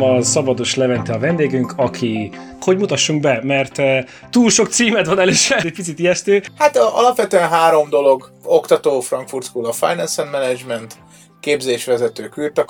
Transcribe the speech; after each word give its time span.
nekem 0.00 0.16
a 0.16 0.22
Szabados 0.22 0.74
Levente 0.74 1.12
a 1.12 1.18
vendégünk, 1.18 1.72
aki 1.76 2.30
hogy 2.60 2.78
mutassunk 2.78 3.20
be, 3.20 3.40
mert 3.42 3.78
uh, 3.78 3.98
túl 4.30 4.50
sok 4.50 4.68
címed 4.68 5.06
van 5.06 5.18
először, 5.18 5.66
egy 5.66 5.72
picit 5.72 5.98
ijesztő. 5.98 6.42
Hát 6.56 6.76
alapvetően 6.76 7.48
három 7.48 7.88
dolog. 7.90 8.32
Oktató 8.44 9.00
Frankfurt 9.00 9.44
School 9.44 9.64
of 9.64 9.78
Finance 9.78 10.22
and 10.22 10.30
Management, 10.30 10.94
képzésvezető 11.40 12.28
Kürt 12.28 12.64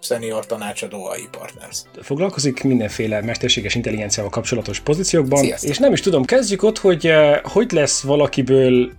senior 0.00 0.46
tanácsadó 0.46 1.06
AI 1.06 1.28
Partners. 1.30 1.82
Foglalkozik 2.02 2.62
mindenféle 2.62 3.22
mesterséges 3.22 3.74
intelligenciával 3.74 4.30
kapcsolatos 4.30 4.80
pozíciókban, 4.80 5.38
Sziasztok. 5.38 5.70
és 5.70 5.78
nem 5.78 5.92
is 5.92 6.00
tudom, 6.00 6.24
kezdjük 6.24 6.62
ott, 6.62 6.78
hogy 6.78 7.06
uh, 7.06 7.36
hogy 7.42 7.72
lesz 7.72 8.02
valakiből 8.02 8.90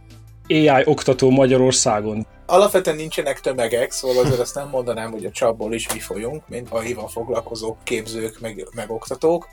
AI 0.48 0.82
oktató 0.86 1.30
Magyarországon 1.30 2.28
alapvetően 2.46 2.96
nincsenek 2.96 3.40
tömegek, 3.40 3.92
szóval 3.92 4.24
azért 4.24 4.40
azt 4.40 4.56
nem 4.56 4.70
mondanám, 4.70 5.12
hogy 5.12 5.26
a 5.26 5.32
csapból 5.32 5.74
is 5.74 5.94
mi 5.94 6.00
folyunk, 6.00 6.48
mint 6.48 6.68
a 6.72 6.80
hival 6.80 7.08
foglalkozó 7.08 7.76
képzők, 7.84 8.40
meg, 8.40 8.68
meg. 8.76 8.92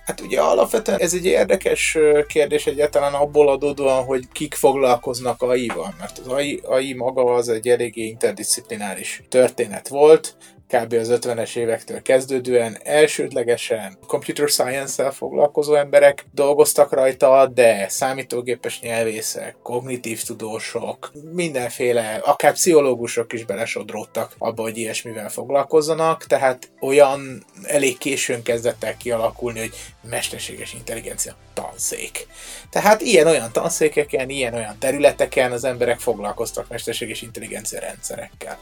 Hát 0.05 0.21
ugye 0.21 0.41
alapvetően 0.41 0.99
ez 0.99 1.15
egy 1.15 1.25
érdekes 1.25 1.99
kérdés 2.27 2.67
egyáltalán 2.67 3.15
abból 3.15 3.49
adódóan, 3.49 4.05
hogy 4.05 4.29
kik 4.33 4.55
foglalkoznak 4.55 5.43
AI-val, 5.43 5.95
mert 5.99 6.19
az 6.19 6.27
AI, 6.27 6.61
AI 6.65 6.95
maga 6.95 7.35
az 7.35 7.49
egy 7.49 7.69
eléggé 7.69 8.07
interdisziplináris 8.07 9.23
történet 9.29 9.89
volt, 9.89 10.37
kb. 10.71 10.93
az 10.93 11.09
50-es 11.13 11.57
évektől 11.57 12.03
kezdődően 12.03 12.79
elsődlegesen 12.83 13.99
computer 14.07 14.49
science-szel 14.49 15.11
foglalkozó 15.11 15.75
emberek 15.75 16.27
dolgoztak 16.33 16.93
rajta, 16.93 17.47
de 17.55 17.89
számítógépes 17.89 18.81
nyelvészek, 18.81 19.57
kognitív 19.63 20.23
tudósok, 20.23 21.13
mindenféle, 21.33 22.21
akár 22.25 22.53
pszichológusok 22.53 23.33
is 23.33 23.45
belesodródtak 23.45 24.35
abba, 24.39 24.63
hogy 24.63 24.77
ilyesmivel 24.77 25.29
foglalkozzanak, 25.29 26.25
tehát 26.25 26.71
olyan 26.81 27.45
elég 27.63 27.99
későn 27.99 28.43
kezdett 28.43 28.85
el 28.85 28.97
kialakulni, 28.97 29.59
hogy 29.59 29.75
mesterséges 30.03 30.75
intelligencia 30.75 31.37
tanszék. 31.55 32.27
Tehát 32.71 33.01
ilyen-olyan 33.01 33.53
tanszékeken, 33.53 34.29
ilyen-olyan 34.29 34.79
területeken 34.79 35.53
az 35.53 35.65
emberek 35.65 36.01
foglalkoztak 36.01 36.69
mesterséges 36.69 37.23
intelligencia 37.23 37.81
rendszerekkel. 37.81 38.59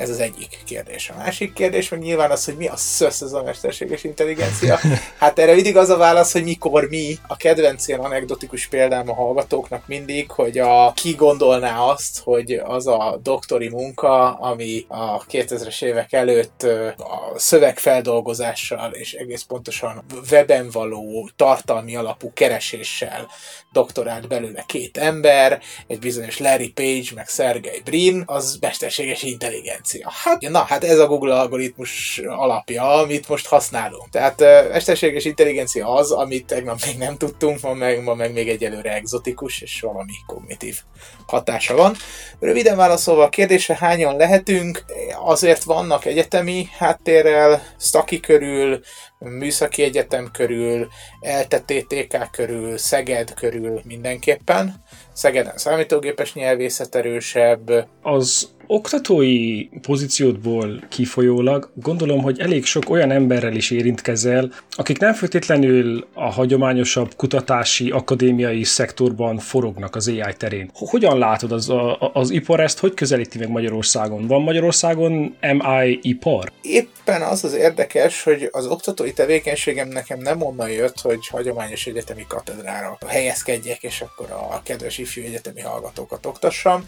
Ez 0.00 0.10
az 0.10 0.20
egyik 0.20 0.58
kérdés. 0.64 1.10
A 1.10 1.16
másik 1.16 1.52
kérdés 1.52 1.88
meg 1.88 2.00
nyilván 2.00 2.30
az, 2.30 2.44
hogy 2.44 2.56
mi 2.56 2.66
a 2.66 2.76
szösz 2.76 3.20
ez 3.20 3.32
a 3.32 3.42
mesterséges 3.42 4.04
intelligencia. 4.04 4.78
Hát 5.18 5.38
erre 5.38 5.54
mindig 5.54 5.76
az 5.76 5.88
a 5.88 5.96
válasz, 5.96 6.32
hogy 6.32 6.44
mikor 6.44 6.88
mi. 6.88 7.18
A 7.26 7.36
kedvenc 7.36 7.88
ilyen 7.88 8.00
anekdotikus 8.00 8.66
példám 8.66 9.08
a 9.08 9.14
hallgatóknak 9.14 9.86
mindig, 9.86 10.30
hogy 10.30 10.58
a, 10.58 10.92
ki 10.92 11.12
gondolná 11.12 11.78
azt, 11.78 12.20
hogy 12.24 12.52
az 12.52 12.86
a 12.86 13.18
doktori 13.22 13.68
munka, 13.68 14.32
ami 14.34 14.84
a 14.88 15.24
2000-es 15.24 15.82
évek 15.82 16.12
előtt 16.12 16.62
a 16.98 17.38
szövegfeldolgozással 17.38 18.92
és 18.92 19.12
egész 19.12 19.42
pontosan 19.42 20.04
weben 20.30 20.70
való 20.70 21.30
tartalmi 21.36 21.96
alapú 21.96 22.32
kereséssel 22.32 23.28
doktorált 23.72 24.28
belőle 24.28 24.64
két 24.66 24.96
ember, 24.96 25.60
egy 25.86 25.98
bizonyos 25.98 26.38
Larry 26.38 26.70
Page, 26.70 27.08
meg 27.14 27.28
Sergey 27.28 27.80
Brin, 27.84 28.22
az 28.26 28.58
mesterséges 28.60 29.22
intelligencia. 29.22 29.89
Hát, 30.04 30.40
na, 30.40 30.58
hát 30.58 30.84
ez 30.84 30.98
a 30.98 31.06
Google 31.06 31.34
algoritmus 31.34 32.20
alapja, 32.26 32.94
amit 32.94 33.28
most 33.28 33.46
használunk. 33.46 34.10
Tehát 34.10 34.40
mesterséges 34.68 35.24
intelligencia 35.24 35.94
az, 35.94 36.10
amit 36.10 36.46
tegnap 36.46 36.78
még 36.86 36.98
nem 36.98 37.16
tudtunk, 37.16 37.60
ma 37.60 37.74
meg, 37.74 38.02
ma 38.02 38.14
meg 38.14 38.32
még 38.32 38.48
egyelőre 38.48 38.94
egzotikus, 38.94 39.60
és 39.60 39.80
valami 39.80 40.12
kognitív 40.26 40.78
hatása 41.26 41.74
van. 41.74 41.96
Röviden 42.40 42.76
válaszolva 42.76 43.22
a 43.22 43.28
kérdésre, 43.28 43.76
hányan 43.80 44.16
lehetünk, 44.16 44.84
azért 45.24 45.62
vannak 45.62 46.04
egyetemi 46.04 46.68
háttérrel, 46.78 47.62
Staki 47.78 48.20
körül, 48.20 48.80
Műszaki 49.18 49.82
Egyetem 49.82 50.30
körül, 50.32 50.88
LTTTK 51.20 52.30
körül, 52.30 52.78
Szeged 52.78 53.34
körül 53.34 53.80
mindenképpen. 53.84 54.84
Szegeden 55.12 55.56
számítógépes 55.56 56.34
nyelvészet 56.34 56.94
erősebb. 56.94 57.88
Az 58.02 58.48
oktatói 58.72 59.64
pozíciódból 59.82 60.82
kifolyólag 60.88 61.70
gondolom, 61.74 62.22
hogy 62.22 62.40
elég 62.40 62.64
sok 62.64 62.90
olyan 62.90 63.10
emberrel 63.10 63.54
is 63.54 63.70
érintkezel, 63.70 64.52
akik 64.70 64.98
nem 64.98 65.12
feltétlenül 65.12 66.06
a 66.14 66.30
hagyományosabb 66.30 67.14
kutatási, 67.16 67.90
akadémiai 67.90 68.64
szektorban 68.64 69.38
forognak 69.38 69.96
az 69.96 70.08
AI 70.08 70.34
terén. 70.36 70.70
Hogyan 70.74 71.18
látod 71.18 71.52
az, 71.52 71.68
a, 71.68 72.10
az 72.12 72.30
ipar 72.30 72.60
ezt, 72.60 72.78
hogy 72.78 72.94
közelíti 72.94 73.38
meg 73.38 73.48
Magyarországon? 73.48 74.26
Van 74.26 74.42
Magyarországon 74.42 75.36
MI 75.40 75.98
ipar? 76.02 76.52
Éppen 76.62 77.22
az 77.22 77.44
az 77.44 77.54
érdekes, 77.54 78.22
hogy 78.22 78.48
az 78.52 78.66
oktatói 78.66 79.12
tevékenységem 79.12 79.88
nekem 79.88 80.18
nem 80.18 80.42
onnan 80.42 80.70
jött, 80.70 81.00
hogy 81.00 81.28
hagyományos 81.28 81.86
egyetemi 81.86 82.24
katedrára 82.28 82.98
helyezkedjek, 83.06 83.82
és 83.82 84.00
akkor 84.00 84.30
a 84.30 84.62
kedves 84.62 84.98
ifjú 84.98 85.22
egyetemi 85.22 85.60
hallgatókat 85.60 86.26
oktassam. 86.26 86.84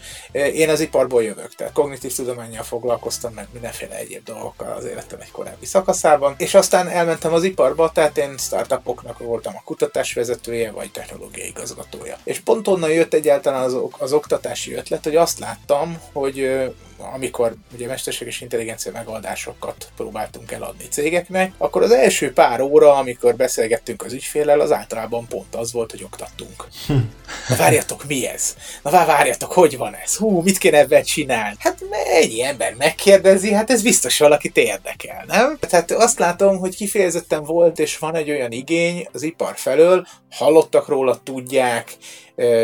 Én 0.53 0.69
az 0.69 0.79
iparból 0.79 1.23
jövök, 1.23 1.55
tehát 1.55 1.72
kognitív 1.73 2.15
tudományjal 2.15 2.63
foglalkoztam, 2.63 3.33
meg 3.33 3.47
mindenféle 3.51 3.95
egyéb 3.95 4.23
dolgokkal 4.25 4.71
az 4.71 4.85
életem 4.85 5.19
egy 5.21 5.31
korábbi 5.31 5.65
szakaszában, 5.65 6.35
és 6.37 6.53
aztán 6.53 6.87
elmentem 6.87 7.33
az 7.33 7.43
iparba, 7.43 7.91
tehát 7.91 8.17
én 8.17 8.37
startupoknak 8.37 9.17
voltam 9.17 9.53
a 9.55 9.61
kutatásvezetője, 9.65 10.71
vagy 10.71 10.91
technológiai 10.91 11.47
igazgatója. 11.47 12.17
És 12.23 12.39
pont 12.39 12.67
onnan 12.67 12.91
jött 12.91 13.13
egyáltalán 13.13 13.63
az, 13.63 13.77
az 13.97 14.13
oktatási 14.13 14.73
ötlet, 14.73 15.03
hogy 15.03 15.15
azt 15.15 15.39
láttam, 15.39 15.97
hogy 16.11 16.49
amikor 16.97 17.55
ugye 17.73 17.87
mesterséges 17.87 18.41
intelligencia 18.41 18.91
megoldásokat 18.91 19.87
próbáltunk 19.95 20.51
eladni 20.51 20.87
cégeknek, 20.89 21.53
akkor 21.57 21.81
az 21.81 21.91
első 21.91 22.33
pár 22.33 22.61
óra, 22.61 22.95
amikor 22.95 23.35
beszélgettünk 23.35 24.03
az 24.03 24.13
ügyféllel, 24.13 24.59
az 24.59 24.71
általában 24.71 25.27
pont 25.27 25.55
az 25.55 25.71
volt, 25.71 25.91
hogy 25.91 26.03
oktattunk. 26.03 26.67
Na 27.47 27.55
várjatok, 27.55 28.03
mi 28.07 28.27
ez? 28.27 28.55
Na 28.81 28.91
várjatok, 28.91 29.51
hogy 29.51 29.77
van 29.77 29.95
ez? 29.95 30.15
Hú, 30.15 30.41
mit 30.41 30.57
kéne 30.57 30.77
ebben 30.77 31.03
csinálni? 31.03 31.55
Hát 31.59 31.77
ennyi 32.13 32.43
ember 32.43 32.73
megkérdezi, 32.77 33.53
hát 33.53 33.69
ez 33.69 33.81
biztos 33.81 34.19
valakit 34.19 34.57
érdekel, 34.57 35.23
nem? 35.27 35.57
Tehát 35.59 35.91
azt 35.91 36.19
látom, 36.19 36.57
hogy 36.57 36.75
kifejezetten 36.75 37.43
volt 37.43 37.79
és 37.79 37.97
van 37.97 38.15
egy 38.15 38.29
olyan 38.29 38.51
igény 38.51 39.07
az 39.11 39.21
ipar 39.21 39.53
felől, 39.55 40.07
hallottak 40.29 40.87
róla, 40.87 41.21
tudják, 41.23 41.97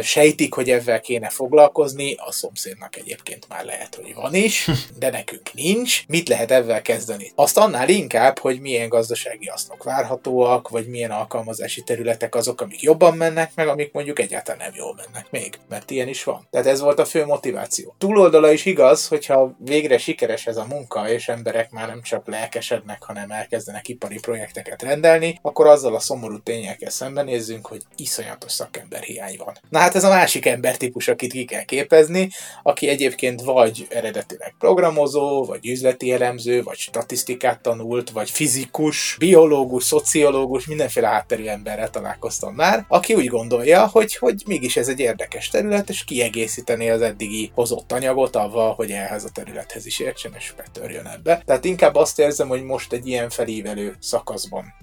sejtik, 0.02 0.54
hogy 0.54 0.70
ezzel 0.70 1.02
kéne 1.02 1.30
foglalkozni, 1.30 2.16
a 2.18 2.32
szomszédnak 2.32 2.96
egyébként 2.96 3.48
már 3.48 3.66
lehet, 3.66 3.96
hogy 3.96 4.14
van 4.14 4.34
is, 4.34 4.70
de 4.98 5.10
nekünk 5.10 5.54
nincs. 5.54 6.08
Mit 6.08 6.28
lehet 6.28 6.52
ezzel 6.52 6.82
kezdeni? 6.82 7.32
Azt 7.36 7.58
annál 7.58 7.90
inkább, 7.90 8.40
hogy 8.40 8.60
milyen 8.60 8.90
gazdasági 8.90 9.48
hasznok 9.48 9.84
várhatóak, 9.84 10.70
vagy 10.70 10.88
milyen 10.88 11.12
alkalmazási 11.12 11.82
területek 11.82 12.36
azok, 12.36 12.62
amik 12.62 12.82
jobban 12.82 13.18
mennek, 13.18 13.52
meg 13.56 13.68
amik 13.68 13.92
mondjuk 13.92 14.20
egyáltalán 14.20 14.60
nem 14.60 14.76
jól 14.76 14.96
mennek 14.96 15.32
még, 15.32 15.60
mert 15.70 15.92
ilyen 15.92 16.08
is 16.08 16.24
van. 16.24 16.48
Tehát 16.50 16.68
ez 16.68 16.80
volt 16.80 17.00
a 17.00 17.06
fő 17.06 17.26
motiváció. 17.26 17.96
Túloldala 17.98 18.52
is 18.52 18.66
igaz, 18.66 19.08
hogyha 19.08 19.56
végre 19.58 19.98
sikeres 19.98 20.48
ez 20.48 20.58
a 20.58 20.66
munka, 20.66 21.10
és 21.10 21.28
emberek 21.28 21.72
már 21.72 21.88
nem 21.88 22.02
csak 22.02 22.28
lelkesednek, 22.28 23.04
hanem 23.04 23.32
elkezdenek 23.32 23.88
ipari 23.88 24.20
projekteket 24.20 24.82
rendelni, 24.82 25.40
akkor 25.42 25.68
azzal 25.68 25.96
a 25.96 26.00
szomorú 26.00 26.40
tényekkel 26.40 26.90
szembenézzünk, 26.90 27.68
hogy 27.68 27.82
iszonyatos 27.96 28.52
szakember 28.52 29.02
hiány 29.02 29.36
van. 29.38 29.58
Na 29.70 29.80
hát 29.80 29.96
ez 29.96 30.04
a 30.04 30.10
másik 30.10 30.46
embertípus, 30.46 31.08
akit 31.08 31.32
ki 31.32 31.46
kell 31.46 31.64
képezni, 31.64 32.30
aki 32.64 32.88
egyébként 32.88 33.42
vagy 33.42 33.88
eredetileg 33.90 34.54
programozó, 34.60 35.46
vagy 35.46 35.68
üzleti 35.68 36.12
elemző, 36.12 36.64
vagy 36.64 36.78
statisztikát 36.78 37.62
tanult, 37.62 38.10
vagy 38.10 38.30
fizikus, 38.30 39.16
biológus, 39.20 39.84
szociológus, 39.84 40.68
mindenféle 40.68 41.08
hátterű 41.08 41.46
emberrel 41.46 41.90
találkoztam 41.90 42.54
már, 42.54 42.86
aki 42.88 43.14
úgy 43.14 43.28
gondolja, 43.28 43.88
hogy, 43.88 44.16
hogy 44.16 44.44
mégis 44.46 44.78
ez 44.78 44.88
egy 44.88 45.00
érdekes 45.00 45.50
terület, 45.50 45.90
és 45.90 46.04
kiegészíteni 46.04 46.90
az 46.90 47.02
eddigi 47.02 47.52
hozott 47.56 47.92
anyagot 47.92 48.36
avval, 48.36 48.74
hogy 48.74 48.92
ehhez 48.92 49.24
a 49.24 49.30
területhez 49.30 49.86
is 49.86 50.00
értsen, 50.00 50.34
és 50.38 50.54
betörjön 50.58 51.06
ebbe. 51.06 51.42
Tehát 51.46 51.66
inkább 51.66 51.96
azt 51.96 52.20
érzem, 52.20 52.48
hogy 52.48 52.64
most 52.64 52.94
egy 52.94 53.08
ilyen 53.08 53.30
felívelő 53.30 53.96
szakaszban 54.00 54.74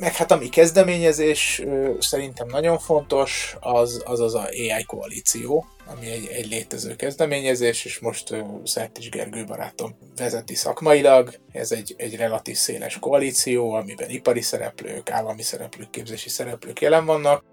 meg 0.00 0.14
hát 0.14 0.30
ami 0.30 0.48
kezdeményezés 0.48 1.62
szerintem 1.98 2.46
nagyon 2.46 2.78
fontos, 2.78 3.56
az 3.60 4.02
az, 4.04 4.20
az 4.20 4.34
a 4.34 4.42
AI 4.42 4.84
koalíció, 4.86 5.66
ami 5.86 6.10
egy, 6.10 6.26
egy 6.32 6.48
létező 6.48 6.96
kezdeményezés, 6.96 7.84
és 7.84 7.98
most 7.98 8.34
Szertis 8.64 9.08
Gergő 9.08 9.44
barátom 9.44 9.96
vezeti 10.16 10.54
szakmailag. 10.54 11.34
Ez 11.52 11.72
egy, 11.72 11.94
egy 11.96 12.16
relatív 12.16 12.56
széles 12.56 12.98
koalíció, 12.98 13.72
amiben 13.72 14.10
ipari 14.10 14.40
szereplők, 14.40 15.10
állami 15.10 15.42
szereplők, 15.42 15.90
képzési 15.90 16.28
szereplők 16.28 16.80
jelen 16.80 17.04
vannak. 17.04 17.44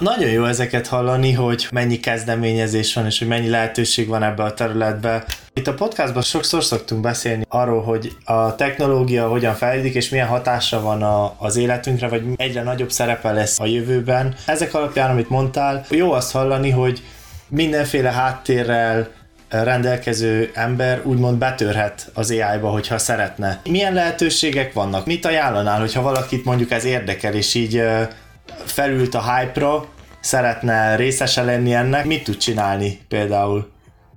Nagyon 0.00 0.30
jó 0.30 0.44
ezeket 0.44 0.86
hallani, 0.86 1.32
hogy 1.32 1.66
mennyi 1.70 2.00
kezdeményezés 2.00 2.94
van, 2.94 3.06
és 3.06 3.18
hogy 3.18 3.28
mennyi 3.28 3.48
lehetőség 3.48 4.08
van 4.08 4.22
ebbe 4.22 4.42
a 4.42 4.54
területbe. 4.54 5.24
Itt 5.52 5.66
a 5.66 5.74
podcastban 5.74 6.22
sokszor 6.22 6.64
szoktunk 6.64 7.00
beszélni 7.00 7.44
arról, 7.48 7.82
hogy 7.82 8.16
a 8.24 8.54
technológia 8.54 9.28
hogyan 9.28 9.54
fejlődik, 9.54 9.94
és 9.94 10.08
milyen 10.08 10.26
hatása 10.26 10.80
van 10.80 11.02
a, 11.02 11.34
az 11.38 11.56
életünkre, 11.56 12.08
vagy 12.08 12.22
egyre 12.36 12.62
nagyobb 12.62 12.90
szerepe 12.90 13.32
lesz 13.32 13.60
a 13.60 13.66
jövőben. 13.66 14.34
Ezek 14.46 14.74
alapján, 14.74 15.10
amit 15.10 15.28
mondtál, 15.28 15.84
jó 15.90 16.12
azt 16.12 16.32
hallani, 16.32 16.70
hogy 16.70 17.02
mindenféle 17.48 18.10
háttérrel 18.10 19.08
rendelkező 19.48 20.50
ember 20.54 21.00
úgymond 21.04 21.38
betörhet 21.38 22.10
az 22.14 22.30
AI-ba, 22.30 22.68
hogyha 22.68 22.98
szeretne. 22.98 23.60
Milyen 23.64 23.92
lehetőségek 23.92 24.72
vannak? 24.72 25.06
Mit 25.06 25.26
ajánlanál, 25.26 25.80
hogyha 25.80 26.02
valakit 26.02 26.44
mondjuk 26.44 26.70
ez 26.70 26.84
érdekel, 26.84 27.34
és 27.34 27.54
így 27.54 27.82
felült 28.66 29.14
a 29.14 29.34
hype-ra, 29.34 29.88
szeretne 30.20 30.96
részese 30.96 31.42
lenni 31.42 31.72
ennek, 31.72 32.04
mit 32.04 32.24
tud 32.24 32.36
csinálni 32.36 33.00
például? 33.08 33.72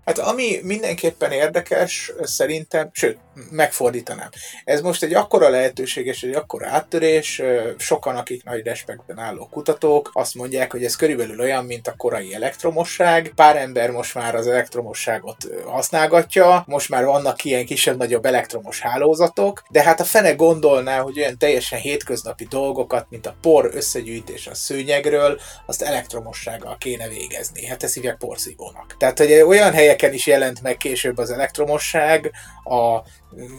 Hát 0.05 0.17
ami 0.17 0.59
mindenképpen 0.63 1.31
érdekes, 1.31 2.11
szerintem, 2.21 2.89
sőt, 2.91 3.17
megfordítanám. 3.49 4.29
Ez 4.63 4.81
most 4.81 5.03
egy 5.03 5.13
akkora 5.13 5.49
lehetőség 5.49 6.05
és 6.05 6.23
egy 6.23 6.33
akkora 6.33 6.67
áttörés, 6.67 7.41
sokan, 7.77 8.15
akik 8.15 8.43
nagy 8.43 8.65
respektben 8.65 9.19
álló 9.19 9.47
kutatók, 9.51 10.09
azt 10.13 10.35
mondják, 10.35 10.71
hogy 10.71 10.83
ez 10.83 10.95
körülbelül 10.95 11.39
olyan, 11.39 11.65
mint 11.65 11.87
a 11.87 11.95
korai 11.97 12.33
elektromosság. 12.33 13.31
Pár 13.35 13.55
ember 13.55 13.91
most 13.91 14.15
már 14.15 14.35
az 14.35 14.47
elektromosságot 14.47 15.37
használgatja, 15.65 16.63
most 16.67 16.89
már 16.89 17.05
vannak 17.05 17.43
ilyen 17.43 17.65
kisebb-nagyobb 17.65 18.25
elektromos 18.25 18.79
hálózatok, 18.79 19.63
de 19.69 19.83
hát 19.83 19.99
a 19.99 20.03
fene 20.03 20.33
gondolná, 20.33 20.99
hogy 20.99 21.19
olyan 21.19 21.37
teljesen 21.37 21.79
hétköznapi 21.79 22.45
dolgokat, 22.49 23.05
mint 23.09 23.25
a 23.25 23.35
por 23.41 23.69
összegyűjtés 23.73 24.47
a 24.47 24.55
szőnyegről, 24.55 25.39
azt 25.65 25.81
elektromossággal 25.81 26.77
kéne 26.77 27.07
végezni. 27.07 27.65
Hát 27.65 27.83
ezt 27.83 27.93
hívják 27.93 28.17
porszívónak. 28.17 28.95
Tehát, 28.97 29.17
hogy 29.17 29.31
olyan 29.31 29.73
helyeken 29.73 30.13
is 30.13 30.27
jelent 30.27 30.61
meg 30.61 30.77
később 30.77 31.17
az 31.17 31.31
elektromosság, 31.31 32.31
a 32.63 33.01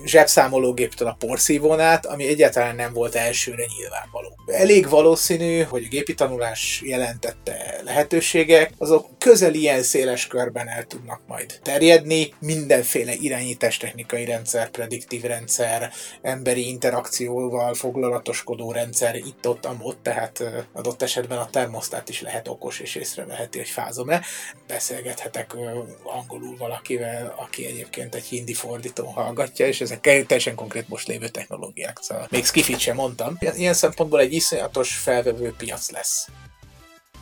zsebszámológéptől 0.04 1.08
a 1.08 1.16
porszívón 1.18 1.80
át, 1.80 2.06
ami 2.06 2.26
egyáltalán 2.26 2.76
nem 2.76 2.92
volt 2.92 3.14
elsőre 3.14 3.64
nyilvánvaló. 3.78 4.36
Elég 4.46 4.88
valószínű, 4.88 5.62
hogy 5.62 5.84
a 5.84 5.88
gépi 5.88 6.14
tanulás 6.14 6.82
jelentette 6.84 7.80
lehetőségek, 7.84 8.72
azok 8.78 9.18
közel 9.18 9.54
ilyen 9.54 9.82
széles 9.82 10.26
körben 10.26 10.68
el 10.68 10.84
tudnak 10.84 11.20
majd 11.26 11.58
terjedni, 11.62 12.34
mindenféle 12.38 13.12
irányítástechnikai 13.14 14.24
rendszer, 14.24 14.68
prediktív 14.70 15.22
rendszer, 15.22 15.92
emberi 16.22 16.68
interakcióval 16.68 17.74
foglalatoskodó 17.74 18.72
rendszer 18.72 19.14
itt-ott, 19.14 19.64
amott, 19.64 20.02
tehát 20.02 20.42
adott 20.72 21.02
esetben 21.02 21.38
a 21.38 21.50
termosztát 21.50 22.08
is 22.08 22.20
lehet 22.20 22.48
okos 22.48 22.80
és 22.80 22.94
észreveheti, 22.94 23.58
hogy 23.58 23.68
fázom-e. 23.68 24.22
Beszélgethetek 24.66 25.54
angolul 26.02 26.56
valakivel, 26.56 27.34
aki 27.36 27.66
egyébként 27.66 28.14
egy 28.14 28.24
hindi 28.24 28.54
fordító 28.54 29.06
hallgatja, 29.06 29.57
és 29.66 29.80
ezek 29.80 30.00
teljesen 30.00 30.54
konkrét 30.54 30.88
most 30.88 31.08
lévő 31.08 31.28
technológiák. 31.28 31.98
Szóval 32.00 32.26
még 32.30 32.44
skifit 32.44 32.78
sem 32.78 32.94
mondtam. 32.94 33.38
Ilyen 33.54 33.74
szempontból 33.74 34.20
egy 34.20 34.32
iszonyatos 34.32 34.94
felvevő 34.94 35.54
piac 35.58 35.90
lesz 35.90 36.28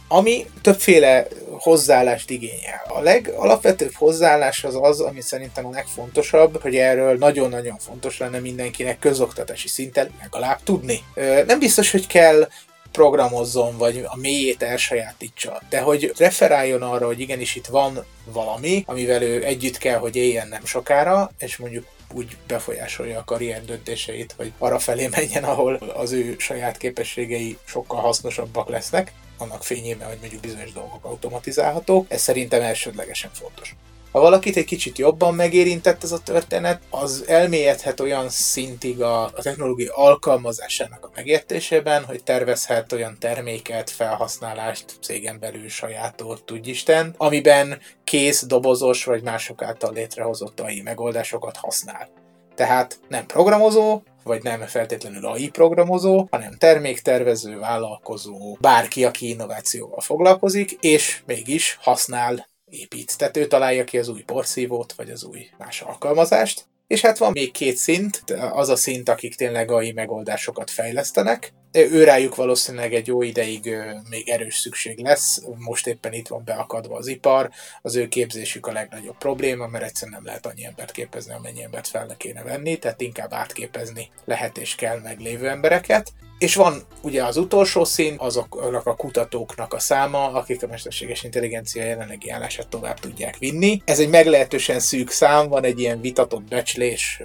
ami 0.08 0.46
többféle 0.60 1.26
hozzáállást 1.58 2.30
igényel. 2.30 2.82
A 2.88 3.00
legalapvetőbb 3.00 3.92
hozzáállás 3.94 4.64
az 4.64 4.78
az, 4.80 5.00
ami 5.00 5.20
szerintem 5.20 5.66
a 5.66 5.70
legfontosabb, 5.70 6.62
hogy 6.62 6.76
erről 6.76 7.16
nagyon-nagyon 7.16 7.78
fontos 7.78 8.18
lenne 8.18 8.38
mindenkinek 8.38 8.98
közoktatási 8.98 9.68
szinten 9.68 10.10
legalább 10.22 10.62
tudni. 10.62 11.04
Nem 11.46 11.58
biztos, 11.58 11.90
hogy 11.90 12.06
kell 12.06 12.48
programozzon, 12.92 13.76
vagy 13.76 14.04
a 14.06 14.16
mélyét 14.16 14.62
elsajátítsa, 14.62 15.62
de 15.68 15.80
hogy 15.80 16.12
referáljon 16.16 16.82
arra, 16.82 17.06
hogy 17.06 17.20
igenis 17.20 17.56
itt 17.56 17.66
van 17.66 18.04
valami, 18.24 18.82
amivel 18.86 19.22
ő 19.22 19.44
együtt 19.44 19.78
kell, 19.78 19.98
hogy 19.98 20.16
éljen 20.16 20.48
nem 20.48 20.64
sokára, 20.64 21.30
és 21.38 21.56
mondjuk 21.56 21.84
úgy 22.12 22.36
befolyásolja 22.46 23.18
a 23.18 23.24
karrier 23.24 23.64
döntéseit, 23.64 24.32
vagy 24.32 24.52
arra 24.58 24.78
felé 24.78 25.08
menjen, 25.08 25.44
ahol 25.44 25.74
az 25.74 26.12
ő 26.12 26.34
saját 26.38 26.76
képességei 26.76 27.58
sokkal 27.64 28.00
hasznosabbak 28.00 28.68
lesznek, 28.68 29.12
annak 29.38 29.64
fényében, 29.64 30.08
hogy 30.08 30.18
mondjuk 30.20 30.40
bizonyos 30.40 30.72
dolgok 30.72 31.04
automatizálhatók. 31.04 32.06
Ez 32.08 32.22
szerintem 32.22 32.62
elsődlegesen 32.62 33.30
fontos. 33.32 33.74
Ha 34.12 34.20
valakit 34.20 34.56
egy 34.56 34.64
kicsit 34.64 34.98
jobban 34.98 35.34
megérintett 35.34 36.02
ez 36.02 36.12
a 36.12 36.18
történet, 36.18 36.80
az 36.90 37.24
elmélyedhet 37.26 38.00
olyan 38.00 38.28
szintig 38.28 39.02
a, 39.02 39.24
a 39.24 39.42
technológia 39.42 39.94
alkalmazásának 39.94 41.04
a 41.04 41.10
megértésében, 41.14 42.04
hogy 42.04 42.22
tervezhet 42.22 42.92
olyan 42.92 43.16
terméket, 43.20 43.90
felhasználást 43.90 44.98
cégen 45.02 45.38
belül 45.40 45.68
sajátot, 45.68 46.44
tudjisten, 46.44 47.14
amiben 47.16 47.78
kész, 48.04 48.46
dobozos 48.46 49.04
vagy 49.04 49.22
mások 49.22 49.62
által 49.62 49.92
létrehozott 49.92 50.60
AI 50.60 50.82
megoldásokat 50.82 51.56
használ. 51.56 52.08
Tehát 52.54 52.98
nem 53.08 53.26
programozó, 53.26 54.02
vagy 54.24 54.42
nem 54.42 54.60
feltétlenül 54.60 55.26
AI 55.26 55.48
programozó, 55.48 56.26
hanem 56.30 56.56
terméktervező, 56.58 57.58
vállalkozó, 57.58 58.56
bárki, 58.60 59.04
aki 59.04 59.28
innovációval 59.28 60.00
foglalkozik, 60.00 60.72
és 60.72 61.22
mégis 61.26 61.78
használ 61.80 62.46
épít. 62.78 63.18
Tehát 63.18 63.36
ő 63.36 63.46
találja 63.46 63.84
ki 63.84 63.98
az 63.98 64.08
új 64.08 64.22
porszívót, 64.22 64.92
vagy 64.92 65.10
az 65.10 65.24
új 65.24 65.48
más 65.58 65.80
alkalmazást. 65.80 66.64
És 66.86 67.00
hát 67.00 67.18
van 67.18 67.32
még 67.32 67.50
két 67.50 67.76
szint, 67.76 68.24
az 68.52 68.68
a 68.68 68.76
szint, 68.76 69.08
akik 69.08 69.34
tényleg 69.34 69.70
AI 69.70 69.92
megoldásokat 69.92 70.70
fejlesztenek. 70.70 71.52
Ő 71.72 72.04
rájuk 72.04 72.34
valószínűleg 72.34 72.94
egy 72.94 73.06
jó 73.06 73.22
ideig 73.22 73.74
még 74.10 74.28
erős 74.28 74.54
szükség 74.54 74.98
lesz, 74.98 75.42
most 75.58 75.86
éppen 75.86 76.12
itt 76.12 76.28
van 76.28 76.42
beakadva 76.44 76.96
az 76.96 77.06
ipar, 77.06 77.50
az 77.82 77.96
ő 77.96 78.08
képzésük 78.08 78.66
a 78.66 78.72
legnagyobb 78.72 79.18
probléma, 79.18 79.66
mert 79.66 79.84
egyszerűen 79.84 80.16
nem 80.16 80.26
lehet 80.26 80.46
annyi 80.46 80.64
embert 80.64 80.90
képezni, 80.90 81.32
amennyi 81.32 81.62
embert 81.62 81.88
fel 81.88 82.14
kéne 82.16 82.42
venni, 82.42 82.78
tehát 82.78 83.00
inkább 83.00 83.32
átképezni 83.32 84.08
lehet 84.24 84.58
és 84.58 84.74
kell 84.74 85.00
meglévő 85.00 85.48
embereket. 85.48 86.12
És 86.38 86.54
van 86.54 86.82
ugye 87.06 87.24
az 87.24 87.36
utolsó 87.36 87.84
szín, 87.84 88.14
azoknak 88.18 88.86
a 88.86 88.94
kutatóknak 88.94 89.74
a 89.74 89.78
száma, 89.78 90.32
akik 90.32 90.62
a 90.62 90.66
mesterséges 90.66 91.22
intelligencia 91.22 91.84
jelenlegi 91.84 92.30
állását 92.30 92.68
tovább 92.68 93.00
tudják 93.00 93.38
vinni. 93.38 93.82
Ez 93.84 93.98
egy 93.98 94.08
meglehetősen 94.08 94.80
szűk 94.80 95.10
szám, 95.10 95.48
van 95.48 95.64
egy 95.64 95.80
ilyen 95.80 96.00
vitatott 96.00 96.42
becslés, 96.42 97.22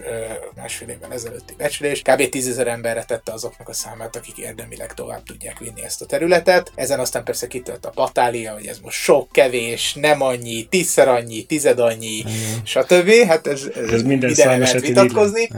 másfél 0.56 0.90
évvel 0.90 1.14
ezelőtti 1.14 1.54
becslés, 1.58 2.02
kb. 2.02 2.30
10 2.30 2.58
emberre 2.58 3.04
tette 3.04 3.32
azoknak 3.32 3.70
a 3.70 3.74
számát, 3.74 4.16
akik 4.16 4.38
érdemileg 4.38 4.94
tovább 4.94 5.24
tudják 5.24 5.60
vinni 5.60 5.84
ezt 5.84 6.02
a 6.02 6.06
területet. 6.06 6.72
Ezen 6.76 7.00
aztán 7.00 7.24
persze 7.24 7.48
kitölt 7.48 7.86
a 7.86 7.90
patália, 7.90 8.54
hogy 8.54 8.66
ez 8.66 8.80
most 8.80 8.98
sok, 8.98 9.32
kevés, 9.32 9.94
nem 9.94 10.22
annyi, 10.22 10.64
tízszer 10.64 11.08
annyi, 11.08 11.44
tized 11.44 11.80
annyi, 11.80 12.24
mm. 12.28 12.64
stb. 12.64 13.10
Hát 13.28 13.48
ez, 13.48 13.70
ez, 13.76 13.92
ez 13.92 14.04
minden 14.04 14.30
ide 14.30 14.46
lehet 14.46 14.82
vitatkozni, 14.82 15.50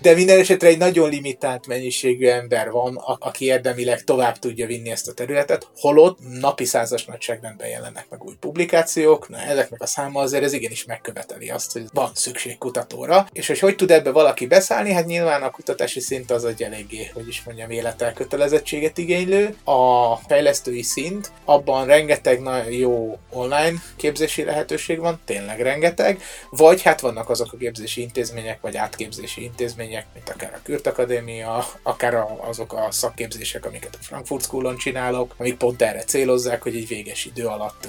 de 0.00 0.14
minden 0.14 0.38
esetre 0.38 0.68
egy 0.68 0.78
nagyon 0.78 1.10
limitált 1.10 1.66
mennyiségű 1.66 2.26
ember 2.26 2.70
van, 2.70 3.00
a, 3.04 3.16
aki 3.20 3.44
érdemileg 3.44 4.04
tovább 4.04 4.38
tudja 4.38 4.66
vinni 4.66 4.90
ezt 4.90 5.08
a 5.08 5.12
területet, 5.12 5.68
holott 5.76 6.18
napi 6.40 6.64
százas 6.64 7.04
nagyságrendben 7.04 7.68
jelennek 7.68 8.06
meg 8.10 8.24
új 8.24 8.34
publikációk, 8.40 9.28
na 9.28 9.38
ezeknek 9.38 9.82
a 9.82 9.86
száma 9.86 10.20
azért 10.20 10.44
ez 10.44 10.52
igenis 10.52 10.84
megköveteli 10.84 11.50
azt, 11.50 11.72
hogy 11.72 11.84
van 11.92 12.10
szükség 12.14 12.58
kutatóra, 12.58 13.26
és 13.32 13.46
hogy 13.46 13.58
hogy 13.58 13.76
tud 13.76 13.90
ebbe 13.90 14.10
valaki 14.10 14.46
beszállni, 14.46 14.92
hát 14.92 15.06
nyilván 15.06 15.42
a 15.42 15.50
kutatási 15.50 16.00
szint 16.00 16.30
az 16.30 16.44
egy 16.44 16.62
eléggé, 16.62 17.10
hogy 17.14 17.28
is 17.28 17.42
mondjam, 17.44 17.70
életelkötelezettséget 17.70 18.98
igénylő. 18.98 19.56
A 19.64 20.16
fejlesztői 20.16 20.82
szint, 20.82 21.32
abban 21.44 21.86
rengeteg 21.86 22.40
nagyon 22.40 22.72
jó 22.72 23.18
online 23.30 23.82
képzési 23.96 24.44
lehetőség 24.44 24.98
van, 24.98 25.20
tényleg 25.24 25.60
rengeteg, 25.60 26.22
vagy 26.50 26.82
hát 26.82 27.00
vannak 27.00 27.30
azok 27.30 27.52
a 27.52 27.56
képzési 27.56 28.00
intézmények, 28.00 28.60
vagy 28.60 28.76
átképzési 28.76 29.42
intézmények, 29.42 30.06
mint 30.14 30.28
akár 30.28 30.52
a 30.54 30.60
Kürt 30.62 30.86
Akadémia, 30.86 31.66
akár 31.82 32.24
azok 32.40 32.72
a 32.72 32.90
szakképzések, 32.92 33.66
amiket 33.66 33.94
a 33.94 34.02
Frankfurt 34.02 34.44
Schoolon 34.44 34.76
csinálok, 34.76 35.34
amik 35.38 35.56
pont 35.56 35.82
erre 35.82 36.04
célozzák, 36.04 36.62
hogy 36.62 36.76
egy 36.76 36.88
véges 36.88 37.24
idő 37.24 37.46
alatt 37.46 37.88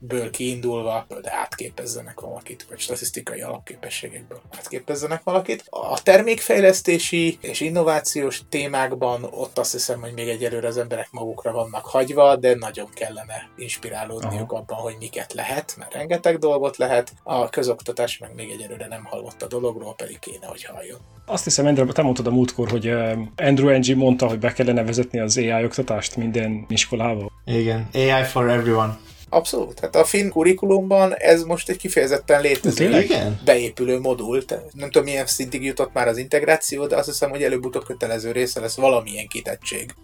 alapképességekből 0.00 0.30
kiindulva, 0.30 1.06
de 1.22 1.32
átképezzenek 1.32 2.20
valakit, 2.20 2.66
vagy 2.68 2.78
statisztikai 2.78 3.40
alapképességekből 3.40 4.40
átképezzenek 4.58 5.22
valakit. 5.22 5.64
A 5.70 6.02
termékfejlesztési 6.02 7.38
és 7.40 7.60
innovációs 7.60 8.42
témákban 8.48 9.24
ott 9.24 9.58
azt 9.58 9.72
hiszem, 9.72 10.00
hogy 10.00 10.12
még 10.12 10.28
egyelőre 10.28 10.66
az 10.66 10.76
emberek 10.76 11.08
magukra 11.10 11.52
vannak 11.52 11.84
hagyva, 11.84 12.36
de 12.36 12.54
nagyon 12.54 12.88
kellene 12.94 13.48
inspirálódniuk 13.56 14.52
Aha. 14.52 14.60
abban, 14.60 14.78
hogy 14.78 14.96
miket 14.98 15.32
lehet, 15.32 15.74
mert 15.78 15.94
rengeteg 15.94 16.38
dolgot 16.38 16.76
lehet. 16.76 17.12
A 17.22 17.48
közoktatás 17.48 18.18
meg 18.18 18.34
még 18.34 18.50
egyelőre 18.50 18.86
nem 18.86 19.04
hallott 19.04 19.42
a 19.42 19.46
dologról, 19.46 19.94
pedig 19.94 20.18
kéne, 20.18 20.46
hogy 20.46 20.64
halljon. 20.64 20.98
Azt 21.26 21.44
hiszem, 21.44 21.66
Andrew, 21.66 21.92
te 21.92 22.02
mondtad 22.02 22.26
a 22.26 22.30
múltkor, 22.30 22.70
hogy 22.70 22.88
Andrew 23.36 23.78
Ng 23.78 23.96
mondta, 23.96 24.28
hogy 24.28 24.38
be 24.38 24.52
kellene 24.52 24.84
vezetni 24.84 25.20
az 25.20 25.36
AI 25.36 25.64
oktatást 25.64 26.16
minden 26.16 26.64
iskolába. 26.68 27.30
Igen, 27.44 27.88
AI 27.92 28.24
for 28.24 28.48
everyone. 28.48 28.98
Abszolút. 29.32 29.80
Hát 29.80 29.96
a 29.96 30.04
finn 30.04 30.28
kurikulumban 30.28 31.14
ez 31.14 31.42
most 31.42 31.68
egy 31.68 31.76
kifejezetten 31.76 32.40
létező 32.40 33.00
Igen? 33.00 33.40
beépülő 33.44 34.00
modul. 34.00 34.42
Nem 34.72 34.90
tudom, 34.90 35.04
milyen 35.04 35.26
szintig 35.26 35.64
jutott 35.64 35.92
már 35.92 36.08
az 36.08 36.16
integráció, 36.16 36.86
de 36.86 36.96
azt 36.96 37.08
hiszem, 37.08 37.30
hogy 37.30 37.42
előbb-utóbb 37.42 37.84
kötelező 37.84 38.32
része 38.32 38.60
lesz 38.60 38.76
valamilyen 38.76 39.26
kitettség 39.26 39.94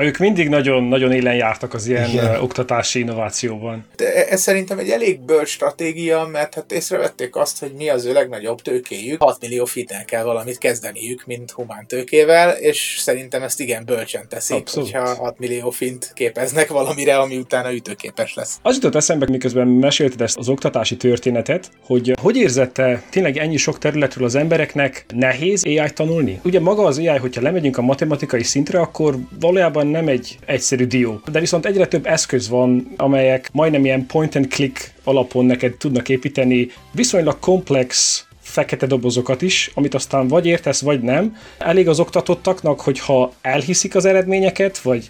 Ők 0.00 0.18
mindig 0.18 0.48
nagyon, 0.48 0.84
nagyon 0.84 1.12
élen 1.12 1.34
jártak 1.34 1.74
az 1.74 1.86
ilyen 1.86 2.08
Igen. 2.08 2.40
oktatási 2.40 2.98
innovációban. 2.98 3.84
De 3.96 4.14
e, 4.14 4.26
ez 4.30 4.40
szerintem 4.40 4.78
egy 4.78 4.88
elég 4.88 5.20
bölcs 5.20 5.48
stratégia, 5.48 6.28
mert 6.32 6.54
hát 6.54 6.72
észrevették 6.72 7.36
azt, 7.36 7.58
hogy 7.58 7.72
mi 7.76 7.88
az 7.88 8.04
ő 8.04 8.12
legnagyobb 8.12 8.60
tőkéjük. 8.62 9.22
6 9.22 9.40
millió 9.40 9.64
fittel 9.64 10.04
kell 10.04 10.22
valamit 10.22 10.58
kezdeniük, 10.58 11.22
mint 11.26 11.50
humán 11.50 11.86
tőkével, 11.86 12.50
és 12.50 12.96
szerintem 12.98 13.42
ezt 13.42 13.60
igen 13.60 13.84
bölcsen 13.84 14.28
teszik, 14.28 14.56
Abszolút. 14.56 14.90
hogyha 14.90 15.14
6 15.14 15.38
millió 15.38 15.70
fint 15.70 16.10
képeznek 16.14 16.68
valamire, 16.68 17.18
ami 17.18 17.36
utána 17.36 17.72
ütőképes 17.72 18.34
lesz. 18.34 18.58
Az 18.62 18.74
jutott 18.74 18.94
eszembe, 18.94 19.26
miközben 19.30 19.66
mesélted 19.66 20.20
ezt 20.20 20.36
az 20.38 20.48
oktatási 20.48 20.96
történetet, 20.96 21.70
hogy 21.86 22.12
hogy 22.20 22.36
érzette 22.36 23.02
tényleg 23.10 23.36
ennyi 23.36 23.56
sok 23.56 23.78
területről 23.78 24.24
az 24.24 24.34
embereknek 24.34 25.04
nehéz 25.14 25.64
AI 25.64 25.90
tanulni? 25.94 26.40
Ugye 26.44 26.60
maga 26.60 26.84
az 26.84 26.98
AI, 26.98 27.18
hogyha 27.18 27.42
lemegyünk 27.42 27.78
a 27.78 27.82
matematikai 27.82 28.42
szintre, 28.42 28.80
akkor 28.80 29.16
valójában 29.40 29.85
nem 29.86 30.08
egy 30.08 30.38
egyszerű 30.46 30.86
dió. 30.86 31.20
De 31.30 31.40
viszont 31.40 31.66
egyre 31.66 31.86
több 31.86 32.06
eszköz 32.06 32.48
van, 32.48 32.92
amelyek 32.96 33.48
majdnem 33.52 33.84
ilyen 33.84 34.06
point 34.06 34.36
and 34.36 34.46
click 34.48 34.92
alapon 35.04 35.44
neked 35.44 35.76
tudnak 35.76 36.08
építeni 36.08 36.70
viszonylag 36.92 37.38
komplex 37.38 38.20
fekete 38.40 38.86
dobozokat 38.86 39.42
is, 39.42 39.70
amit 39.74 39.94
aztán 39.94 40.28
vagy 40.28 40.46
értesz, 40.46 40.80
vagy 40.80 41.00
nem. 41.00 41.36
Elég 41.58 41.88
az 41.88 42.00
oktatottaknak, 42.00 42.80
hogyha 42.80 43.32
elhiszik 43.40 43.94
az 43.94 44.04
eredményeket, 44.04 44.78
vagy 44.78 45.08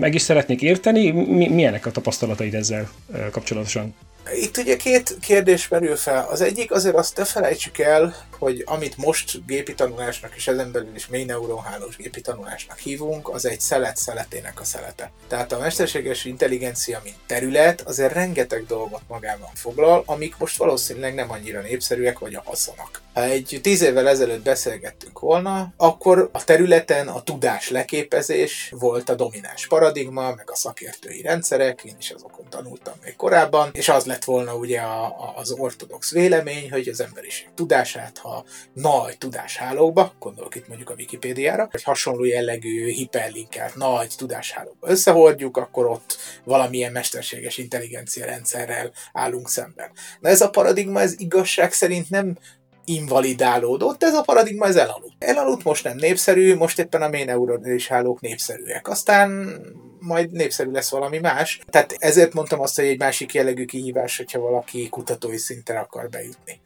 meg 0.00 0.14
is 0.14 0.22
szeretnék 0.22 0.62
érteni. 0.62 1.10
Mi, 1.10 1.48
milyenek 1.48 1.86
a 1.86 1.90
tapasztalataid 1.90 2.54
ezzel 2.54 2.90
kapcsolatosan? 3.30 3.94
Itt 4.42 4.56
ugye 4.56 4.76
két 4.76 5.16
kérdés 5.20 5.68
merül 5.68 5.96
fel. 5.96 6.26
Az 6.30 6.40
egyik 6.40 6.72
azért 6.72 6.94
azt 6.94 7.16
ne 7.16 7.24
felejtsük 7.24 7.78
el, 7.78 8.14
hogy 8.38 8.62
amit 8.66 8.96
most 8.96 9.46
gépi 9.46 9.74
tanulásnak 9.74 10.36
és 10.36 10.48
ezen 10.48 10.72
belül 10.72 10.94
is 10.94 11.06
mély 11.06 11.24
neuronhálós 11.24 11.96
gépi 11.96 12.20
tanulásnak 12.20 12.78
hívunk, 12.78 13.28
az 13.28 13.46
egy 13.46 13.60
szelet 13.60 13.96
szeletének 13.96 14.60
a 14.60 14.64
szelete. 14.64 15.10
Tehát 15.28 15.52
a 15.52 15.58
mesterséges 15.58 16.24
intelligencia, 16.24 17.00
mint 17.04 17.16
terület, 17.26 17.80
azért 17.80 18.12
rengeteg 18.12 18.66
dolgot 18.66 19.02
magában 19.08 19.50
foglal, 19.54 20.02
amik 20.06 20.36
most 20.38 20.56
valószínűleg 20.56 21.14
nem 21.14 21.30
annyira 21.30 21.60
népszerűek 21.60 22.18
vagy 22.18 22.34
a 22.34 22.42
haszonak. 22.44 23.02
Ha 23.14 23.24
egy 23.24 23.58
tíz 23.62 23.82
évvel 23.82 24.08
ezelőtt 24.08 24.42
beszélgettünk 24.42 25.18
volna, 25.18 25.72
akkor 25.76 26.28
a 26.32 26.44
területen 26.44 27.08
a 27.08 27.22
tudás 27.22 27.70
leképezés 27.70 28.72
volt 28.78 29.08
a 29.08 29.14
domináns 29.14 29.66
paradigma, 29.66 30.34
meg 30.34 30.50
a 30.50 30.56
szakértői 30.56 31.22
rendszerek, 31.22 31.84
én 31.84 31.96
is 31.98 32.10
azokon 32.10 32.46
tanultam 32.48 32.94
még 33.04 33.16
korábban, 33.16 33.70
és 33.72 33.88
az 33.88 34.04
lett 34.04 34.24
volna 34.24 34.54
ugye 34.54 34.80
a, 34.80 35.04
a, 35.04 35.32
az 35.36 35.50
ortodox 35.50 36.12
vélemény, 36.12 36.70
hogy 36.70 36.88
az 36.88 37.00
emberiség 37.00 37.48
tudását, 37.54 38.18
ha 38.28 38.44
nagy 38.72 39.18
tudáshálókba, 39.18 40.12
gondolok 40.18 40.54
itt 40.54 40.68
mondjuk 40.68 40.90
a 40.90 40.94
Wikipédiára, 40.94 41.68
vagy 41.70 41.82
hasonló 41.82 42.24
jellegű 42.24 42.86
hiperlinkelt 42.86 43.74
nagy 43.74 44.12
tudáshálókba 44.16 44.88
összehordjuk, 44.88 45.56
akkor 45.56 45.86
ott 45.86 46.16
valamilyen 46.44 46.92
mesterséges 46.92 47.58
intelligencia 47.58 48.24
rendszerrel 48.26 48.92
állunk 49.12 49.48
szemben. 49.48 49.90
Na 50.20 50.28
ez 50.28 50.40
a 50.40 50.50
paradigma, 50.50 51.00
ez 51.00 51.14
igazság 51.20 51.72
szerint 51.72 52.10
nem 52.10 52.36
invalidálódott, 52.84 54.02
ez 54.02 54.14
a 54.14 54.22
paradigma 54.22 54.66
ez 54.66 54.76
elaludt. 54.76 55.14
Elaludt, 55.18 55.64
most 55.64 55.84
nem 55.84 55.96
népszerű, 55.96 56.56
most 56.56 56.78
éppen 56.78 57.02
a 57.02 57.08
mély 57.08 57.24
neuronális 57.24 57.88
hálók 57.88 58.20
népszerűek. 58.20 58.88
Aztán 58.88 59.58
majd 60.00 60.30
népszerű 60.30 60.70
lesz 60.70 60.90
valami 60.90 61.18
más. 61.18 61.60
Tehát 61.66 61.94
ezért 61.98 62.32
mondtam 62.32 62.60
azt, 62.60 62.76
hogy 62.76 62.84
egy 62.84 62.98
másik 62.98 63.34
jellegű 63.34 63.64
kihívás, 63.64 64.16
hogyha 64.16 64.40
valaki 64.40 64.88
kutatói 64.88 65.36
szintre 65.36 65.78
akar 65.78 66.08
bejutni 66.08 66.60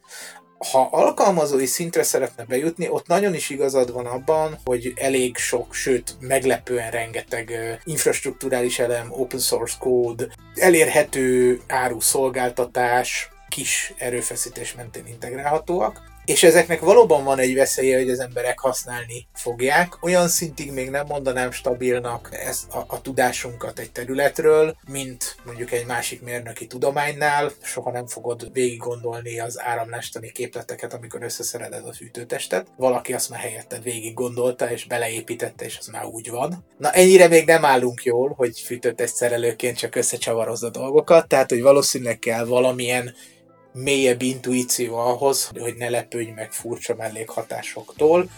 ha 0.71 0.87
alkalmazói 0.91 1.65
szintre 1.65 2.03
szeretne 2.03 2.43
bejutni, 2.45 2.89
ott 2.89 3.07
nagyon 3.07 3.33
is 3.33 3.49
igazad 3.49 3.91
van 3.91 4.05
abban, 4.05 4.59
hogy 4.63 4.93
elég 4.95 5.37
sok, 5.37 5.73
sőt 5.73 6.15
meglepően 6.19 6.91
rengeteg 6.91 7.79
infrastruktúrális 7.83 8.79
elem, 8.79 9.11
open 9.11 9.39
source 9.39 9.75
code, 9.79 10.27
elérhető 10.55 11.59
áru 11.67 11.99
szolgáltatás, 11.99 13.29
kis 13.49 13.93
erőfeszítés 13.97 14.75
mentén 14.75 15.07
integrálhatóak 15.07 16.12
és 16.25 16.43
ezeknek 16.43 16.79
valóban 16.79 17.23
van 17.23 17.39
egy 17.39 17.55
veszélye, 17.55 17.97
hogy 17.97 18.09
az 18.09 18.19
emberek 18.19 18.59
használni 18.59 19.27
fogják. 19.33 20.03
Olyan 20.03 20.27
szintig 20.27 20.71
még 20.71 20.89
nem 20.89 21.05
mondanám 21.07 21.51
stabilnak 21.51 22.29
ezt 22.31 22.73
a, 22.73 22.85
a 22.87 23.01
tudásunkat 23.01 23.79
egy 23.79 23.91
területről, 23.91 24.75
mint 24.87 25.35
mondjuk 25.45 25.71
egy 25.71 25.85
másik 25.85 26.21
mérnöki 26.21 26.67
tudománynál. 26.67 27.51
Soha 27.61 27.91
nem 27.91 28.07
fogod 28.07 28.49
végig 28.53 28.77
gondolni 28.77 29.39
az 29.39 29.61
áramlástani 29.61 30.31
képleteket, 30.31 30.93
amikor 30.93 31.23
összeszereled 31.23 31.87
a 31.87 31.93
fűtőtestet. 31.93 32.67
Valaki 32.77 33.13
azt 33.13 33.29
már 33.29 33.39
helyetted 33.39 33.83
végig 33.83 34.13
gondolta, 34.13 34.71
és 34.71 34.85
beleépítette, 34.85 35.65
és 35.65 35.77
az 35.79 35.87
már 35.87 36.05
úgy 36.05 36.29
van. 36.29 36.65
Na 36.77 36.91
ennyire 36.91 37.27
még 37.27 37.45
nem 37.45 37.65
állunk 37.65 38.03
jól, 38.03 38.33
hogy 38.35 38.59
fűtőtest 38.59 39.15
szerelőként 39.15 39.77
csak 39.77 39.95
összecsavarozza 39.95 40.69
dolgokat, 40.69 41.27
tehát 41.27 41.49
hogy 41.49 41.61
valószínűleg 41.61 42.19
kell 42.19 42.45
valamilyen 42.45 43.13
mélyebb 43.73 44.21
intuíció 44.21 44.95
ahhoz, 44.95 45.49
hogy 45.59 45.75
ne 45.77 45.89
lepődj 45.89 46.29
meg 46.29 46.51
furcsa 46.51 46.95
mellékhatásoktól. 46.95 48.29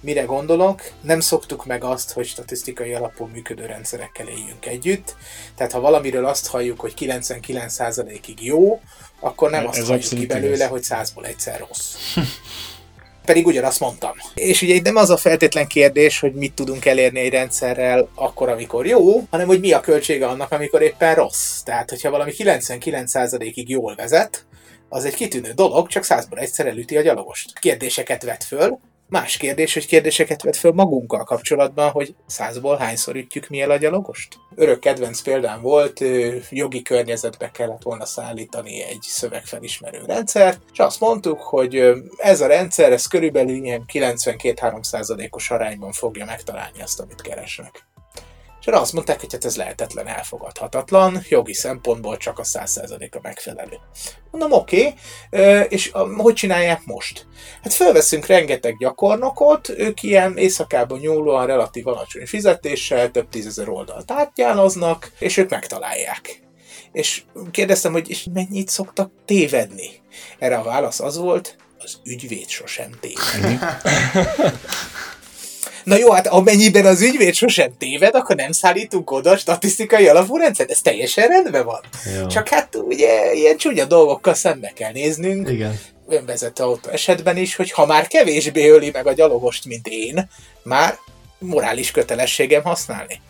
Mire 0.00 0.22
gondolok? 0.22 0.82
Nem 1.00 1.20
szoktuk 1.20 1.64
meg 1.66 1.84
azt, 1.84 2.12
hogy 2.12 2.26
statisztikai 2.26 2.94
alapú 2.94 3.24
működő 3.26 3.66
rendszerekkel 3.66 4.28
éljünk 4.28 4.66
együtt. 4.66 5.16
Tehát 5.56 5.72
ha 5.72 5.80
valamiről 5.80 6.24
azt 6.24 6.46
halljuk, 6.46 6.80
hogy 6.80 6.94
99%-ig 6.96 8.44
jó, 8.44 8.80
akkor 9.20 9.50
nem 9.50 9.66
Ez 9.66 9.78
azt 9.78 9.86
halljuk 9.86 10.08
ki 10.08 10.26
belőle, 10.26 10.54
igaz. 10.54 10.68
hogy 10.68 10.82
100-ból 10.88 11.26
egyszer 11.26 11.64
rossz. 11.68 11.94
Pedig 13.24 13.46
ugyanazt 13.46 13.80
mondtam. 13.80 14.12
És 14.34 14.62
ugye 14.62 14.80
nem 14.82 14.96
az 14.96 15.10
a 15.10 15.16
feltétlen 15.16 15.66
kérdés, 15.66 16.20
hogy 16.20 16.34
mit 16.34 16.54
tudunk 16.54 16.84
elérni 16.84 17.20
egy 17.20 17.30
rendszerrel 17.30 18.08
akkor, 18.14 18.48
amikor 18.48 18.86
jó, 18.86 19.26
hanem 19.30 19.46
hogy 19.46 19.60
mi 19.60 19.72
a 19.72 19.80
költsége 19.80 20.26
annak, 20.26 20.52
amikor 20.52 20.82
éppen 20.82 21.14
rossz. 21.14 21.60
Tehát, 21.60 21.90
hogyha 21.90 22.10
valami 22.10 22.32
99%-ig 22.38 23.68
jól 23.68 23.94
vezet, 23.94 24.44
az 24.88 25.04
egy 25.04 25.14
kitűnő 25.14 25.52
dolog, 25.52 25.88
csak 25.88 26.02
százból 26.02 26.38
egyszer 26.38 26.66
elüti 26.66 26.96
a 26.96 27.02
gyalogost. 27.02 27.58
Kérdéseket 27.58 28.22
vet 28.22 28.44
föl, 28.44 28.78
Más 29.08 29.36
kérdés, 29.36 29.74
hogy 29.74 29.86
kérdéseket 29.86 30.42
vet 30.42 30.56
föl 30.56 30.72
magunkkal 30.72 31.24
kapcsolatban, 31.24 31.90
hogy 31.90 32.14
százból 32.26 32.76
hányszor 32.76 33.16
ütjük 33.16 33.48
mi 33.48 33.60
el 33.60 33.70
a 33.70 33.76
gyalogost? 33.76 34.36
Örök 34.54 34.80
kedvenc 34.80 35.20
példám 35.20 35.60
volt, 35.60 36.00
jogi 36.50 36.82
környezetbe 36.82 37.50
kellett 37.50 37.82
volna 37.82 38.04
szállítani 38.04 38.82
egy 38.82 39.02
szövegfelismerő 39.02 40.02
rendszert, 40.06 40.60
és 40.72 40.78
azt 40.78 41.00
mondtuk, 41.00 41.40
hogy 41.40 41.92
ez 42.16 42.40
a 42.40 42.46
rendszer, 42.46 42.92
ez 42.92 43.06
körülbelül 43.06 43.54
ilyen 43.54 43.84
92-3%-os 43.92 45.50
arányban 45.50 45.92
fogja 45.92 46.24
megtalálni 46.24 46.82
azt, 46.82 47.00
amit 47.00 47.20
keresnek 47.20 47.86
és 48.64 48.70
arra 48.70 48.80
azt 48.80 48.92
mondták, 48.92 49.20
hogy 49.20 49.32
hát 49.32 49.44
ez 49.44 49.56
lehetetlen, 49.56 50.06
elfogadhatatlan, 50.06 51.24
jogi 51.28 51.52
szempontból 51.52 52.16
csak 52.16 52.38
a 52.38 52.42
100% 52.42 53.10
a 53.16 53.18
megfelelő. 53.22 53.78
Mondom, 54.30 54.52
oké, 54.52 54.94
okay. 55.30 55.66
és 55.68 55.90
hogy 56.16 56.34
csinálják 56.34 56.84
most? 56.84 57.26
Hát 57.62 57.72
felveszünk 57.72 58.26
rengeteg 58.26 58.76
gyakornokot, 58.78 59.68
ők 59.68 60.02
ilyen 60.02 60.36
éjszakában 60.36 60.98
nyúlóan 60.98 61.46
relatív 61.46 61.86
alacsony 61.86 62.26
fizetéssel 62.26 63.10
több 63.10 63.28
tízezer 63.28 63.68
oldalt 63.68 64.10
átjánoznak, 64.10 65.12
és 65.18 65.36
ők 65.36 65.50
megtalálják. 65.50 66.42
És 66.92 67.22
kérdeztem, 67.50 67.92
hogy 67.92 68.10
és 68.10 68.26
mennyit 68.32 68.68
szoktak 68.68 69.12
tévedni? 69.24 69.90
Erre 70.38 70.56
a 70.56 70.62
válasz 70.62 71.00
az 71.00 71.16
volt, 71.16 71.56
az 71.78 72.00
ügyvéd 72.04 72.48
sosem 72.48 72.90
téved. 73.00 73.58
Na 75.84 75.96
jó, 75.96 76.10
hát 76.10 76.26
amennyiben 76.26 76.86
az 76.86 77.02
ügyvéd 77.02 77.34
sosem 77.34 77.70
téved, 77.78 78.14
akkor 78.14 78.36
nem 78.36 78.52
szállítunk 78.52 79.10
oda 79.10 79.36
statisztikai 79.36 80.08
alapú 80.08 80.36
rendszert. 80.36 80.70
Ez 80.70 80.80
teljesen 80.80 81.28
rendben 81.28 81.64
van. 81.64 81.80
Jó. 82.20 82.26
Csak 82.26 82.48
hát 82.48 82.76
ugye 82.76 83.32
ilyen 83.34 83.56
csúnya 83.56 83.84
dolgokkal 83.84 84.34
szembe 84.34 84.72
kell 84.74 84.92
néznünk. 84.92 85.48
Igen. 85.48 85.78
Önvezető 86.08 86.62
autó 86.62 86.90
esetben 86.90 87.36
is, 87.36 87.56
hogy 87.56 87.70
ha 87.70 87.86
már 87.86 88.06
kevésbé 88.06 88.68
öli 88.68 88.90
meg 88.92 89.06
a 89.06 89.12
gyalogost, 89.12 89.64
mint 89.64 89.86
én, 89.88 90.28
már 90.62 90.98
morális 91.38 91.90
kötelességem 91.90 92.62
használni. 92.62 93.20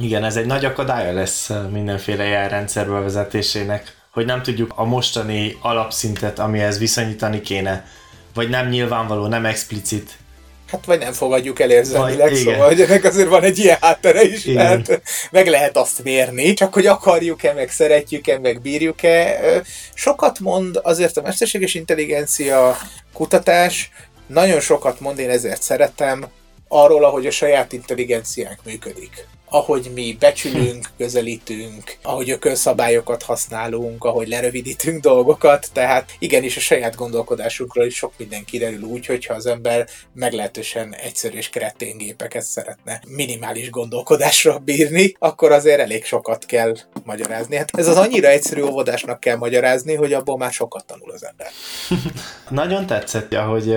Igen, 0.00 0.24
ez 0.24 0.36
egy 0.36 0.46
nagy 0.46 0.64
akadálya 0.64 1.12
lesz 1.12 1.50
mindenféle 1.72 2.24
jelrendszer 2.24 2.86
bevezetésének, 2.86 3.96
hogy 4.12 4.24
nem 4.24 4.42
tudjuk 4.42 4.72
a 4.76 4.84
mostani 4.84 5.56
alapszintet, 5.60 6.38
amihez 6.38 6.78
viszonyítani 6.78 7.40
kéne, 7.40 7.86
vagy 8.34 8.48
nem 8.48 8.68
nyilvánvaló, 8.68 9.26
nem 9.26 9.44
explicit 9.44 10.16
Hát 10.70 10.84
vagy 10.84 10.98
nem 10.98 11.12
fogadjuk 11.12 11.60
el 11.60 11.70
érzelmileg, 11.70 12.34
szóval 12.34 12.66
hogy 12.66 12.80
ennek 12.80 13.04
azért 13.04 13.28
van 13.28 13.42
egy 13.42 13.58
ilyen 13.58 13.76
háttere 13.80 14.22
is, 14.22 14.44
igen. 14.44 14.64
mert 14.64 15.02
meg 15.30 15.46
lehet 15.46 15.76
azt 15.76 16.02
mérni, 16.02 16.52
csak 16.52 16.74
hogy 16.74 16.86
akarjuk-e, 16.86 17.52
meg 17.52 17.70
szeretjük-e, 17.70 18.38
meg 18.38 18.60
bírjuk-e. 18.60 19.40
Sokat 19.94 20.38
mond 20.38 20.80
azért 20.82 21.16
a 21.16 21.22
mesterséges 21.22 21.74
intelligencia 21.74 22.76
kutatás, 23.12 23.90
nagyon 24.26 24.60
sokat 24.60 25.00
mond, 25.00 25.18
én 25.18 25.30
ezért 25.30 25.62
szeretem, 25.62 26.26
arról, 26.68 27.04
ahogy 27.04 27.26
a 27.26 27.30
saját 27.30 27.72
intelligenciánk 27.72 28.58
működik. 28.64 29.26
Ahogy 29.50 29.90
mi 29.94 30.16
becsülünk, 30.18 30.88
közelítünk, 30.96 31.96
ahogy 32.02 32.30
ökölszabályokat 32.30 33.22
használunk, 33.22 34.04
ahogy 34.04 34.28
lerövidítünk 34.28 35.00
dolgokat, 35.02 35.68
tehát 35.72 36.12
igenis 36.18 36.56
a 36.56 36.60
saját 36.60 36.94
gondolkodásunkról 36.94 37.84
is 37.86 37.96
sok 37.96 38.12
minden 38.16 38.44
kiderül 38.44 38.82
úgy, 38.82 39.06
hogyha 39.06 39.34
az 39.34 39.46
ember 39.46 39.86
meglehetősen 40.12 40.94
egyszerű 40.94 41.36
és 41.36 41.50
kretén 41.50 41.96
gépeket 41.96 42.42
szeretne 42.42 43.00
minimális 43.08 43.70
gondolkodásra 43.70 44.58
bírni, 44.58 45.14
akkor 45.18 45.52
azért 45.52 45.80
elég 45.80 46.04
sokat 46.04 46.46
kell 46.46 46.76
magyarázni. 47.04 47.56
Hát 47.56 47.70
ez 47.72 47.88
az 47.88 47.96
annyira 47.96 48.28
egyszerű 48.28 48.62
óvodásnak 48.62 49.20
kell 49.20 49.36
magyarázni, 49.36 49.94
hogy 49.94 50.12
abból 50.12 50.36
már 50.36 50.52
sokat 50.52 50.84
tanul 50.84 51.10
az 51.10 51.24
ember. 51.24 51.46
Nagyon 52.64 52.86
tetszett, 52.86 53.34
hogy 53.34 53.76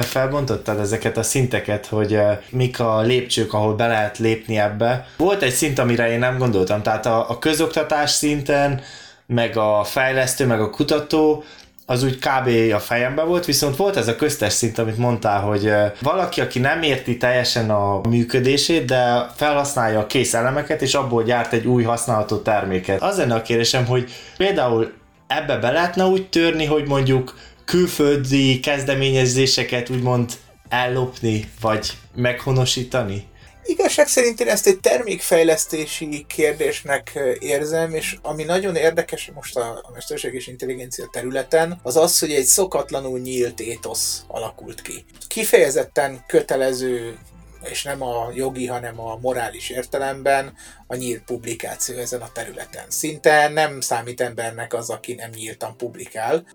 felbontottad 0.00 0.80
ezeket 0.80 1.16
a 1.16 1.22
szinteket, 1.22 1.86
hogy 1.86 2.18
mik 2.50 2.80
a 2.80 3.00
lépcsők, 3.00 3.52
ahol 3.52 3.74
be 3.74 3.86
lehet 3.86 4.18
lépni 4.18 4.58
ebbe, 4.58 5.06
volt 5.16 5.42
egy 5.42 5.52
szint, 5.52 5.78
amire 5.78 6.10
én 6.10 6.18
nem 6.18 6.38
gondoltam, 6.38 6.82
tehát 6.82 7.06
a, 7.06 7.30
a 7.30 7.38
közoktatás 7.38 8.10
szinten, 8.10 8.80
meg 9.26 9.56
a 9.56 9.84
fejlesztő, 9.84 10.46
meg 10.46 10.60
a 10.60 10.70
kutató, 10.70 11.44
az 11.90 12.02
úgy 12.02 12.18
kb. 12.18 12.72
a 12.74 12.78
fejemben 12.78 13.26
volt, 13.26 13.44
viszont 13.44 13.76
volt 13.76 13.96
ez 13.96 14.08
a 14.08 14.16
köztes 14.16 14.52
szint, 14.52 14.78
amit 14.78 14.96
mondtál, 14.96 15.40
hogy 15.40 15.72
valaki, 16.00 16.40
aki 16.40 16.58
nem 16.58 16.82
érti 16.82 17.16
teljesen 17.16 17.70
a 17.70 18.00
működését, 18.08 18.84
de 18.84 19.26
felhasználja 19.36 19.98
a 19.98 20.06
kész 20.06 20.34
elemeket, 20.34 20.82
és 20.82 20.94
abból 20.94 21.22
gyárt 21.22 21.52
egy 21.52 21.66
új 21.66 21.82
használható 21.82 22.36
terméket. 22.36 23.02
Az 23.02 23.16
lenne 23.16 23.34
a 23.34 23.42
kérdésem, 23.42 23.86
hogy 23.86 24.10
például 24.36 24.92
ebbe 25.26 25.56
be 25.56 25.70
lehetne 25.70 26.04
úgy 26.04 26.28
törni, 26.28 26.64
hogy 26.64 26.86
mondjuk 26.86 27.34
külföldi 27.64 28.60
kezdeményezéseket 28.60 29.90
úgymond 29.90 30.32
ellopni, 30.68 31.50
vagy 31.60 31.92
meghonosítani? 32.14 33.27
Igazság 33.68 34.08
szerint 34.08 34.40
én 34.40 34.48
ezt 34.48 34.66
egy 34.66 34.80
termékfejlesztési 34.80 36.24
kérdésnek 36.28 37.18
érzem, 37.38 37.94
és 37.94 38.16
ami 38.22 38.44
nagyon 38.44 38.74
érdekes 38.74 39.30
most 39.34 39.56
a, 39.56 39.80
a 39.82 39.90
mesterséges 39.94 40.46
intelligencia 40.46 41.08
területen, 41.12 41.80
az 41.82 41.96
az, 41.96 42.18
hogy 42.18 42.32
egy 42.32 42.44
szokatlanul 42.44 43.18
nyílt 43.18 43.60
étosz 43.60 44.22
alakult 44.26 44.82
ki. 44.82 45.04
Kifejezetten 45.26 46.24
kötelező 46.26 47.18
és 47.62 47.82
nem 47.82 48.02
a 48.02 48.30
jogi, 48.34 48.66
hanem 48.66 49.00
a 49.00 49.18
morális 49.20 49.70
értelemben 49.70 50.52
a 50.86 50.94
nyílt 50.94 51.22
publikáció 51.22 51.98
ezen 51.98 52.20
a 52.20 52.32
területen. 52.32 52.84
Szinte 52.88 53.48
nem 53.48 53.80
számít 53.80 54.20
embernek 54.20 54.74
az, 54.74 54.90
aki 54.90 55.14
nem 55.14 55.30
nyíltan 55.30 55.76
publikál. 55.76 56.46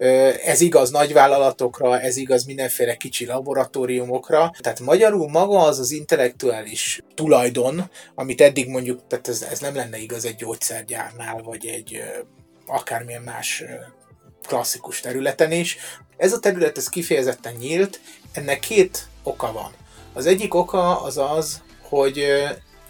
Ez 0.46 0.62
igaz 0.62 0.92
nagyvállalatokra, 0.92 2.00
ez 2.00 2.18
igaz 2.18 2.44
mindenféle 2.44 2.96
kicsi 2.96 3.26
laboratóriumokra. 3.26 4.52
Tehát 4.60 4.80
magyarul 4.80 5.30
maga 5.30 5.60
az 5.60 5.80
az 5.80 5.92
intellektuális 5.92 7.02
tulajdon, 7.14 7.90
amit 8.16 8.42
eddig 8.42 8.68
mondjuk, 8.68 9.08
tehát 9.08 9.28
ez, 9.28 9.48
ez 9.52 9.60
nem 9.60 9.76
lenne 9.76 9.98
igaz 9.98 10.26
egy 10.26 10.36
gyógyszergyárnál, 10.36 11.42
vagy 11.42 11.66
egy 11.66 12.04
akármilyen 12.68 13.22
más 13.22 13.64
klasszikus 14.48 15.00
területen 15.00 15.52
is. 15.52 15.78
Ez 16.18 16.34
a 16.34 16.40
terület 16.40 16.78
ez 16.78 16.90
kifejezetten 16.90 17.54
nyílt, 17.54 18.00
ennek 18.32 18.60
két 18.60 19.08
oka 19.24 19.52
van. 19.52 19.72
Az 20.14 20.26
egyik 20.26 20.54
oka 20.54 21.02
az 21.02 21.18
az, 21.18 21.62
hogy 21.82 22.18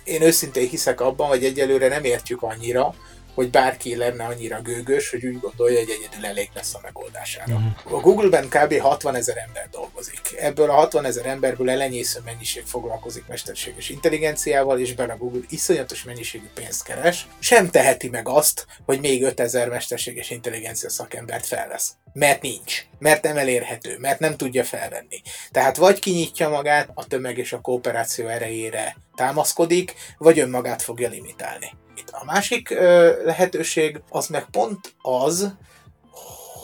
én 0.03 0.21
őszintén 0.21 0.69
hiszek 0.69 1.01
abban, 1.01 1.27
hogy 1.27 1.43
egyelőre 1.43 1.87
nem 1.87 2.03
értjük 2.03 2.41
annyira, 2.41 2.93
hogy 3.33 3.49
bárki 3.49 3.95
lenne 3.95 4.25
annyira 4.25 4.61
gőgös, 4.61 5.09
hogy 5.09 5.25
úgy 5.25 5.39
gondolja, 5.39 5.79
hogy 5.79 5.89
egyedül 5.89 6.25
elég 6.25 6.49
lesz 6.53 6.73
a 6.73 6.79
megoldására. 6.83 7.53
Uh-huh. 7.53 7.97
A 7.97 7.99
Google-ben 7.99 8.49
kb. 8.49 8.79
60 8.79 9.15
ezer 9.15 9.37
ember 9.37 9.69
dolgozik. 9.71 10.19
Ebből 10.37 10.69
a 10.69 10.73
60 10.73 11.05
ezer 11.05 11.25
emberből 11.25 11.69
elenyésző 11.69 12.19
mennyiség 12.25 12.63
foglalkozik 12.65 13.27
mesterséges 13.27 13.89
intelligenciával, 13.89 14.79
és 14.79 14.93
benne 14.95 15.13
a 15.13 15.17
Google 15.17 15.41
iszonyatos 15.49 16.03
mennyiségű 16.03 16.47
pénzt 16.53 16.83
keres. 16.83 17.27
Sem 17.39 17.69
teheti 17.69 18.09
meg 18.09 18.27
azt, 18.27 18.65
hogy 18.85 18.99
még 18.99 19.23
5000 19.23 19.69
mesterséges 19.69 20.29
intelligencia 20.29 20.89
szakembert 20.89 21.45
felvesz. 21.45 21.95
Mert 22.13 22.41
nincs. 22.41 22.85
Mert 22.99 23.23
nem 23.23 23.37
elérhető. 23.37 23.97
Mert 23.99 24.19
nem 24.19 24.37
tudja 24.37 24.63
felvenni. 24.63 25.21
Tehát 25.51 25.77
vagy 25.77 25.99
kinyitja 25.99 26.49
magát 26.49 26.89
a 26.93 27.07
tömeg 27.07 27.37
és 27.37 27.53
a 27.53 27.61
kooperáció 27.61 28.27
erejére 28.27 28.97
támaszkodik, 29.15 29.93
vagy 30.17 30.39
önmagát 30.39 30.81
fogja 30.81 31.09
limitálni. 31.09 31.71
Itt 31.95 32.09
a 32.09 32.23
másik 32.25 32.69
ö, 32.69 33.23
lehetőség 33.23 34.01
az 34.09 34.27
meg 34.27 34.45
pont 34.51 34.95
az, 35.01 35.53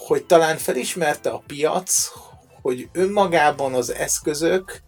hogy 0.07 0.25
talán 0.25 0.57
felismerte 0.57 1.29
a 1.29 1.43
piac, 1.47 2.11
hogy 2.61 2.89
önmagában 2.91 3.73
az 3.73 3.93
eszközök, 3.93 4.81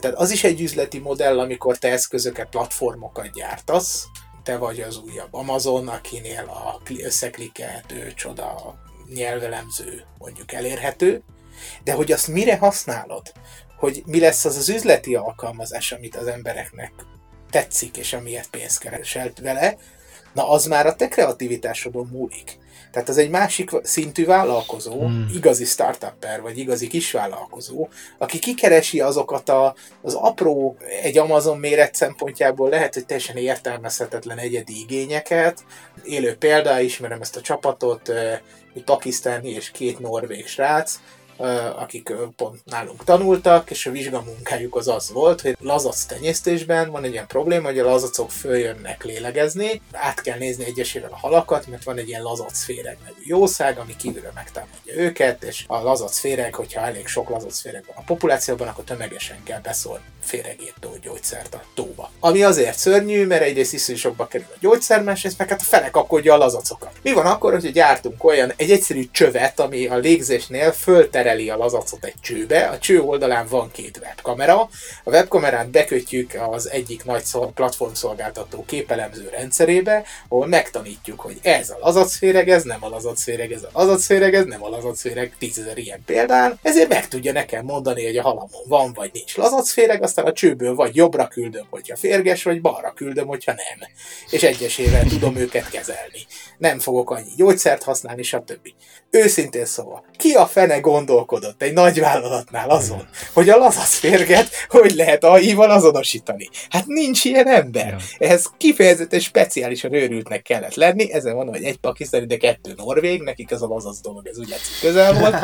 tehát 0.00 0.16
az 0.16 0.30
is 0.30 0.44
egy 0.44 0.60
üzleti 0.60 0.98
modell, 0.98 1.38
amikor 1.38 1.78
te 1.78 1.88
eszközöket, 1.88 2.48
platformokat 2.48 3.32
gyártasz, 3.32 4.06
te 4.42 4.56
vagy 4.56 4.80
az 4.80 4.96
újabb 4.96 5.34
Amazon, 5.34 5.88
akinél 5.88 6.44
a 6.44 6.80
összeklikkelhető 7.02 8.12
csoda 8.14 8.74
nyelvelemző 9.14 10.04
mondjuk 10.18 10.52
elérhető, 10.52 11.22
de 11.84 11.92
hogy 11.92 12.12
azt 12.12 12.28
mire 12.28 12.56
használod, 12.56 13.32
hogy 13.76 14.02
mi 14.06 14.20
lesz 14.20 14.44
az 14.44 14.56
az 14.56 14.68
üzleti 14.68 15.14
alkalmazás, 15.14 15.92
amit 15.92 16.16
az 16.16 16.26
embereknek 16.26 16.92
tetszik, 17.50 17.96
és 17.96 18.12
amiért 18.12 18.50
pénzt 18.50 18.78
kereselt 18.78 19.40
vele, 19.40 19.76
na 20.32 20.48
az 20.48 20.66
már 20.66 20.86
a 20.86 20.94
te 20.94 21.08
kreativitásodon 21.08 22.08
múlik. 22.12 22.58
Tehát 22.94 23.08
az 23.08 23.18
egy 23.18 23.30
másik 23.30 23.70
szintű 23.82 24.24
vállalkozó, 24.24 25.00
hmm. 25.00 25.30
igazi 25.34 25.64
startupper, 25.64 26.40
vagy 26.40 26.58
igazi 26.58 26.86
kisvállalkozó, 26.86 27.88
aki 28.18 28.38
kikeresi 28.38 29.00
azokat 29.00 29.48
a, 29.48 29.74
az 30.02 30.14
apró, 30.14 30.76
egy 31.02 31.18
Amazon 31.18 31.58
méret 31.58 31.94
szempontjából 31.94 32.68
lehet, 32.68 32.94
hogy 32.94 33.06
teljesen 33.06 33.36
értelmezhetetlen 33.36 34.38
egyedi 34.38 34.80
igényeket. 34.80 35.64
Élő 36.04 36.36
példa, 36.36 36.80
ismerem 36.80 37.20
ezt 37.20 37.36
a 37.36 37.40
csapatot, 37.40 38.12
egy 38.74 38.84
pakisztáni 38.84 39.50
és 39.50 39.70
két 39.70 39.98
norvég 39.98 40.46
srác, 40.46 40.98
akik 41.76 42.12
pont 42.36 42.64
nálunk 42.64 43.04
tanultak, 43.04 43.70
és 43.70 43.86
a 43.86 43.90
vizsgamunkájuk 43.90 44.76
az 44.76 44.88
az 44.88 45.10
volt, 45.12 45.40
hogy 45.40 45.56
lazac 45.60 46.04
tenyésztésben 46.04 46.90
van 46.90 47.04
egy 47.04 47.12
ilyen 47.12 47.26
probléma, 47.26 47.66
hogy 47.66 47.78
a 47.78 47.84
lazacok 47.84 48.30
följönnek 48.30 49.04
lélegezni, 49.04 49.80
át 49.92 50.20
kell 50.20 50.38
nézni 50.38 50.64
egyesével 50.64 51.10
a 51.12 51.16
halakat, 51.16 51.66
mert 51.66 51.84
van 51.84 51.98
egy 51.98 52.08
ilyen 52.08 52.22
lazacféreg 52.22 52.98
nevű 53.02 53.20
jószág, 53.24 53.78
ami 53.78 53.96
kívülről 53.96 54.32
megtámadja 54.34 54.94
őket, 54.94 55.42
és 55.42 55.64
a 55.66 55.82
lazacféreg, 55.82 56.54
hogyha 56.54 56.80
elég 56.80 57.06
sok 57.06 57.28
lazacféreg 57.28 57.84
van 57.86 57.96
a 57.96 58.04
populációban, 58.06 58.68
akkor 58.68 58.84
tömegesen 58.84 59.42
kell 59.42 59.60
beszólni 59.60 60.04
féregírtó 60.24 60.96
gyógyszert 61.02 61.54
a 61.54 61.62
tóba. 61.74 62.10
Ami 62.20 62.42
azért 62.42 62.78
szörnyű, 62.78 63.26
mert 63.26 63.42
egyrészt 63.42 63.72
iszonyú 63.72 63.98
sokba 63.98 64.26
kerül 64.26 64.46
a 64.50 64.56
gyógyszer, 64.60 65.02
másrészt 65.02 65.38
meg 65.38 65.48
hát 65.48 65.60
a 65.60 65.64
fene 65.64 65.90
kapkodja 65.90 66.34
a 66.34 66.36
lazacokat. 66.36 66.92
Mi 67.02 67.12
van 67.12 67.26
akkor, 67.26 67.52
hogy 67.52 67.72
gyártunk 67.72 68.24
olyan 68.24 68.52
egy 68.56 68.70
egyszerű 68.70 69.08
csövet, 69.10 69.60
ami 69.60 69.86
a 69.86 69.96
légzésnél 69.96 70.72
föltereli 70.72 71.50
a 71.50 71.56
lazacot 71.56 72.04
egy 72.04 72.14
csőbe, 72.20 72.68
a 72.68 72.78
cső 72.78 73.00
oldalán 73.00 73.46
van 73.48 73.70
két 73.70 73.98
webkamera, 74.02 74.60
a 75.04 75.10
webkamerát 75.10 75.68
bekötjük 75.68 76.36
az 76.50 76.70
egyik 76.70 77.04
nagy 77.04 77.22
platformszolgáltató 77.54 78.64
képelemző 78.66 79.28
rendszerébe, 79.28 80.04
ahol 80.28 80.46
megtanítjuk, 80.46 81.20
hogy 81.20 81.38
ez 81.42 81.70
a 81.70 81.76
lazacféreg, 81.80 82.48
ez 82.48 82.62
nem 82.62 82.84
a 82.84 82.88
lazacféreg, 82.88 83.52
ez 83.52 83.62
a 83.62 83.68
lazacféreg, 83.72 84.34
ez 84.34 84.44
nem 84.44 84.64
a 84.64 84.68
lazacféreg, 84.68 85.36
tízezer 85.38 85.78
ilyen 85.78 86.02
példán, 86.06 86.58
ezért 86.62 86.88
meg 86.88 87.08
tudja 87.08 87.32
nekem 87.32 87.64
mondani, 87.64 88.04
hogy 88.04 88.16
a 88.16 88.22
halamon 88.22 88.62
van 88.68 88.92
vagy 88.92 89.10
nincs 89.12 89.36
lazacféreg, 89.36 90.02
az 90.02 90.13
aztán 90.16 90.32
a 90.32 90.36
csőből 90.36 90.74
vagy 90.74 90.96
jobbra 90.96 91.28
küldöm, 91.28 91.66
hogyha 91.70 91.96
férges, 91.96 92.42
vagy 92.42 92.60
balra 92.60 92.92
küldöm, 92.92 93.26
hogyha 93.26 93.52
nem. 93.52 93.88
És 94.30 94.42
egyesével 94.42 95.04
tudom 95.04 95.36
őket 95.36 95.70
kezelni. 95.70 96.26
Nem 96.58 96.78
fogok 96.78 97.10
annyi 97.10 97.30
gyógyszert 97.36 97.82
használni, 97.82 98.22
stb. 98.22 98.68
Őszintén 99.10 99.64
szóval, 99.64 100.04
ki 100.16 100.32
a 100.32 100.46
fene 100.46 100.80
gondolkodott 100.80 101.62
egy 101.62 101.72
nagy 101.72 102.00
vállalatnál 102.00 102.70
azon, 102.70 103.08
hogy 103.32 103.48
a 103.48 103.56
lazasz 103.56 103.98
férget 103.98 104.48
hogy 104.68 104.94
lehet 104.94 105.24
AI-val 105.24 105.70
azonosítani? 105.70 106.48
Hát 106.68 106.86
nincs 106.86 107.24
ilyen 107.24 107.48
ember. 107.48 107.96
Ehhez 108.18 108.50
kifejezetten 108.56 109.20
speciálisan 109.20 109.92
őrültnek 109.92 110.42
kellett 110.42 110.74
lenni, 110.74 111.12
ezen 111.12 111.34
van, 111.34 111.48
hogy 111.48 111.62
egy 111.64 111.76
pakisztáni, 111.76 112.26
de 112.26 112.36
kettő 112.36 112.72
norvég, 112.76 113.22
nekik 113.22 113.50
ez 113.50 113.62
a 113.62 113.66
lazasz 113.66 114.00
dolog, 114.00 114.26
ez 114.26 114.38
ugye 114.38 114.56
közel 114.80 115.12
volt. 115.12 115.34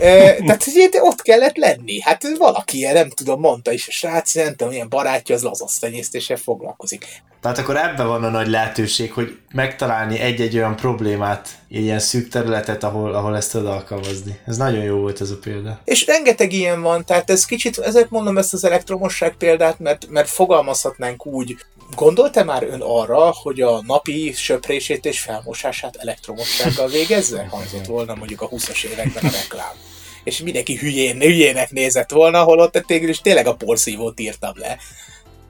e, 0.00 0.36
tehát 0.36 0.68
ott 1.00 1.22
kellett 1.22 1.56
lenni. 1.56 2.00
Hát 2.00 2.36
valaki, 2.38 2.84
nem 2.92 3.10
tudom, 3.10 3.40
mondta 3.40 3.72
is 3.72 3.88
srác, 3.92 4.34
nem 4.34 4.54
tudom, 4.54 4.72
ilyen 4.72 4.88
barátja 4.88 5.34
az 5.34 5.42
lazasz 5.42 5.78
tenyésztéssel 5.78 6.36
foglalkozik. 6.36 7.06
Tehát 7.40 7.58
akkor 7.58 7.76
ebben 7.76 8.06
van 8.06 8.24
a 8.24 8.28
nagy 8.28 8.48
lehetőség, 8.48 9.12
hogy 9.12 9.38
megtalálni 9.52 10.18
egy-egy 10.18 10.56
olyan 10.56 10.76
problémát, 10.76 11.48
ilyen 11.68 11.98
szűk 11.98 12.28
területet, 12.28 12.84
ahol, 12.84 13.14
ahol 13.14 13.36
ezt 13.36 13.50
tudod 13.50 13.66
alkalmazni. 13.66 14.38
Ez 14.46 14.56
nagyon 14.56 14.82
jó 14.82 14.96
volt 14.96 15.20
ez 15.20 15.30
a 15.30 15.38
példa. 15.38 15.80
És 15.84 16.06
rengeteg 16.06 16.52
ilyen 16.52 16.82
van, 16.82 17.04
tehát 17.04 17.30
ez 17.30 17.44
kicsit, 17.44 17.78
ezért 17.78 18.10
mondom 18.10 18.38
ezt 18.38 18.52
az 18.52 18.64
elektromosság 18.64 19.34
példát, 19.34 19.78
mert, 19.78 20.06
mert 20.10 20.28
fogalmazhatnánk 20.28 21.26
úgy, 21.26 21.56
Gondolta 21.96 22.44
már 22.44 22.62
ön 22.62 22.80
arra, 22.80 23.32
hogy 23.42 23.60
a 23.60 23.82
napi 23.86 24.32
söprését 24.36 25.04
és 25.04 25.20
felmosását 25.20 25.96
elektromossággal 25.96 26.88
végezze? 26.88 27.46
Hangzott 27.50 27.86
volna 27.86 28.14
mondjuk 28.14 28.40
a 28.40 28.48
20-as 28.48 28.84
években 28.84 29.24
a 29.24 29.30
reklám 29.30 29.91
és 30.24 30.38
mindenki 30.38 30.76
hülyén, 30.76 31.20
hülyének 31.20 31.70
nézett 31.70 32.10
volna, 32.10 32.42
holott 32.42 32.84
végül 32.86 33.08
is 33.08 33.20
tényleg 33.20 33.46
a 33.46 33.54
porszívót 33.54 34.20
írtam 34.20 34.52
le. 34.54 34.78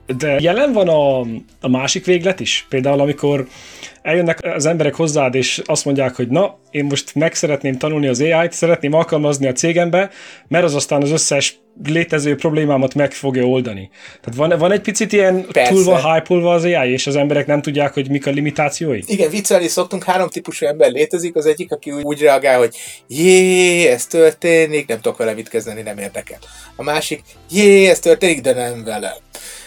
De 0.05 0.37
jelen 0.39 0.73
van 0.73 0.87
a, 0.87 1.19
a 1.61 1.69
másik 1.69 2.05
véglet 2.05 2.39
is? 2.39 2.65
Például 2.69 2.99
amikor 2.99 3.47
eljönnek 4.01 4.39
az 4.41 4.65
emberek 4.65 4.95
hozzád, 4.95 5.35
és 5.35 5.61
azt 5.65 5.85
mondják, 5.85 6.15
hogy 6.15 6.27
na, 6.27 6.57
én 6.71 6.85
most 6.85 7.15
meg 7.15 7.33
szeretném 7.35 7.77
tanulni 7.77 8.07
az 8.07 8.21
AI-t, 8.21 8.51
szeretném 8.51 8.93
alkalmazni 8.93 9.47
a 9.47 9.51
cégembe, 9.51 10.09
mert 10.47 10.63
az 10.63 10.75
aztán 10.75 11.01
az 11.01 11.11
összes 11.11 11.59
létező 11.83 12.35
problémámat 12.35 12.93
meg 12.93 13.11
fogja 13.11 13.43
oldani. 13.43 13.89
Tehát 14.21 14.49
van, 14.49 14.59
van 14.59 14.71
egy 14.71 14.81
picit 14.81 15.13
ilyen 15.13 15.45
Persze. 15.51 15.71
túl 15.71 15.83
van 15.83 16.13
hype 16.13 16.49
az 16.49 16.63
AI, 16.63 16.91
és 16.91 17.07
az 17.07 17.15
emberek 17.15 17.47
nem 17.47 17.61
tudják, 17.61 17.93
hogy 17.93 18.09
mik 18.09 18.27
a 18.27 18.31
limitációi? 18.31 18.99
Igen, 19.05 19.29
viccelni 19.29 19.67
szoktunk, 19.67 20.03
három 20.03 20.29
típusú 20.29 20.65
ember 20.65 20.91
létezik, 20.91 21.35
az 21.35 21.45
egyik, 21.45 21.71
aki 21.71 21.91
úgy, 21.91 22.03
úgy 22.03 22.21
reagál, 22.21 22.57
hogy 22.57 22.75
jé, 23.07 23.87
ez 23.87 24.05
történik, 24.05 24.87
nem 24.87 24.99
tudok 24.99 25.17
vele 25.17 25.33
mit 25.33 25.49
kezdeni, 25.49 25.81
nem 25.81 25.97
érdekel. 25.97 26.39
A 26.75 26.83
másik, 26.83 27.21
jé, 27.51 27.87
ez 27.87 27.99
történik, 27.99 28.41
de 28.41 28.53
nem 28.53 28.83
velem 28.83 29.13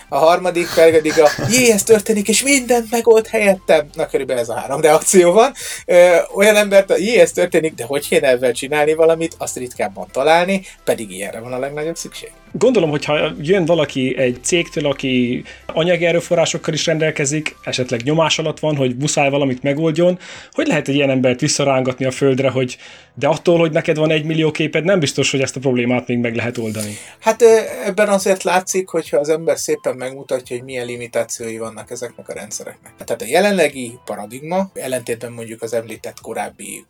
a 0.09 0.16
harmadik 0.16 0.69
pedig 0.75 1.21
a 1.21 1.31
jé, 1.51 1.71
ez 1.71 1.83
történik, 1.83 2.29
és 2.29 2.42
mindent 2.42 2.90
megold 2.90 3.27
helyettem. 3.27 3.88
Na, 3.95 4.07
körülbelül 4.07 4.42
ez 4.42 4.49
a 4.49 4.55
három 4.55 4.81
reakció 4.81 5.33
van. 5.33 5.53
Ö, 5.87 6.16
olyan 6.35 6.57
embert, 6.57 6.90
a 6.90 6.97
jé, 6.97 7.19
ez 7.19 7.33
történik, 7.33 7.75
de 7.75 7.85
hogy 7.85 8.09
kéne 8.09 8.29
ebben 8.29 8.53
csinálni 8.53 8.95
valamit, 8.95 9.35
azt 9.38 9.57
ritkábban 9.57 10.07
találni, 10.12 10.66
pedig 10.85 11.11
ilyenre 11.11 11.40
van 11.40 11.53
a 11.53 11.59
legnagyobb 11.59 11.97
szükség. 11.97 12.31
Gondolom, 12.59 12.90
hogyha 12.90 13.33
jön 13.40 13.64
valaki 13.64 14.16
egy 14.19 14.38
cégtől, 14.42 14.87
aki 14.87 15.45
anyagi 15.66 16.07
erőforrásokkal 16.07 16.75
is 16.75 16.87
rendelkezik, 16.87 17.57
esetleg 17.62 18.03
nyomás 18.03 18.38
alatt 18.38 18.59
van, 18.59 18.77
hogy 18.77 18.97
muszáj 18.97 19.31
valamit 19.31 19.62
megoldjon, 19.62 20.19
hogy 20.51 20.66
lehet 20.66 20.88
egy 20.88 20.95
ilyen 20.95 21.11
embert 21.11 21.40
visszarángatni 21.40 22.05
a 22.05 22.11
földre, 22.11 22.51
hogy 22.51 22.77
de 23.14 23.27
attól, 23.29 23.59
hogy 23.59 23.73
neked 23.73 23.97
van 23.97 24.11
egy 24.11 24.25
millió 24.25 24.51
képed, 24.51 24.85
nem 24.85 24.99
biztos, 24.99 25.31
hogy 25.31 25.40
ezt 25.40 25.57
a 25.57 25.61
problémát 25.61 26.07
még 26.07 26.19
meg 26.19 26.35
lehet 26.35 26.59
oldani. 26.59 26.97
Hát 27.21 27.42
ebben 27.85 28.09
azért 28.09 28.42
látszik, 28.42 28.88
hogyha 28.88 29.19
az 29.19 29.29
ember 29.29 29.59
szépen 29.59 29.97
megmutatja, 29.97 30.57
hogy 30.57 30.64
milyen 30.64 30.87
limitációi 30.87 31.59
vannak 31.59 31.90
ezeknek 31.90 32.29
a 32.29 32.33
rendszereknek. 32.33 32.92
Tehát 33.05 33.23
a 33.23 33.27
jelenlegi 33.29 33.99
paradigma, 34.05 34.71
ellentétben 34.75 35.33
mondjuk 35.33 35.62
az 35.62 35.75
említett 35.75 36.21
korábbi 36.21 36.85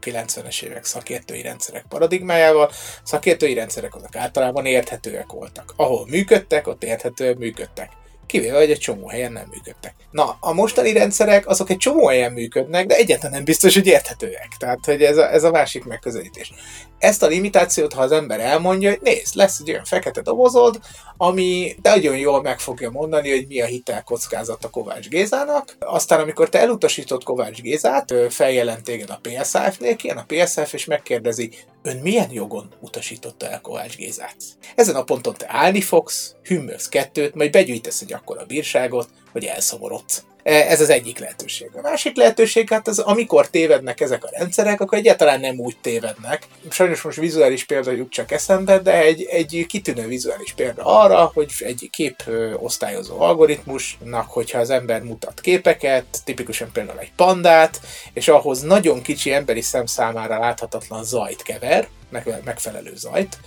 90-es 0.00 0.62
évek 0.62 0.84
szakértői 0.84 1.42
rendszerek 1.42 1.84
paradigmájával. 1.88 2.70
Szakértői 3.02 3.54
rendszerek 3.54 3.94
azok 3.94 4.16
általában 4.16 4.66
érthetőek 4.66 5.32
voltak. 5.32 5.72
Ahol 5.76 6.06
működtek, 6.06 6.66
ott 6.66 6.84
érthetően 6.84 7.36
működtek 7.38 7.90
kivéve, 8.28 8.58
hogy 8.58 8.70
egy 8.70 8.78
csomó 8.78 9.08
helyen 9.08 9.32
nem 9.32 9.46
működtek. 9.50 9.94
Na, 10.10 10.36
a 10.40 10.52
mostani 10.52 10.92
rendszerek 10.92 11.48
azok 11.48 11.70
egy 11.70 11.76
csomó 11.76 12.06
helyen 12.06 12.32
működnek, 12.32 12.86
de 12.86 12.96
egyáltalán 12.96 13.32
nem 13.32 13.44
biztos, 13.44 13.74
hogy 13.74 13.86
érthetőek. 13.86 14.48
Tehát, 14.58 14.84
hogy 14.84 15.02
ez 15.02 15.16
a, 15.16 15.32
ez 15.32 15.44
a 15.44 15.50
másik 15.50 15.84
megközelítés. 15.84 16.52
Ezt 16.98 17.22
a 17.22 17.26
limitációt, 17.26 17.92
ha 17.92 18.02
az 18.02 18.12
ember 18.12 18.40
elmondja, 18.40 18.90
hogy 18.90 19.00
nézd, 19.02 19.34
lesz 19.34 19.58
egy 19.60 19.70
olyan 19.70 19.84
fekete 19.84 20.20
dobozod, 20.20 20.80
ami 21.16 21.76
nagyon 21.82 22.16
jól 22.16 22.42
meg 22.42 22.60
fogja 22.60 22.90
mondani, 22.90 23.30
hogy 23.30 23.46
mi 23.46 23.60
a 23.60 23.66
hitel 23.66 24.02
kockázat 24.02 24.64
a 24.64 24.70
Kovács 24.70 25.08
Gézának. 25.08 25.76
Aztán, 25.78 26.20
amikor 26.20 26.48
te 26.48 26.58
elutasítod 26.58 27.24
Kovács 27.24 27.60
Gézát, 27.60 28.14
feljelent 28.28 28.84
téged 28.84 29.10
a 29.10 29.20
PSF-nél, 29.22 29.96
kijön 29.96 30.16
a 30.16 30.26
PSF, 30.26 30.72
és 30.72 30.84
megkérdezi, 30.84 31.50
ön 31.82 31.96
milyen 31.96 32.30
jogon 32.30 32.74
utasította 32.80 33.48
el 33.48 33.60
Kovács 33.60 33.96
Gézát? 33.96 34.36
Ezen 34.74 34.94
a 34.94 35.04
ponton 35.04 35.34
te 35.34 35.46
állni 35.48 35.80
fogsz, 35.80 36.34
hümmögsz 36.42 36.88
kettőt, 36.88 37.34
majd 37.34 37.50
begyűjtesz 37.50 38.00
egy 38.00 38.12
akkora 38.12 38.44
bírságot, 38.44 39.08
hogy 39.32 39.44
elszomorodsz. 39.44 40.22
E, 40.48 40.54
ez 40.54 40.80
az 40.80 40.90
egyik 40.90 41.18
lehetőség. 41.18 41.70
A 41.74 41.80
másik 41.80 42.16
lehetőség, 42.16 42.68
hát 42.68 42.88
az, 42.88 42.98
amikor 42.98 43.48
tévednek 43.48 44.00
ezek 44.00 44.24
a 44.24 44.30
rendszerek, 44.32 44.80
akkor 44.80 44.98
egyáltalán 44.98 45.40
nem 45.40 45.58
úgy 45.58 45.76
tévednek. 45.80 46.42
Sajnos 46.70 47.02
most 47.02 47.18
vizuális 47.18 47.64
példa 47.64 47.90
jut 47.90 48.10
csak 48.10 48.30
eszembe, 48.30 48.78
de 48.78 49.02
egy, 49.02 49.22
egy 49.30 49.64
kitűnő 49.68 50.06
vizuális 50.06 50.52
példa 50.52 50.82
arra, 50.84 51.30
hogy 51.34 51.52
egy 51.58 51.88
kép 51.92 52.22
osztályozó 52.56 53.20
algoritmusnak, 53.20 54.30
hogyha 54.30 54.58
az 54.58 54.70
ember 54.70 55.02
mutat 55.02 55.40
képeket, 55.40 56.04
tipikusan 56.24 56.72
például 56.72 56.98
egy 56.98 57.12
pandát, 57.16 57.80
és 58.12 58.28
ahhoz 58.28 58.60
nagyon 58.60 59.02
kicsi 59.02 59.32
emberi 59.32 59.62
szem 59.62 59.86
számára 59.86 60.38
láthatatlan 60.38 61.04
zajt 61.04 61.42
kever, 61.42 61.88
megfelelő 62.44 62.92
zajt, 62.94 63.38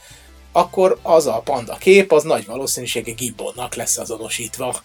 akkor 0.52 1.00
az 1.02 1.28
a 1.28 1.42
panda 1.44 1.76
kép 1.76 2.12
az 2.12 2.24
nagy 2.24 2.46
valószínűsége 2.46 3.12
Gibbonnak 3.12 3.76
lesz 3.76 3.98
azonosítva. 3.98 4.84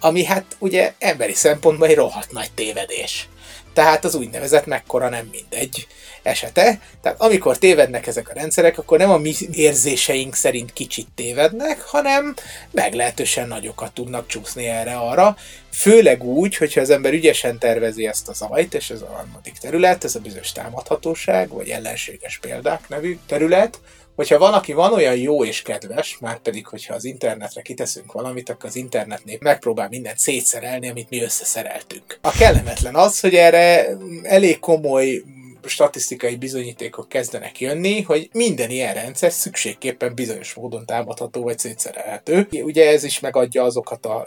Ami 0.00 0.24
hát 0.24 0.56
ugye 0.58 0.94
emberi 0.98 1.34
szempontból 1.34 1.88
egy 1.88 1.94
rohadt 1.94 2.32
nagy 2.32 2.50
tévedés. 2.54 3.28
Tehát 3.72 4.04
az 4.04 4.14
úgynevezett 4.14 4.66
mekkora 4.66 5.08
nem 5.08 5.28
mindegy 5.30 5.86
esete. 6.22 6.80
Tehát 7.02 7.20
amikor 7.20 7.58
tévednek 7.58 8.06
ezek 8.06 8.28
a 8.28 8.32
rendszerek, 8.32 8.78
akkor 8.78 8.98
nem 8.98 9.10
a 9.10 9.16
mi 9.16 9.34
érzéseink 9.52 10.34
szerint 10.34 10.72
kicsit 10.72 11.08
tévednek, 11.14 11.80
hanem 11.80 12.34
meglehetősen 12.70 13.48
nagyokat 13.48 13.92
tudnak 13.92 14.26
csúszni 14.26 14.66
erre-arra. 14.66 15.36
Főleg 15.72 16.24
úgy, 16.24 16.56
hogyha 16.56 16.80
az 16.80 16.90
ember 16.90 17.12
ügyesen 17.12 17.58
tervezi 17.58 18.06
ezt 18.06 18.28
a 18.28 18.32
zajt, 18.32 18.74
és 18.74 18.90
ez 18.90 19.02
a 19.02 19.12
harmadik 19.12 19.58
terület, 19.58 20.04
ez 20.04 20.14
a 20.14 20.20
bizonyos 20.20 20.52
támadhatóság, 20.52 21.48
vagy 21.48 21.68
ellenséges 21.68 22.38
példák 22.38 22.88
nevű 22.88 23.18
terület, 23.26 23.80
hogyha 24.20 24.38
van, 24.38 24.52
aki 24.52 24.72
van 24.72 24.92
olyan 24.92 25.16
jó 25.16 25.44
és 25.44 25.62
kedves, 25.62 26.18
már 26.20 26.38
pedig, 26.38 26.66
hogyha 26.66 26.94
az 26.94 27.04
internetre 27.04 27.62
kiteszünk 27.62 28.12
valamit, 28.12 28.48
akkor 28.48 28.68
az 28.68 28.76
internetnél 28.76 29.38
megpróbál 29.40 29.88
mindent 29.88 30.18
szétszerelni, 30.18 30.88
amit 30.88 31.10
mi 31.10 31.22
összeszereltünk. 31.22 32.18
A 32.20 32.30
kellemetlen 32.30 32.94
az, 32.94 33.20
hogy 33.20 33.34
erre 33.34 33.86
elég 34.22 34.58
komoly 34.58 35.22
statisztikai 35.64 36.36
bizonyítékok 36.36 37.08
kezdenek 37.08 37.60
jönni, 37.60 38.02
hogy 38.02 38.28
minden 38.32 38.70
ilyen 38.70 38.94
rendszer 38.94 39.32
szükségképpen 39.32 40.14
bizonyos 40.14 40.54
módon 40.54 40.86
támadható 40.86 41.42
vagy 41.42 41.58
szétszerelhető. 41.58 42.46
Ugye 42.50 42.88
ez 42.88 43.04
is 43.04 43.20
megadja 43.20 43.62
azokat 43.62 44.06
a 44.06 44.26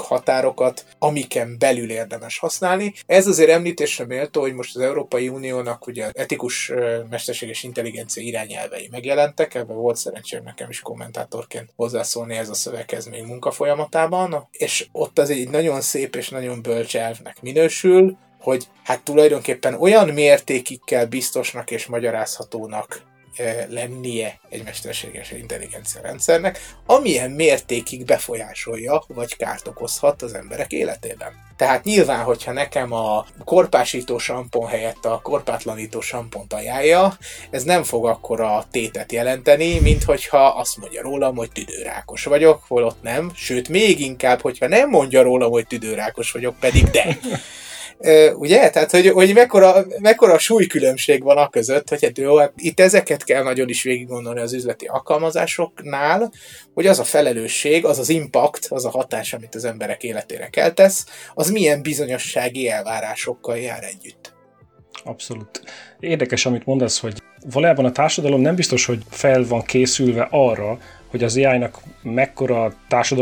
határokat, 0.00 0.84
amiken 0.98 1.56
belül 1.58 1.90
érdemes 1.90 2.38
használni. 2.38 2.94
Ez 3.06 3.26
azért 3.26 3.50
említésre 3.50 4.06
méltó, 4.06 4.40
hogy 4.40 4.54
most 4.54 4.76
az 4.76 4.82
Európai 4.82 5.28
Uniónak 5.28 5.86
ugye 5.86 6.10
etikus 6.12 6.72
mesterséges 7.10 7.62
intelligencia 7.62 8.22
irányelvei 8.22 8.88
megjelentek, 8.90 9.54
ebben 9.54 9.76
volt 9.76 9.96
szerencsém 9.96 10.42
nekem 10.44 10.70
is 10.70 10.80
kommentátorként 10.80 11.72
hozzászólni 11.76 12.36
ez 12.36 12.48
a 12.48 12.54
szöveghez 12.54 13.06
még 13.06 13.24
munkafolyamatában, 13.24 14.48
és 14.50 14.86
ott 14.92 15.18
az 15.18 15.30
egy 15.30 15.50
nagyon 15.50 15.80
szép 15.80 16.16
és 16.16 16.28
nagyon 16.28 16.62
bölcs 16.62 16.96
elvnek 16.96 17.42
minősül, 17.42 18.16
hogy 18.40 18.64
hát 18.84 19.02
tulajdonképpen 19.02 19.74
olyan 19.74 20.08
mértékig 20.08 20.80
kell 20.84 21.04
biztosnak 21.04 21.70
és 21.70 21.86
magyarázhatónak 21.86 23.02
lennie 23.68 24.40
egy 24.48 24.64
mesterséges 24.64 25.30
intelligencia 25.30 26.00
rendszernek, 26.00 26.74
amilyen 26.86 27.30
mértékig 27.30 28.04
befolyásolja 28.04 29.04
vagy 29.08 29.36
kárt 29.36 29.68
okozhat 29.68 30.22
az 30.22 30.34
emberek 30.34 30.72
életében. 30.72 31.46
Tehát 31.56 31.84
nyilván, 31.84 32.24
hogyha 32.24 32.52
nekem 32.52 32.92
a 32.92 33.26
korpásító 33.44 34.18
sampon 34.18 34.66
helyett 34.66 35.04
a 35.04 35.20
korpátlanító 35.22 36.00
sampont 36.00 36.52
ajánlja, 36.52 37.16
ez 37.50 37.62
nem 37.62 37.82
fog 37.82 38.06
akkora 38.06 38.66
tétet 38.70 39.12
jelenteni, 39.12 39.78
mint 39.78 40.04
hogyha 40.04 40.46
azt 40.46 40.76
mondja 40.76 41.02
rólam, 41.02 41.36
hogy 41.36 41.52
tüdőrákos 41.52 42.24
vagyok, 42.24 42.62
holott 42.68 43.02
nem, 43.02 43.30
sőt 43.34 43.68
még 43.68 44.00
inkább, 44.00 44.40
hogyha 44.40 44.68
nem 44.68 44.88
mondja 44.88 45.22
rólam, 45.22 45.50
hogy 45.50 45.66
tüdőrákos 45.66 46.32
vagyok, 46.32 46.56
pedig 46.60 46.84
de 46.84 47.18
ugye? 48.34 48.70
Tehát, 48.70 48.90
hogy, 48.90 49.08
hogy 49.08 49.34
mekkora, 49.34 49.86
mekkora 49.98 50.38
súlykülönbség 50.38 51.22
van 51.22 51.36
a 51.36 51.48
között, 51.48 51.88
hogy 51.88 52.04
hát 52.04 52.18
jó, 52.18 52.36
hát 52.36 52.52
itt 52.56 52.80
ezeket 52.80 53.24
kell 53.24 53.42
nagyon 53.42 53.68
is 53.68 53.82
végig 53.82 54.06
gondolni 54.06 54.40
az 54.40 54.52
üzleti 54.52 54.86
alkalmazásoknál, 54.86 56.32
hogy 56.74 56.86
az 56.86 56.98
a 56.98 57.04
felelősség, 57.04 57.84
az 57.84 57.98
az 57.98 58.08
impact, 58.08 58.66
az 58.68 58.84
a 58.84 58.90
hatás, 58.90 59.32
amit 59.32 59.54
az 59.54 59.64
emberek 59.64 60.02
életére 60.02 60.48
keltesz, 60.48 61.06
az 61.34 61.50
milyen 61.50 61.82
bizonyossági 61.82 62.68
elvárásokkal 62.68 63.58
jár 63.58 63.84
együtt. 63.84 64.36
Abszolút. 65.04 65.62
Érdekes, 66.00 66.46
amit 66.46 66.66
mondasz, 66.66 67.00
hogy 67.00 67.22
valójában 67.50 67.84
a 67.84 67.92
társadalom 67.92 68.40
nem 68.40 68.54
biztos, 68.54 68.84
hogy 68.84 69.02
fel 69.10 69.44
van 69.46 69.62
készülve 69.62 70.28
arra, 70.30 70.78
hogy 71.10 71.24
az 71.24 71.36
AI-nak 71.36 71.78
mekkora 72.02 72.72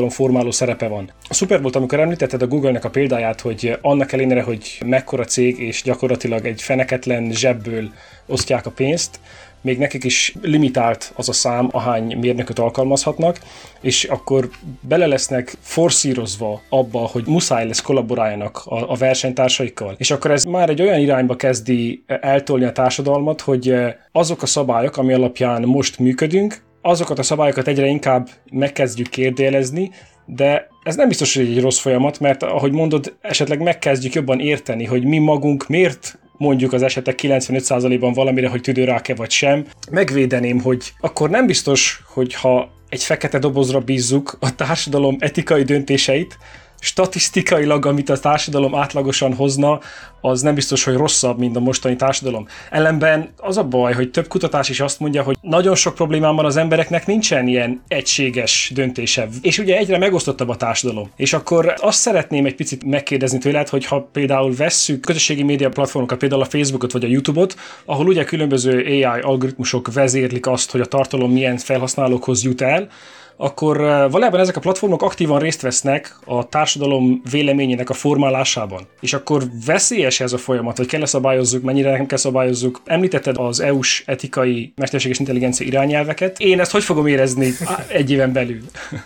formáló 0.08 0.50
szerepe 0.50 0.88
van. 0.88 1.12
A 1.28 1.34
szuper 1.34 1.62
volt, 1.62 1.76
amikor 1.76 2.00
említetted 2.00 2.42
a 2.42 2.46
Google-nek 2.46 2.84
a 2.84 2.90
példáját, 2.90 3.40
hogy 3.40 3.78
annak 3.80 4.12
ellenére, 4.12 4.42
hogy 4.42 4.78
mekkora 4.84 5.24
cég, 5.24 5.58
és 5.58 5.82
gyakorlatilag 5.82 6.46
egy 6.46 6.62
feneketlen 6.62 7.30
zsebből 7.30 7.90
osztják 8.26 8.66
a 8.66 8.70
pénzt, 8.70 9.20
még 9.66 9.78
nekik 9.78 10.04
is 10.04 10.34
limitált 10.42 11.12
az 11.16 11.28
a 11.28 11.32
szám, 11.32 11.68
ahány 11.72 12.16
mérnököt 12.18 12.58
alkalmazhatnak, 12.58 13.38
és 13.80 14.04
akkor 14.04 14.48
bele 14.80 15.06
lesznek 15.06 15.56
forszírozva 15.60 16.60
abba, 16.68 16.98
hogy 16.98 17.26
muszáj 17.26 17.66
lesz 17.66 17.80
kollaboráljanak 17.80 18.62
a, 18.64 18.90
a 18.90 18.94
versenytársaikkal. 18.94 19.94
És 19.98 20.10
akkor 20.10 20.30
ez 20.30 20.44
már 20.44 20.68
egy 20.68 20.82
olyan 20.82 21.00
irányba 21.00 21.36
kezdi 21.36 22.04
eltolni 22.06 22.64
a 22.64 22.72
társadalmat, 22.72 23.40
hogy 23.40 23.74
azok 24.12 24.42
a 24.42 24.46
szabályok, 24.46 24.96
ami 24.96 25.12
alapján 25.12 25.62
most 25.62 25.98
működünk, 25.98 26.64
azokat 26.86 27.18
a 27.18 27.22
szabályokat 27.22 27.68
egyre 27.68 27.86
inkább 27.86 28.28
megkezdjük 28.50 29.08
kérdélezni, 29.08 29.90
de 30.26 30.68
ez 30.82 30.96
nem 30.96 31.08
biztos, 31.08 31.36
hogy 31.36 31.46
egy 31.46 31.60
rossz 31.60 31.78
folyamat, 31.78 32.20
mert 32.20 32.42
ahogy 32.42 32.72
mondod, 32.72 33.16
esetleg 33.20 33.62
megkezdjük 33.62 34.14
jobban 34.14 34.40
érteni, 34.40 34.84
hogy 34.84 35.04
mi 35.04 35.18
magunk 35.18 35.68
miért 35.68 36.18
mondjuk 36.36 36.72
az 36.72 36.82
esetek 36.82 37.18
95%-ban 37.22 38.12
valamire, 38.12 38.48
hogy 38.48 38.60
tüdőrák-e 38.60 39.14
vagy 39.14 39.30
sem, 39.30 39.66
megvédeném, 39.90 40.60
hogy 40.60 40.92
akkor 41.00 41.30
nem 41.30 41.46
biztos, 41.46 42.02
hogy 42.14 42.34
ha 42.34 42.70
egy 42.88 43.02
fekete 43.02 43.38
dobozra 43.38 43.80
bízzuk 43.80 44.36
a 44.40 44.54
társadalom 44.54 45.16
etikai 45.18 45.62
döntéseit, 45.62 46.38
statisztikailag, 46.86 47.86
amit 47.86 48.08
a 48.08 48.18
társadalom 48.18 48.74
átlagosan 48.74 49.34
hozna, 49.34 49.80
az 50.20 50.40
nem 50.40 50.54
biztos, 50.54 50.84
hogy 50.84 50.94
rosszabb, 50.94 51.38
mint 51.38 51.56
a 51.56 51.60
mostani 51.60 51.96
társadalom. 51.96 52.48
Ellenben 52.70 53.28
az 53.36 53.56
a 53.56 53.64
baj, 53.64 53.92
hogy 53.92 54.10
több 54.10 54.28
kutatás 54.28 54.68
is 54.68 54.80
azt 54.80 55.00
mondja, 55.00 55.22
hogy 55.22 55.36
nagyon 55.40 55.74
sok 55.74 55.94
problémám 55.94 56.36
van 56.36 56.44
az 56.44 56.56
embereknek, 56.56 57.06
nincsen 57.06 57.46
ilyen 57.46 57.82
egységes 57.88 58.70
döntése. 58.74 59.28
És 59.42 59.58
ugye 59.58 59.76
egyre 59.76 59.98
megosztottabb 59.98 60.48
a 60.48 60.56
társadalom. 60.56 61.10
És 61.16 61.32
akkor 61.32 61.74
azt 61.80 61.98
szeretném 61.98 62.46
egy 62.46 62.54
picit 62.54 62.84
megkérdezni 62.84 63.38
tőled, 63.38 63.68
hogy 63.68 63.84
ha 63.84 64.08
például 64.12 64.54
vesszük 64.54 65.00
közösségi 65.00 65.42
média 65.42 65.68
platformokat, 65.68 66.18
például 66.18 66.42
a 66.42 66.44
Facebookot 66.44 66.92
vagy 66.92 67.04
a 67.04 67.08
YouTube-ot, 67.08 67.56
ahol 67.84 68.06
ugye 68.06 68.24
különböző 68.24 68.84
AI 68.84 69.20
algoritmusok 69.20 69.92
vezérlik 69.92 70.46
azt, 70.46 70.70
hogy 70.70 70.80
a 70.80 70.86
tartalom 70.86 71.32
milyen 71.32 71.56
felhasználókhoz 71.56 72.44
jut 72.44 72.60
el, 72.60 72.88
akkor 73.36 73.76
valójában 74.10 74.40
ezek 74.40 74.56
a 74.56 74.60
platformok 74.60 75.02
aktívan 75.02 75.38
részt 75.38 75.60
vesznek 75.60 76.16
a 76.24 76.48
társadalom 76.48 77.22
véleményének 77.30 77.90
a 77.90 77.94
formálásában. 77.94 78.86
És 79.00 79.12
akkor 79.12 79.42
veszélyes 79.66 80.20
ez 80.20 80.32
a 80.32 80.38
folyamat, 80.38 80.76
hogy 80.76 80.86
kell 80.86 81.02
-e 81.02 81.06
szabályozzuk, 81.06 81.62
mennyire 81.62 81.90
nem 81.90 82.06
kell 82.06 82.18
szabályozzuk. 82.18 82.80
Említetted 82.84 83.36
az 83.38 83.60
EU-s 83.60 84.02
etikai 84.06 84.72
mesterséges 84.76 85.18
intelligencia 85.18 85.66
irányelveket. 85.66 86.38
Én 86.38 86.60
ezt 86.60 86.70
hogy 86.70 86.84
fogom 86.84 87.06
érezni 87.06 87.52
egy 87.88 88.10
éven 88.10 88.32
belül? 88.32 88.60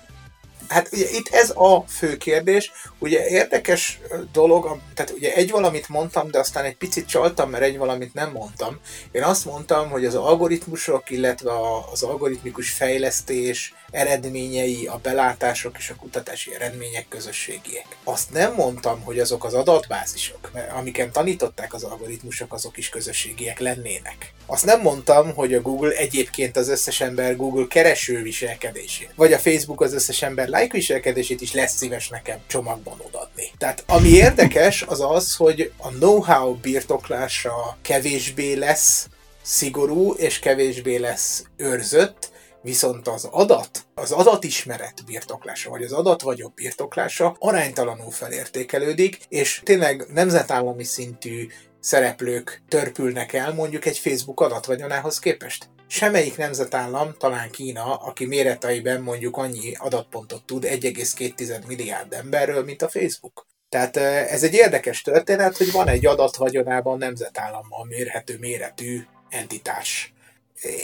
Hát 0.71 0.89
ugye 0.93 1.05
itt 1.13 1.29
ez 1.31 1.51
a 1.51 1.85
fő 1.89 2.17
kérdés. 2.17 2.73
Ugye 2.99 3.27
érdekes 3.29 4.01
dolog, 4.33 4.79
tehát 4.95 5.13
ugye 5.17 5.33
egy 5.33 5.51
valamit 5.51 5.89
mondtam, 5.89 6.31
de 6.31 6.39
aztán 6.39 6.65
egy 6.65 6.77
picit 6.77 7.09
csaltam, 7.09 7.51
mert 7.51 7.63
egy 7.63 7.79
valamit 7.79 8.15
nem 8.15 8.31
mondtam. 8.31 8.79
Én 9.13 9.23
azt 9.23 9.45
mondtam, 9.45 9.91
hogy 9.91 10.05
az 10.05 10.15
algoritmusok, 10.15 11.11
illetve 11.11 11.51
az 11.93 12.03
algoritmikus 12.03 12.71
fejlesztés, 12.71 13.75
eredményei, 13.91 14.87
a 14.87 14.99
belátások 15.03 15.79
és 15.79 15.91
a 15.91 15.95
kutatási 15.95 16.55
eredmények 16.55 17.09
közösségiek. 17.09 17.87
Azt 18.05 18.31
nem 18.31 18.55
mondtam, 18.55 19.01
hogy 19.01 19.19
azok 19.19 19.45
az 19.45 19.55
adatbázisok, 19.55 20.51
amiken 20.77 21.13
tanították 21.13 21.75
az 21.75 21.83
algoritmusok, 21.83 22.53
azok 22.53 22.77
is 22.77 22.89
közösségiek 22.89 23.59
lennének. 23.59 24.33
Azt 24.47 24.65
nem 24.65 24.81
mondtam, 24.81 25.35
hogy 25.35 25.55
a 25.55 25.61
Google 25.61 25.97
egyébként 25.97 26.57
az 26.57 26.69
összes 26.69 27.01
ember 27.01 27.37
Google 27.37 27.67
kereső 27.69 28.23
viselkedését, 28.23 29.13
vagy 29.15 29.33
a 29.33 29.39
Facebook 29.39 29.81
az 29.81 29.93
összes 29.93 30.23
ember 30.23 30.49
like 30.49 30.73
viselkedését 30.73 31.41
is 31.41 31.53
lesz 31.53 31.77
szíves 31.77 32.09
nekem 32.09 32.39
csomagban 32.47 33.01
odaadni. 33.07 33.51
Tehát 33.59 33.85
ami 33.87 34.09
érdekes, 34.09 34.83
az 34.83 35.01
az, 35.01 35.35
hogy 35.35 35.73
a 35.77 35.89
know-how 35.89 36.55
birtoklása 36.55 37.79
kevésbé 37.83 38.53
lesz 38.53 39.09
szigorú, 39.43 40.13
és 40.13 40.39
kevésbé 40.39 40.97
lesz 40.97 41.45
őrzött, 41.57 42.30
Viszont 42.63 43.09
az 43.09 43.25
adat, 43.25 43.87
az 43.95 44.13
adatismeret 44.13 45.05
birtoklása, 45.07 45.71
vagy 45.71 45.83
az 45.83 45.93
adatvagyok 45.93 46.55
birtoklása 46.55 47.37
aránytalanul 47.39 48.11
felértékelődik, 48.11 49.19
és 49.29 49.61
tényleg 49.65 50.07
nemzetállami 50.13 50.85
szintű 50.85 51.47
szereplők 51.81 52.63
törpülnek 52.69 53.33
el 53.33 53.55
mondjuk 53.55 53.85
egy 53.85 53.99
Facebook 53.99 54.41
adatvagyonához 54.41 55.19
képest. 55.19 55.69
Semmelyik 55.87 56.37
nemzetállam, 56.37 57.15
talán 57.19 57.51
Kína, 57.51 57.95
aki 57.95 58.27
méreteiben 58.27 59.03
mondjuk 59.03 59.37
annyi 59.37 59.75
adatpontot 59.79 60.45
tud 60.45 60.65
1,2 60.65 61.67
milliárd 61.67 62.13
emberről, 62.13 62.65
mint 62.65 62.83
a 62.83 62.89
Facebook. 62.89 63.47
Tehát 63.69 63.97
ez 63.97 64.43
egy 64.43 64.55
érdekes 64.55 65.03
történet, 65.03 65.57
hogy 65.57 65.73
van 65.73 65.89
egy 65.89 66.07
adatvagyonában 66.07 66.99
nemzetállammal 66.99 67.85
mérhető 67.85 68.39
méretű 68.39 69.01
entitás 69.29 70.13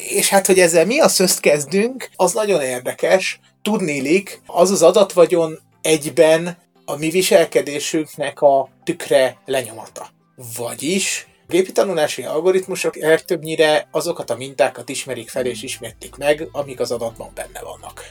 és 0.08 0.28
hát, 0.28 0.46
hogy 0.46 0.58
ezzel 0.58 0.86
mi 0.86 1.00
a 1.00 1.08
szözt 1.08 1.40
kezdünk, 1.40 2.10
az 2.16 2.32
nagyon 2.32 2.60
érdekes. 2.60 3.40
Tudnélik, 3.62 4.40
az 4.46 4.70
az 4.70 4.82
adatvagyon 4.82 5.58
egyben 5.82 6.56
a 6.84 6.96
mi 6.96 7.10
viselkedésünknek 7.10 8.40
a 8.40 8.68
tükre 8.84 9.36
lenyomata. 9.44 10.08
Vagyis 10.56 11.26
gépi 11.48 11.72
tanulási 11.72 12.22
algoritmusok 12.22 12.96
legtöbbnyire 12.96 13.88
azokat 13.90 14.30
a 14.30 14.36
mintákat 14.36 14.88
ismerik 14.88 15.28
fel 15.28 15.46
és 15.46 15.62
ismétlik 15.62 16.16
meg, 16.16 16.48
amik 16.52 16.80
az 16.80 16.90
adatban 16.90 17.30
benne 17.34 17.60
vannak. 17.60 18.10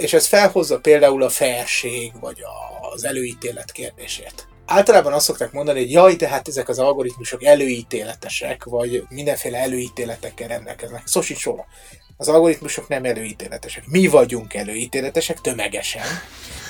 És 0.00 0.12
ez 0.12 0.26
felhozza 0.26 0.78
például 0.78 1.22
a 1.22 1.28
felség 1.28 2.12
vagy 2.20 2.38
az 2.94 3.04
előítélet 3.04 3.72
kérdését 3.72 4.46
általában 4.66 5.12
azt 5.12 5.24
szokták 5.24 5.52
mondani, 5.52 5.78
hogy 5.78 5.90
jaj, 5.90 6.14
de 6.14 6.28
hát 6.28 6.48
ezek 6.48 6.68
az 6.68 6.78
algoritmusok 6.78 7.44
előítéletesek, 7.44 8.64
vagy 8.64 9.04
mindenféle 9.08 9.58
előítéletekkel 9.58 10.48
rendelkeznek. 10.48 11.06
Szó 11.06 11.20
sincs 11.20 11.44
róla. 11.44 11.66
Az 12.16 12.28
algoritmusok 12.28 12.88
nem 12.88 13.04
előítéletesek. 13.04 13.84
Mi 13.86 14.06
vagyunk 14.06 14.54
előítéletesek 14.54 15.40
tömegesen. 15.40 16.02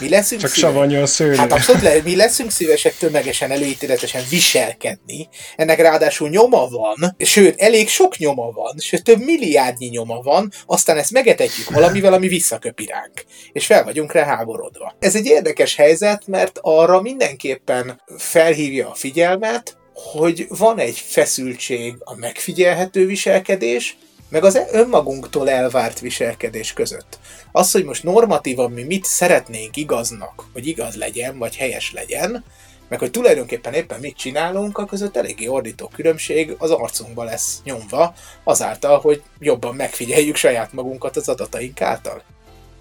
Mi 0.00 0.08
leszünk 0.08 0.40
Csak 0.40 0.52
savanyú 0.52 1.00
a 1.00 1.06
szőlő. 1.06 1.34
Hát 1.34 1.52
abszolút 1.52 1.82
le, 1.82 2.00
mi 2.04 2.16
leszünk 2.16 2.50
szívesek 2.50 2.96
tömegesen, 2.96 3.50
előítéletesen 3.50 4.22
viselkedni. 4.30 5.28
Ennek 5.56 5.78
ráadásul 5.80 6.28
nyoma 6.28 6.68
van, 6.68 7.16
sőt, 7.18 7.60
elég 7.60 7.88
sok 7.88 8.16
nyoma 8.16 8.50
van, 8.50 8.74
sőt, 8.78 9.04
több 9.04 9.18
milliárdnyi 9.18 9.86
nyoma 9.86 10.20
van, 10.20 10.52
aztán 10.66 10.96
ezt 10.96 11.10
megetetjük 11.10 11.70
valamivel, 11.70 12.12
ami 12.12 12.28
visszaköpi 12.28 12.86
ránk. 12.86 13.24
És 13.52 13.66
fel 13.66 13.84
vagyunk 13.84 14.12
rá 14.12 14.24
háborodva. 14.24 14.96
Ez 14.98 15.14
egy 15.14 15.26
érdekes 15.26 15.74
helyzet, 15.74 16.26
mert 16.26 16.58
arra 16.62 17.00
mindenképpen 17.00 18.02
felhívja 18.16 18.90
a 18.90 18.94
figyelmet, 18.94 19.76
hogy 19.94 20.46
van 20.48 20.78
egy 20.78 20.98
feszültség 20.98 21.94
a 21.98 22.16
megfigyelhető 22.16 23.06
viselkedés, 23.06 23.96
meg 24.34 24.44
az 24.44 24.60
önmagunktól 24.72 25.50
elvárt 25.50 26.00
viselkedés 26.00 26.72
között. 26.72 27.18
Az, 27.52 27.70
hogy 27.70 27.84
most 27.84 28.02
normatívan 28.02 28.70
mi 28.70 28.82
mit 28.82 29.04
szeretnénk 29.04 29.76
igaznak, 29.76 30.44
hogy 30.52 30.66
igaz 30.66 30.96
legyen, 30.96 31.38
vagy 31.38 31.56
helyes 31.56 31.92
legyen, 31.92 32.44
meg 32.88 32.98
hogy 32.98 33.10
tulajdonképpen 33.10 33.72
éppen 33.72 34.00
mit 34.00 34.16
csinálunk, 34.16 34.78
a 34.78 34.84
között 34.84 35.16
eléggé 35.16 35.46
ordító 35.46 35.90
különbség 35.94 36.54
az 36.58 36.70
arcunkba 36.70 37.24
lesz 37.24 37.60
nyomva, 37.64 38.14
azáltal, 38.44 39.00
hogy 39.00 39.22
jobban 39.38 39.74
megfigyeljük 39.74 40.36
saját 40.36 40.72
magunkat 40.72 41.16
az 41.16 41.28
adataink 41.28 41.80
által. 41.80 42.22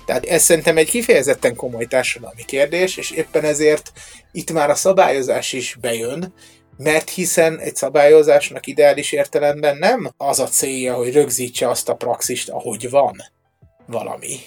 Tehát 0.05 0.25
ez 0.25 0.43
szerintem 0.43 0.77
egy 0.77 0.89
kifejezetten 0.89 1.55
komoly 1.55 1.85
társadalmi 1.85 2.45
kérdés, 2.45 2.97
és 2.97 3.11
éppen 3.11 3.43
ezért 3.43 3.91
itt 4.31 4.51
már 4.51 4.69
a 4.69 4.75
szabályozás 4.75 5.53
is 5.53 5.77
bejön, 5.81 6.33
mert 6.77 7.09
hiszen 7.09 7.59
egy 7.59 7.75
szabályozásnak 7.75 8.67
ideális 8.67 9.11
értelemben 9.11 9.77
nem 9.77 10.11
az 10.17 10.39
a 10.39 10.47
célja, 10.47 10.93
hogy 10.93 11.13
rögzítse 11.13 11.69
azt 11.69 11.89
a 11.89 11.95
praxist, 11.95 12.49
ahogy 12.49 12.89
van 12.89 13.15
valami. 13.85 14.39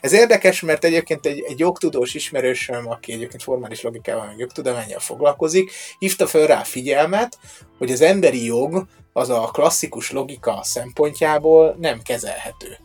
Ez 0.00 0.12
érdekes, 0.12 0.60
mert 0.60 0.84
egyébként 0.84 1.26
egy, 1.26 1.44
egy 1.48 1.58
jogtudós 1.58 2.14
ismerősöm, 2.14 2.88
aki 2.90 3.12
egyébként 3.12 3.42
formális 3.42 3.82
logikával, 3.82 4.26
meg 4.26 4.38
jogtudományjal 4.38 5.00
foglalkozik, 5.00 5.70
hívta 5.98 6.26
fel 6.26 6.46
rá 6.46 6.62
figyelmet, 6.62 7.38
hogy 7.78 7.92
az 7.92 8.00
emberi 8.00 8.44
jog 8.44 8.86
az 9.12 9.30
a 9.30 9.50
klasszikus 9.52 10.10
logika 10.10 10.60
szempontjából 10.62 11.76
nem 11.78 12.02
kezelhető 12.02 12.78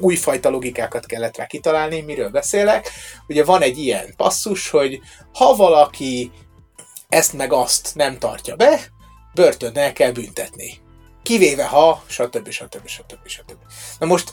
újfajta 0.00 0.50
logikákat 0.50 1.06
kellett 1.06 1.36
rá 1.36 1.46
kitalálni, 1.46 2.00
miről 2.00 2.28
beszélek. 2.28 2.90
Ugye 3.28 3.44
van 3.44 3.62
egy 3.62 3.78
ilyen 3.78 4.14
passzus, 4.16 4.70
hogy 4.70 5.00
ha 5.32 5.56
valaki 5.56 6.30
ezt 7.14 7.32
meg 7.32 7.52
azt 7.52 7.90
nem 7.94 8.18
tartja 8.18 8.56
be, 8.56 8.80
börtönnel 9.34 9.92
kell 9.92 10.12
büntetni. 10.12 10.78
Kivéve 11.22 11.64
ha, 11.64 12.04
stb. 12.08 12.50
stb. 12.50 12.86
stb. 12.88 13.26
stb. 13.26 13.56
Na 13.98 14.06
most, 14.06 14.32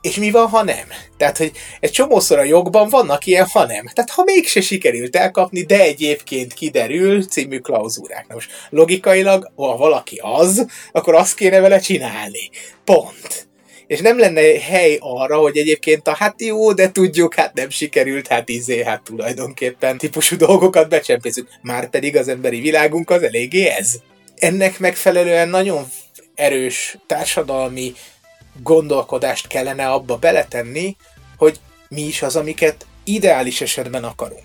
és 0.00 0.14
mi 0.14 0.30
van, 0.30 0.48
ha 0.48 0.62
nem? 0.62 0.86
Tehát, 1.16 1.36
hogy 1.36 1.52
egy 1.80 1.90
csomószor 1.90 2.38
a 2.38 2.42
jogban 2.42 2.88
vannak 2.88 3.26
ilyen, 3.26 3.46
ha 3.52 3.66
nem. 3.66 3.86
Tehát, 3.86 4.10
ha 4.10 4.22
mégse 4.24 4.60
sikerült 4.60 5.16
elkapni, 5.16 5.62
de 5.62 5.80
egyébként 5.80 6.52
kiderül 6.52 7.26
című 7.26 7.58
klauzúrák. 7.58 8.26
Na 8.28 8.34
most, 8.34 8.50
logikailag, 8.70 9.52
ha 9.56 9.76
valaki 9.76 10.20
az, 10.22 10.66
akkor 10.92 11.14
azt 11.14 11.34
kéne 11.34 11.60
vele 11.60 11.78
csinálni. 11.78 12.50
Pont 12.84 13.49
és 13.90 14.00
nem 14.00 14.18
lenne 14.18 14.40
hely 14.60 14.98
arra, 15.00 15.38
hogy 15.38 15.56
egyébként 15.56 16.08
a 16.08 16.14
hát 16.14 16.42
jó, 16.42 16.72
de 16.72 16.90
tudjuk, 16.92 17.34
hát 17.34 17.54
nem 17.54 17.70
sikerült, 17.70 18.26
hát 18.26 18.48
izé, 18.48 18.84
hát 18.84 19.02
tulajdonképpen 19.02 19.98
típusú 19.98 20.36
dolgokat 20.36 20.88
becsempészünk. 20.88 21.48
Már 21.62 21.90
pedig 21.90 22.16
az 22.16 22.28
emberi 22.28 22.60
világunk 22.60 23.10
az 23.10 23.22
eléggé 23.22 23.66
ez. 23.66 23.94
Ennek 24.36 24.78
megfelelően 24.78 25.48
nagyon 25.48 25.84
erős 26.34 26.98
társadalmi 27.06 27.92
gondolkodást 28.62 29.46
kellene 29.46 29.88
abba 29.88 30.16
beletenni, 30.16 30.96
hogy 31.36 31.60
mi 31.88 32.02
is 32.02 32.22
az, 32.22 32.36
amiket 32.36 32.86
ideális 33.04 33.60
esetben 33.60 34.04
akarunk. 34.04 34.44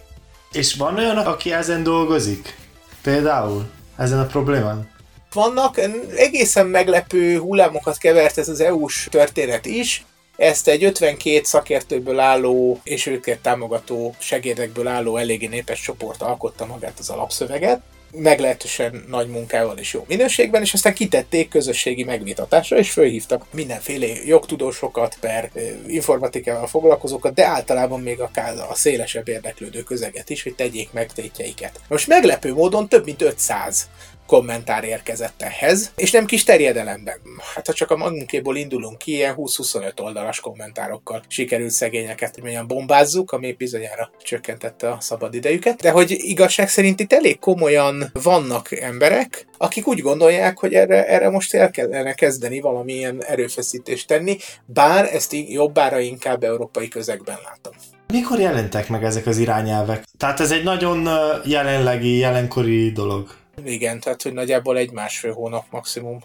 És 0.51 0.73
van 0.73 0.97
olyan, 0.97 1.17
aki 1.17 1.53
ezen 1.53 1.83
dolgozik? 1.83 2.55
Például? 3.01 3.65
Ezen 3.97 4.19
a 4.19 4.25
problémán? 4.25 4.94
Vannak. 5.35 5.79
Egészen 6.15 6.67
meglepő 6.67 7.39
hullámokat 7.39 7.97
kevert 7.97 8.37
ez 8.37 8.49
az 8.49 8.59
EU-s 8.59 9.07
történet 9.11 9.65
is. 9.65 10.05
Ezt 10.37 10.67
egy 10.67 10.83
52 10.83 11.41
szakértőből 11.43 12.19
álló 12.19 12.79
és 12.83 13.05
őket 13.05 13.39
támogató 13.39 14.15
segédekből 14.19 14.87
álló 14.87 15.17
eléggé 15.17 15.47
népes 15.47 15.81
csoport 15.81 16.21
alkotta 16.21 16.65
magát 16.65 16.99
az 16.99 17.09
alapszöveget. 17.09 17.81
meglehetősen 18.17 19.05
nagy 19.07 19.27
munkával 19.27 19.77
és 19.77 19.93
jó 19.93 20.05
minőségben, 20.07 20.61
és 20.61 20.73
aztán 20.73 20.93
kitették 20.93 21.49
közösségi 21.49 22.03
megvitatásra, 22.03 22.77
és 22.77 22.91
fölhívtak 22.91 23.45
mindenféle 23.53 24.07
jogtudósokat, 24.25 25.17
per 25.19 25.51
informatikával 25.87 26.67
foglalkozókat, 26.67 27.33
de 27.33 27.45
általában 27.45 28.01
még 28.01 28.19
akár 28.19 28.53
a 28.69 28.75
szélesebb 28.75 29.27
érdeklődő 29.27 29.83
közeget 29.83 30.29
is, 30.29 30.43
hogy 30.43 30.55
tegyék 30.55 30.91
meg 30.91 31.11
tétjeiket. 31.11 31.79
Most 31.87 32.07
meglepő 32.07 32.53
módon 32.53 32.89
több 32.89 33.05
mint 33.05 33.21
500 33.21 33.89
kommentár 34.27 34.83
érkezett 34.83 35.41
ehhez, 35.41 35.91
és 35.95 36.11
nem 36.11 36.25
kis 36.25 36.43
terjedelemben. 36.43 37.19
Hát 37.55 37.67
ha 37.67 37.73
csak 37.73 37.91
a 37.91 37.97
magunkéból 37.97 38.55
indulunk 38.55 38.97
ki, 38.97 39.11
ilyen 39.11 39.35
20-25 39.37 40.01
oldalas 40.01 40.39
kommentárokkal 40.39 41.23
sikerült 41.27 41.71
szegényeket, 41.71 42.33
hogy 42.33 42.43
mondjam, 42.43 42.67
bombázzuk, 42.67 43.31
ami 43.31 43.51
bizonyára 43.51 44.11
csökkentette 44.23 44.89
a 44.91 44.97
szabad 44.99 45.33
idejüket, 45.33 45.81
de 45.81 45.91
hogy 45.91 46.11
igazság 46.11 46.69
szerint 46.69 46.99
itt 46.99 47.13
elég 47.13 47.39
komolyan 47.39 48.09
vannak 48.23 48.71
emberek, 48.71 49.47
akik 49.57 49.87
úgy 49.87 49.99
gondolják, 49.99 50.59
hogy 50.59 50.73
erre, 50.73 51.07
erre 51.07 51.29
most 51.29 51.53
el 51.53 51.71
kellene 51.71 52.13
kezdeni 52.13 52.59
valamilyen 52.59 53.23
erőfeszítést 53.23 54.07
tenni, 54.07 54.37
bár 54.65 55.13
ezt 55.13 55.33
jobbára 55.33 55.99
inkább 55.99 56.43
európai 56.43 56.87
közegben 56.87 57.37
látom. 57.43 57.73
Mikor 58.07 58.39
jelentek 58.39 58.89
meg 58.89 59.03
ezek 59.03 59.25
az 59.25 59.37
irányelvek? 59.37 60.03
Tehát 60.17 60.39
ez 60.39 60.51
egy 60.51 60.63
nagyon 60.63 61.09
jelenlegi, 61.45 62.17
jelenkori 62.17 62.91
dolog. 62.91 63.29
Igen, 63.63 63.99
tehát 63.99 64.21
hogy 64.21 64.33
nagyjából 64.33 64.77
egy 64.77 64.91
másfél 64.91 65.33
hónap 65.33 65.65
maximum. 65.69 66.19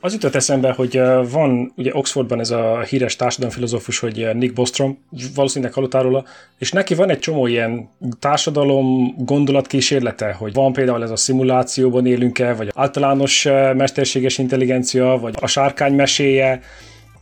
Az 0.00 0.12
jutott 0.12 0.34
eszembe, 0.34 0.72
hogy 0.72 1.00
van 1.30 1.72
ugye 1.76 1.90
Oxfordban 1.94 2.40
ez 2.40 2.50
a 2.50 2.80
híres 2.80 3.16
társadalomfilozófus, 3.16 3.98
hogy 3.98 4.28
Nick 4.34 4.54
Bostrom, 4.54 4.98
valószínűleg 5.34 5.74
hallottál 5.74 6.02
róla, 6.02 6.24
és 6.58 6.72
neki 6.72 6.94
van 6.94 7.10
egy 7.10 7.18
csomó 7.18 7.46
ilyen 7.46 7.88
társadalom 8.18 9.14
gondolatkísérlete, 9.16 10.32
hogy 10.32 10.52
van 10.52 10.72
például 10.72 11.02
ez 11.02 11.10
a 11.10 11.16
szimulációban 11.16 12.06
élünk-e, 12.06 12.54
vagy 12.54 12.70
általános 12.74 13.44
mesterséges 13.74 14.38
intelligencia, 14.38 15.18
vagy 15.20 15.34
a 15.40 15.46
sárkány 15.46 15.94
meséje, 15.94 16.60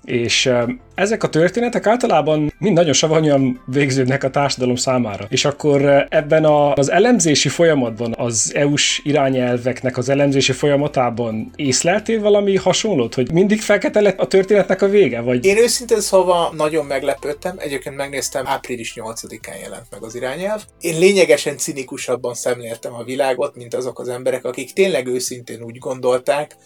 és 0.07 0.51
ezek 0.95 1.23
a 1.23 1.29
történetek 1.29 1.87
általában 1.87 2.53
mind 2.59 2.77
nagyon 2.77 2.93
savanyúan 2.93 3.63
végződnek 3.67 4.25
a 4.25 4.31
társadalom 4.31 4.77
számára. 4.77 5.27
És 5.29 5.45
akkor 5.45 6.07
ebben 6.09 6.45
a, 6.45 6.73
az 6.73 6.91
elemzési 6.91 7.49
folyamatban, 7.49 8.15
az 8.19 8.53
EU-s 8.55 9.01
irányelveknek 9.05 9.97
az 9.97 10.09
elemzési 10.09 10.53
folyamatában 10.53 11.51
észleltél 11.57 12.21
valami 12.21 12.57
hasonlót, 12.57 13.15
hogy 13.15 13.33
mindig 13.33 13.61
fekete 13.61 14.01
lett 14.01 14.19
a 14.19 14.27
történetnek 14.27 14.83
a 14.83 14.89
vége? 14.89 15.21
Vagy... 15.21 15.45
Én 15.45 15.57
őszintén 15.57 16.01
szóval 16.01 16.53
nagyon 16.57 16.87
meglepődtem, 16.87 17.57
egyébként 17.59 17.97
megnéztem, 17.97 18.47
április 18.47 18.93
8-án 18.97 19.61
jelent 19.63 19.87
meg 19.91 20.03
az 20.03 20.15
irányelv. 20.15 20.63
Én 20.81 20.99
lényegesen 20.99 21.57
cinikusabban 21.57 22.35
szemléltem 22.35 22.95
a 22.95 23.05
világot, 23.05 23.57
mint 23.57 23.75
azok 23.75 23.99
az 23.99 24.09
emberek, 24.09 24.45
akik 24.45 24.73
tényleg 24.73 25.07
őszintén 25.07 25.63
úgy 25.63 25.79
gondolták, 25.79 26.57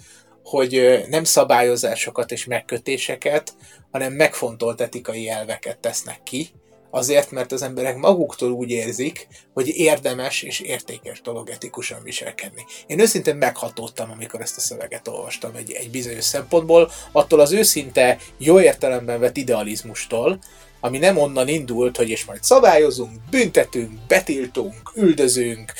hogy 0.42 1.04
nem 1.08 1.24
szabályozásokat 1.24 2.32
és 2.32 2.44
megkötéseket, 2.44 3.54
hanem 3.90 4.12
megfontolt 4.12 4.80
etikai 4.80 5.28
elveket 5.28 5.78
tesznek 5.78 6.22
ki, 6.22 6.50
azért, 6.90 7.30
mert 7.30 7.52
az 7.52 7.62
emberek 7.62 7.96
maguktól 7.96 8.50
úgy 8.50 8.70
érzik, 8.70 9.28
hogy 9.54 9.68
érdemes 9.68 10.42
és 10.42 10.60
értékes 10.60 11.20
dolog 11.20 11.50
etikusan 11.50 12.02
viselkedni. 12.02 12.64
Én 12.86 13.00
őszintén 13.00 13.36
meghatódtam, 13.36 14.10
amikor 14.10 14.40
ezt 14.40 14.56
a 14.56 14.60
szöveget 14.60 15.08
olvastam 15.08 15.54
egy, 15.54 15.72
egy 15.72 15.90
bizonyos 15.90 16.24
szempontból, 16.24 16.90
attól 17.12 17.40
az 17.40 17.52
őszinte, 17.52 18.18
jó 18.38 18.60
értelemben 18.60 19.20
vett 19.20 19.36
idealizmustól, 19.36 20.38
ami 20.80 20.98
nem 20.98 21.16
onnan 21.16 21.48
indult, 21.48 21.96
hogy 21.96 22.08
és 22.08 22.24
majd 22.24 22.42
szabályozunk, 22.42 23.10
büntetünk, 23.30 23.90
betiltunk, 24.08 24.92
üldözünk, 24.94 25.72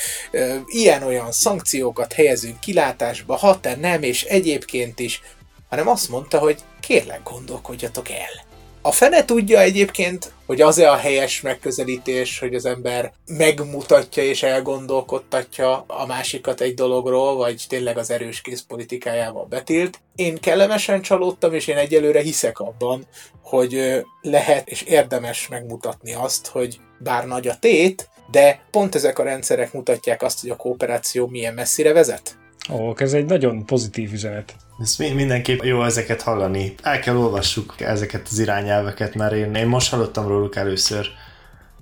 ilyen-olyan 0.65 1.31
szankciókat 1.31 2.13
helyezünk 2.13 2.59
kilátásba, 2.59 3.35
ha 3.35 3.59
te 3.59 3.75
nem, 3.75 4.03
és 4.03 4.23
egyébként 4.23 4.99
is, 4.99 5.21
hanem 5.69 5.87
azt 5.87 6.09
mondta, 6.09 6.39
hogy 6.39 6.59
kérlek 6.79 7.23
gondolkodjatok 7.23 8.09
el. 8.09 8.50
A 8.83 8.91
fene 8.91 9.25
tudja 9.25 9.59
egyébként, 9.59 10.31
hogy 10.45 10.61
az-e 10.61 10.91
a 10.91 10.95
helyes 10.95 11.41
megközelítés, 11.41 12.39
hogy 12.39 12.55
az 12.55 12.65
ember 12.65 13.13
megmutatja 13.25 14.23
és 14.23 14.43
elgondolkodtatja 14.43 15.83
a 15.87 16.05
másikat 16.05 16.61
egy 16.61 16.73
dologról, 16.73 17.35
vagy 17.35 17.65
tényleg 17.69 17.97
az 17.97 18.11
erős 18.11 18.41
kész 18.41 18.61
politikájával 18.67 19.45
betilt. 19.45 19.99
Én 20.15 20.37
kellemesen 20.37 21.01
csalódtam, 21.01 21.53
és 21.53 21.67
én 21.67 21.77
egyelőre 21.77 22.21
hiszek 22.21 22.59
abban, 22.59 23.07
hogy 23.41 24.03
lehet 24.21 24.69
és 24.69 24.81
érdemes 24.81 25.47
megmutatni 25.47 26.13
azt, 26.13 26.47
hogy 26.47 26.79
bár 26.99 27.27
nagy 27.27 27.47
a 27.47 27.57
tét, 27.59 28.09
de 28.31 28.61
pont 28.71 28.95
ezek 28.95 29.19
a 29.19 29.23
rendszerek 29.23 29.73
mutatják 29.73 30.21
azt, 30.21 30.41
hogy 30.41 30.49
a 30.49 30.55
kooperáció 30.55 31.27
milyen 31.27 31.53
messzire 31.53 31.93
vezet. 31.93 32.40
Ó, 32.69 32.93
ez 32.95 33.13
egy 33.13 33.25
nagyon 33.25 33.65
pozitív 33.65 34.13
üzenet. 34.13 34.55
Ez 34.79 34.95
mindenképp 34.97 35.61
jó 35.61 35.83
ezeket 35.83 36.21
hallani. 36.21 36.73
El 36.81 36.99
kell 36.99 37.15
olvassuk 37.15 37.75
ezeket 37.77 38.27
az 38.31 38.39
irányelveket, 38.39 39.15
mert 39.15 39.33
én, 39.33 39.55
én 39.55 39.67
most 39.67 39.91
hallottam 39.91 40.27
róluk 40.27 40.55
először. 40.55 41.07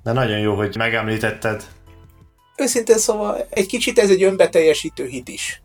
De 0.04 0.12
nagyon 0.12 0.40
jó, 0.40 0.56
hogy 0.56 0.76
megemlítetted. 0.78 1.64
Őszintén 2.58 2.98
szóval 2.98 3.48
egy 3.50 3.66
kicsit 3.66 4.00
ez 4.00 4.10
egy 4.10 4.24
önbeteljesítő 4.24 5.06
hit 5.06 5.28
is 5.28 5.62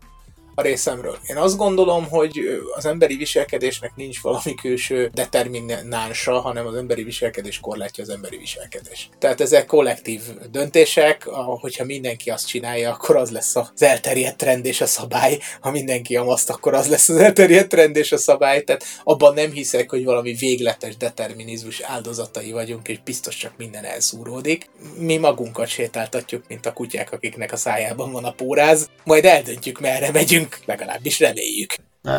a 0.55 0.61
részemről. 0.61 1.17
Én 1.27 1.37
azt 1.37 1.57
gondolom, 1.57 2.09
hogy 2.09 2.39
az 2.75 2.85
emberi 2.85 3.15
viselkedésnek 3.15 3.95
nincs 3.95 4.21
valami 4.21 4.55
külső 4.55 5.09
determinánsa, 5.13 6.39
hanem 6.39 6.65
az 6.65 6.75
emberi 6.75 7.03
viselkedés 7.03 7.59
korlátja 7.59 8.03
az 8.03 8.09
emberi 8.09 8.37
viselkedés. 8.37 9.09
Tehát 9.19 9.41
ezek 9.41 9.65
kollektív 9.65 10.21
döntések, 10.51 11.23
hogyha 11.59 11.85
mindenki 11.85 12.29
azt 12.29 12.47
csinálja, 12.47 12.91
akkor 12.91 13.15
az 13.15 13.31
lesz 13.31 13.55
az 13.55 13.71
elterjedt 13.77 14.37
trend 14.37 14.65
és 14.65 14.81
a 14.81 14.85
szabály, 14.85 15.39
ha 15.59 15.71
mindenki 15.71 16.15
amaszt, 16.15 16.49
akkor 16.49 16.73
az 16.73 16.87
lesz 16.87 17.09
az 17.09 17.17
elterjedt 17.17 17.69
trend 17.69 17.95
és 17.95 18.11
a 18.11 18.17
szabály, 18.17 18.61
tehát 18.61 18.83
abban 19.03 19.33
nem 19.33 19.51
hiszek, 19.51 19.89
hogy 19.89 20.03
valami 20.03 20.33
végletes 20.33 20.97
determinizmus 20.97 21.81
áldozatai 21.81 22.51
vagyunk, 22.51 22.87
és 22.87 22.99
biztos 23.03 23.35
csak 23.35 23.53
minden 23.57 23.83
elszúródik. 23.83 24.69
Mi 24.97 25.17
magunkat 25.17 25.67
sétáltatjuk, 25.67 26.43
mint 26.47 26.65
a 26.65 26.73
kutyák, 26.73 27.11
akiknek 27.11 27.51
a 27.51 27.57
szájában 27.57 28.11
van 28.11 28.23
a 28.23 28.31
póráz, 28.31 28.89
majd 29.03 29.25
eldöntjük, 29.25 29.79
merre 29.79 30.11
megyünk, 30.11 30.44
reméljük, 30.45 30.59
legalábbis 30.65 31.19
reméljük. 31.19 31.73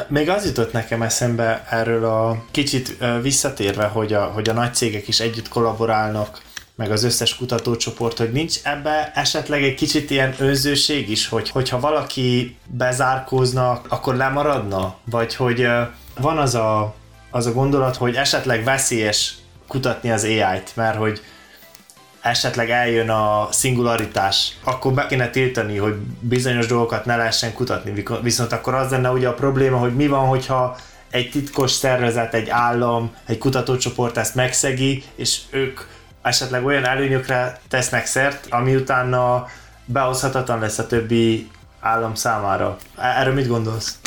Még 0.09 0.29
az 0.29 0.45
jutott 0.45 0.73
nekem 0.73 1.03
eszembe 1.03 1.67
erről 1.71 2.05
a 2.05 2.45
kicsit 2.51 2.97
visszatérve, 3.23 3.85
hogy 3.85 4.12
a, 4.12 4.25
hogy 4.25 4.49
a 4.49 4.53
nagy 4.53 4.75
cégek 4.75 5.09
is 5.09 5.21
együtt 5.21 5.49
kollaborálnak, 5.49 6.45
meg 6.75 6.91
az 6.91 7.05
összes 7.05 7.37
kutatócsoport, 7.37 8.19
hogy 8.19 8.33
nincs 8.33 8.57
ebbe 8.62 9.12
esetleg 9.15 9.62
egy 9.62 9.75
kicsit 9.75 10.11
ilyen 10.11 10.35
önzőség 10.39 11.11
is, 11.11 11.29
hogy 11.29 11.51
hogyha 11.51 11.81
valaki 11.81 12.57
bezárkózna, 12.67 13.81
akkor 13.89 14.17
lemaradna? 14.17 14.97
Vagy 15.05 15.35
hogy 15.35 15.67
van 16.21 16.39
az 16.39 16.55
a, 16.55 16.95
az 17.31 17.47
a 17.47 17.53
gondolat, 17.53 17.97
hogy 17.97 18.15
esetleg 18.15 18.65
veszélyes 18.65 19.35
kutatni 19.67 20.11
az 20.11 20.25
AI-t, 20.25 20.73
mert 20.75 20.97
hogy 20.97 21.21
esetleg 22.27 22.71
eljön 22.71 23.09
a 23.09 23.49
szingularitás, 23.51 24.53
akkor 24.65 24.93
be 24.93 25.07
kéne 25.07 25.31
tiltani, 25.31 25.77
hogy 25.77 25.95
bizonyos 26.21 26.67
dolgokat 26.67 27.05
ne 27.05 27.17
lehessen 27.17 27.53
kutatni. 27.53 28.05
Viszont 28.23 28.53
akkor 28.53 28.75
az 28.75 28.91
lenne 28.91 29.11
ugye 29.11 29.29
a 29.29 29.35
probléma, 29.35 29.79
hogy 29.79 29.95
mi 29.95 30.07
van, 30.07 30.27
hogyha 30.27 30.77
egy 31.11 31.31
titkos 31.31 31.71
szervezet, 31.71 32.35
egy 32.35 32.49
állam, 32.49 33.15
egy 33.27 33.39
kutatócsoport 33.39 34.17
ezt 34.17 34.35
megszegi, 34.35 35.05
és 35.15 35.41
ők 35.51 35.81
esetleg 36.23 36.65
olyan 36.65 36.85
előnyökre 36.85 37.61
tesznek 37.69 38.07
szert, 38.07 38.47
ami 38.51 38.75
utána 38.75 39.47
behozhatatlan 39.85 40.59
lesz 40.59 40.79
a 40.79 40.87
többi 40.87 41.51
állam 41.81 42.15
számára. 42.15 42.77
E-, 42.97 43.21
erről 43.21 43.35
mit 43.35 43.49
gondolsz? 43.49 43.99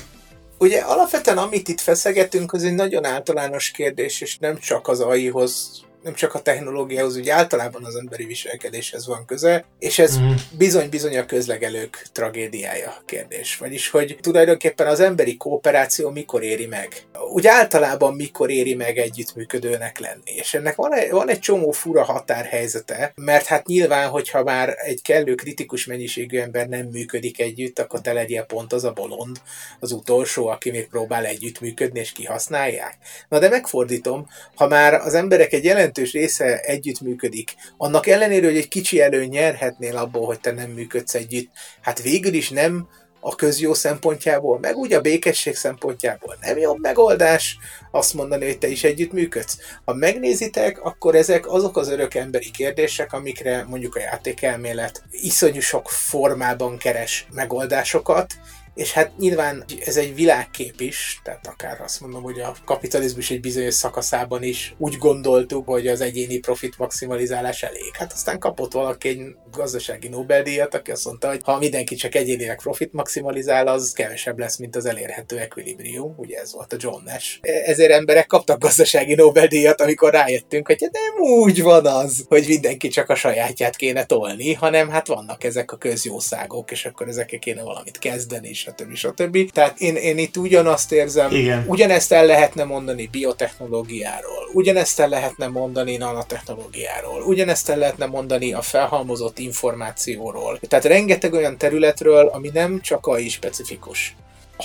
Ugye 0.57 0.79
alapvetően 0.79 1.37
amit 1.37 1.67
itt 1.67 1.79
feszegetünk, 1.79 2.53
az 2.53 2.63
egy 2.63 2.73
nagyon 2.73 3.05
általános 3.05 3.71
kérdés, 3.71 4.21
és 4.21 4.37
nem 4.37 4.57
csak 4.57 4.87
az 4.87 4.99
AI-hoz 4.99 5.83
nem 6.03 6.13
csak 6.13 6.33
a 6.33 6.41
technológiához, 6.41 7.17
úgy 7.17 7.29
általában 7.29 7.85
az 7.85 7.95
emberi 7.95 8.25
viselkedéshez 8.25 9.07
van 9.07 9.25
köze, 9.25 9.65
és 9.79 9.99
ez 9.99 10.19
mm. 10.19 10.31
bizony-bizony 10.57 11.17
a 11.17 11.25
közlegelők 11.25 12.07
tragédiája 12.11 12.93
kérdés. 13.05 13.57
Vagyis, 13.57 13.89
hogy 13.89 14.17
tulajdonképpen 14.21 14.87
az 14.87 14.99
emberi 14.99 15.37
kooperáció 15.37 16.09
mikor 16.09 16.43
éri 16.43 16.65
meg. 16.65 16.87
Úgy 17.33 17.47
általában 17.47 18.15
mikor 18.15 18.49
éri 18.49 18.73
meg 18.73 18.97
együttműködőnek 18.97 19.99
lenni. 19.99 20.31
És 20.35 20.53
ennek 20.53 20.75
van 20.75 20.93
egy, 20.93 21.11
van 21.11 21.29
egy 21.29 21.39
csomó 21.39 21.71
fura 21.71 22.03
határhelyzete, 22.03 23.11
mert 23.15 23.45
hát 23.45 23.67
nyilván, 23.67 24.09
hogyha 24.09 24.43
már 24.43 24.75
egy 24.77 25.01
kellő 25.01 25.35
kritikus 25.35 25.85
mennyiségű 25.85 26.39
ember 26.39 26.67
nem 26.67 26.87
működik 26.91 27.39
együtt, 27.39 27.79
akkor 27.79 28.01
te 28.01 28.13
legyél 28.13 28.43
pont 28.43 28.73
az 28.73 28.83
a 28.83 28.91
bolond, 28.91 29.41
az 29.79 29.91
utolsó, 29.91 30.47
aki 30.47 30.71
még 30.71 30.87
próbál 30.87 31.25
együttműködni, 31.25 31.99
és 31.99 32.11
kihasználják. 32.11 32.97
Na 33.29 33.39
de 33.39 33.49
megfordítom, 33.49 34.27
ha 34.55 34.67
már 34.67 34.93
az 34.93 35.13
emberek 35.13 35.53
egy 35.53 35.63
jelentős 35.63 35.87
jelentős 35.89 36.11
része 36.11 36.59
együttműködik, 36.59 37.55
annak 37.77 38.07
ellenére, 38.07 38.45
hogy 38.45 38.57
egy 38.57 38.67
kicsi 38.67 39.01
előny 39.01 39.29
nyerhetnél 39.29 39.97
abból, 39.97 40.25
hogy 40.25 40.39
te 40.39 40.51
nem 40.51 40.69
működsz 40.69 41.15
együtt, 41.15 41.49
hát 41.81 42.01
végül 42.01 42.33
is 42.33 42.49
nem 42.49 42.87
a 43.19 43.35
közjó 43.35 43.73
szempontjából, 43.73 44.59
meg 44.59 44.75
úgy 44.75 44.93
a 44.93 45.01
békesség 45.01 45.55
szempontjából 45.55 46.37
nem 46.41 46.57
jobb 46.57 46.79
megoldás 46.79 47.57
azt 47.91 48.13
mondani, 48.13 48.45
hogy 48.45 48.57
te 48.57 48.67
is 48.67 48.83
együttműködsz. 48.83 49.57
Ha 49.85 49.93
megnézitek, 49.93 50.81
akkor 50.81 51.15
ezek 51.15 51.47
azok 51.47 51.77
az 51.77 51.89
örök 51.89 52.13
emberi 52.13 52.51
kérdések, 52.51 53.13
amikre 53.13 53.65
mondjuk 53.69 53.95
a 53.95 53.99
játékelmélet 53.99 55.03
iszonyú 55.11 55.59
sok 55.59 55.89
formában 55.89 56.77
keres 56.77 57.27
megoldásokat, 57.31 58.33
és 58.79 58.91
hát 58.91 59.17
nyilván 59.17 59.65
ez 59.85 59.97
egy 59.97 60.15
világkép 60.15 60.81
is, 60.81 61.19
tehát 61.23 61.47
akár 61.47 61.81
azt 61.81 62.01
mondom, 62.01 62.23
hogy 62.23 62.39
a 62.39 62.55
kapitalizmus 62.65 63.31
egy 63.31 63.39
bizonyos 63.39 63.73
szakaszában 63.73 64.43
is 64.43 64.75
úgy 64.77 64.97
gondoltuk, 64.97 65.65
hogy 65.65 65.87
az 65.87 66.01
egyéni 66.01 66.37
profit 66.37 66.77
maximalizálás 66.77 67.63
elég. 67.63 67.91
Hát 67.93 68.13
aztán 68.13 68.39
kapott 68.39 68.71
valaki 68.71 69.07
egy 69.07 69.21
gazdasági 69.51 70.07
Nobel-díjat, 70.07 70.75
aki 70.75 70.91
azt 70.91 71.05
mondta, 71.05 71.27
hogy 71.27 71.39
ha 71.43 71.57
mindenki 71.57 71.95
csak 71.95 72.15
egyénileg 72.15 72.57
profit 72.61 72.93
maximalizál, 72.93 73.67
az 73.67 73.91
kevesebb 73.91 74.39
lesz, 74.39 74.57
mint 74.57 74.75
az 74.75 74.85
elérhető 74.85 75.37
equilibrium, 75.37 76.13
ugye 76.17 76.39
ez 76.39 76.53
volt 76.53 76.73
a 76.73 76.77
John 76.79 77.03
Nash. 77.03 77.37
Ezért 77.41 77.91
emberek 77.91 78.27
kaptak 78.27 78.59
gazdasági 78.59 79.15
Nobel-díjat, 79.15 79.81
amikor 79.81 80.11
rájöttünk, 80.11 80.67
hogy 80.67 80.81
hát 80.81 80.91
nem 80.91 81.29
úgy 81.29 81.61
van 81.61 81.85
az, 81.85 82.25
hogy 82.27 82.45
mindenki 82.47 82.87
csak 82.87 83.09
a 83.09 83.15
sajátját 83.15 83.75
kéne 83.75 84.05
tolni, 84.05 84.53
hanem 84.53 84.89
hát 84.89 85.07
vannak 85.07 85.43
ezek 85.43 85.71
a 85.71 85.77
közjószágok, 85.77 86.71
és 86.71 86.85
akkor 86.85 87.07
ezekkel 87.07 87.39
kéne 87.39 87.63
valamit 87.63 87.99
kezdeni, 87.99 88.49
és 88.49 88.67
stb. 88.69 88.95
stb. 88.95 89.51
Tehát 89.51 89.79
én, 89.79 89.95
én 89.95 90.17
itt 90.17 90.37
ugyanazt 90.37 90.91
érzem, 90.91 91.31
Igen. 91.31 91.65
ugyanezt 91.67 92.11
el 92.11 92.25
lehetne 92.25 92.63
mondani 92.63 93.07
biotechnológiáról, 93.11 94.49
ugyanezt 94.53 94.99
el 94.99 95.09
lehetne 95.09 95.47
mondani 95.47 95.97
nanotechnológiáról, 95.97 97.21
ugyanezt 97.21 97.69
el 97.69 97.77
lehetne 97.77 98.05
mondani 98.05 98.53
a 98.53 98.61
felhalmozott 98.61 99.39
információról. 99.39 100.59
Tehát 100.67 100.85
rengeteg 100.85 101.33
olyan 101.33 101.57
területről, 101.57 102.27
ami 102.27 102.49
nem 102.53 102.81
csak 102.81 103.07
a 103.07 103.19
specifikus. 103.19 104.15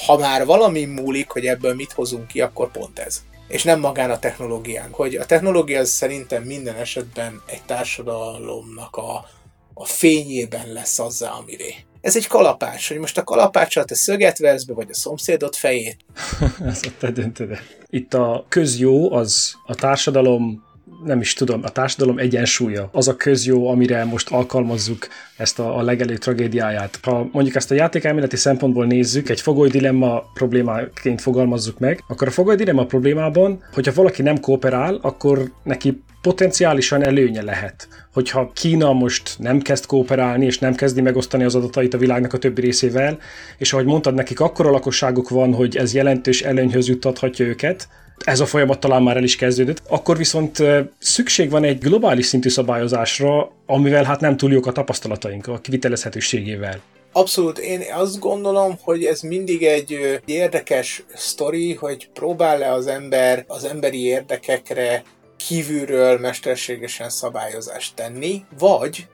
Ha 0.07 0.19
már 0.19 0.45
valami 0.45 0.85
múlik, 0.85 1.31
hogy 1.31 1.47
ebből 1.47 1.75
mit 1.75 1.93
hozunk 1.93 2.27
ki, 2.27 2.41
akkor 2.41 2.71
pont 2.71 2.99
ez 2.99 3.23
és 3.49 3.63
nem 3.63 3.81
magán 3.81 4.11
a 4.11 4.19
technológián. 4.19 4.89
Hogy 4.91 5.15
a 5.15 5.27
technológia 5.27 5.81
az 5.81 5.91
szerintem 5.91 6.43
minden 6.43 6.77
esetben 6.77 7.43
egy 7.47 7.63
társadalomnak 7.63 8.97
a, 8.97 9.29
a 9.75 9.85
fényében 9.85 10.73
lesz 10.73 10.99
azzá, 10.99 11.31
amiré. 11.31 11.75
Ez 12.05 12.17
egy 12.17 12.27
kalapács, 12.27 12.89
hogy 12.89 12.99
most 12.99 13.19
a 13.19 13.25
kalapáccsal 13.25 13.85
te 13.85 13.95
szöget 13.95 14.39
vesz 14.39 14.65
be, 14.65 14.75
vagy 14.75 14.87
a 14.91 14.95
szomszédot 14.95 15.57
fejét. 15.57 15.97
Ez 16.65 16.81
a 16.83 16.89
te 16.99 17.11
döntöd. 17.11 17.59
Itt 17.91 18.15
a 18.15 18.45
közjó 18.49 19.13
az 19.13 19.55
a 19.67 19.75
társadalom 19.75 20.65
nem 21.05 21.21
is 21.21 21.33
tudom, 21.33 21.61
a 21.63 21.69
társadalom 21.69 22.19
egyensúlya, 22.19 22.89
az 22.93 23.09
a 23.09 23.17
közjó, 23.17 23.69
amire 23.69 24.05
most 24.05 24.31
alkalmazzuk 24.31 25.09
ezt 25.37 25.59
a, 25.59 25.79
a 25.79 25.83
legelő 25.83 26.17
tragédiáját. 26.17 26.99
Ha 27.03 27.29
mondjuk 27.33 27.55
ezt 27.55 27.71
a 27.71 27.75
játékelméleti 27.75 28.37
szempontból 28.37 28.87
nézzük, 28.87 29.29
egy 29.29 29.41
fogoly 29.41 29.69
dilemma 29.69 30.23
problémáként 30.35 31.21
fogalmazzuk 31.21 31.79
meg, 31.79 32.05
akkor 32.09 32.29
a 32.29 32.31
fogoly 32.31 32.57
dilemma 32.57 32.87
problémában, 32.87 33.63
hogyha 33.73 33.93
valaki 33.93 34.23
nem 34.23 34.41
kooperál, 34.41 34.99
akkor 35.03 35.53
neki 35.63 36.03
potenciálisan 36.23 37.05
előnye 37.05 37.43
lehet. 37.43 37.89
Hogyha 38.13 38.51
Kína 38.55 38.93
most 38.93 39.37
nem 39.39 39.61
kezd 39.61 39.87
kooperálni, 39.87 40.45
és 40.45 40.59
nem 40.59 40.75
kezdi 40.75 41.01
megosztani 41.01 41.45
az 41.45 41.55
adatait 41.55 41.95
a 41.95 41.99
világnak 41.99 42.33
a 42.33 42.39
többi 42.39 42.61
részével, 42.61 43.19
és 43.59 43.73
ahogy 43.73 43.85
mondtad, 43.85 44.15
nekik 44.15 44.41
akkora 44.41 44.71
lakosságuk 44.71 45.29
van, 45.29 45.55
hogy 45.55 45.77
ez 45.77 45.95
jelentős 45.95 46.43
előnyhöz 46.43 46.89
juttathatja 46.89 47.47
őket, 47.47 47.89
ez 48.25 48.41
a 48.41 48.47
folyamat 48.47 48.81
talán 48.81 49.03
már 49.03 49.17
el 49.17 49.23
is 49.23 49.37
kezdődött, 49.37 49.83
akkor 49.89 50.17
viszont 50.17 50.63
szükség 50.99 51.51
van 51.51 51.65
egy 51.65 51.79
globális 51.79 52.27
szintű 52.27 52.49
szabályozásra, 52.49 53.51
amivel 53.67 54.05
hát 54.05 54.21
nem 54.21 54.37
túl 54.37 54.53
jók 54.53 54.67
a 54.67 54.73
tapasztalataink 54.73 55.47
a 55.47 55.59
kivitelezhetőségével. 55.59 56.81
Abszolút, 57.13 57.59
én 57.59 57.83
azt 57.93 58.19
gondolom, 58.19 58.79
hogy 58.83 59.05
ez 59.05 59.21
mindig 59.21 59.63
egy, 59.63 60.21
érdekes 60.25 61.05
sztori, 61.15 61.75
hogy 61.75 62.09
próbál-e 62.13 62.73
az 62.73 62.87
ember 62.87 63.45
az 63.47 63.65
emberi 63.65 64.05
érdekekre 64.05 65.03
kívülről 65.37 66.19
mesterségesen 66.19 67.11
szabályozást 67.11 67.95
tenni, 67.95 68.45
vagy 68.59 69.07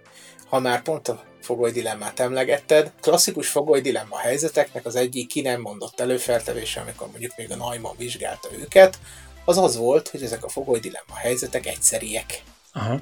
ha 0.48 0.60
már 0.60 0.82
pont 0.82 1.08
a 1.08 1.22
fogoly 1.40 1.70
dilemmát 1.70 2.20
emlegetted, 2.20 2.92
klasszikus 3.00 3.48
fogoly 3.48 3.80
dilemma 3.80 4.18
helyzeteknek 4.18 4.86
az 4.86 4.96
egyik 4.96 5.28
ki 5.28 5.40
nem 5.40 5.60
mondott 5.60 6.00
előfeltevése, 6.00 6.80
amikor 6.80 7.06
mondjuk 7.10 7.32
még 7.36 7.50
a 7.50 7.56
Neumann 7.56 7.96
vizsgálta 7.96 8.48
őket, 8.58 8.98
az 9.44 9.58
az 9.58 9.76
volt, 9.76 10.08
hogy 10.08 10.22
ezek 10.22 10.44
a 10.44 10.48
fogoly 10.48 10.78
dilemma 10.78 11.14
helyzetek 11.14 11.66
egyszeriek. 11.66 12.42
Aha. 12.72 13.00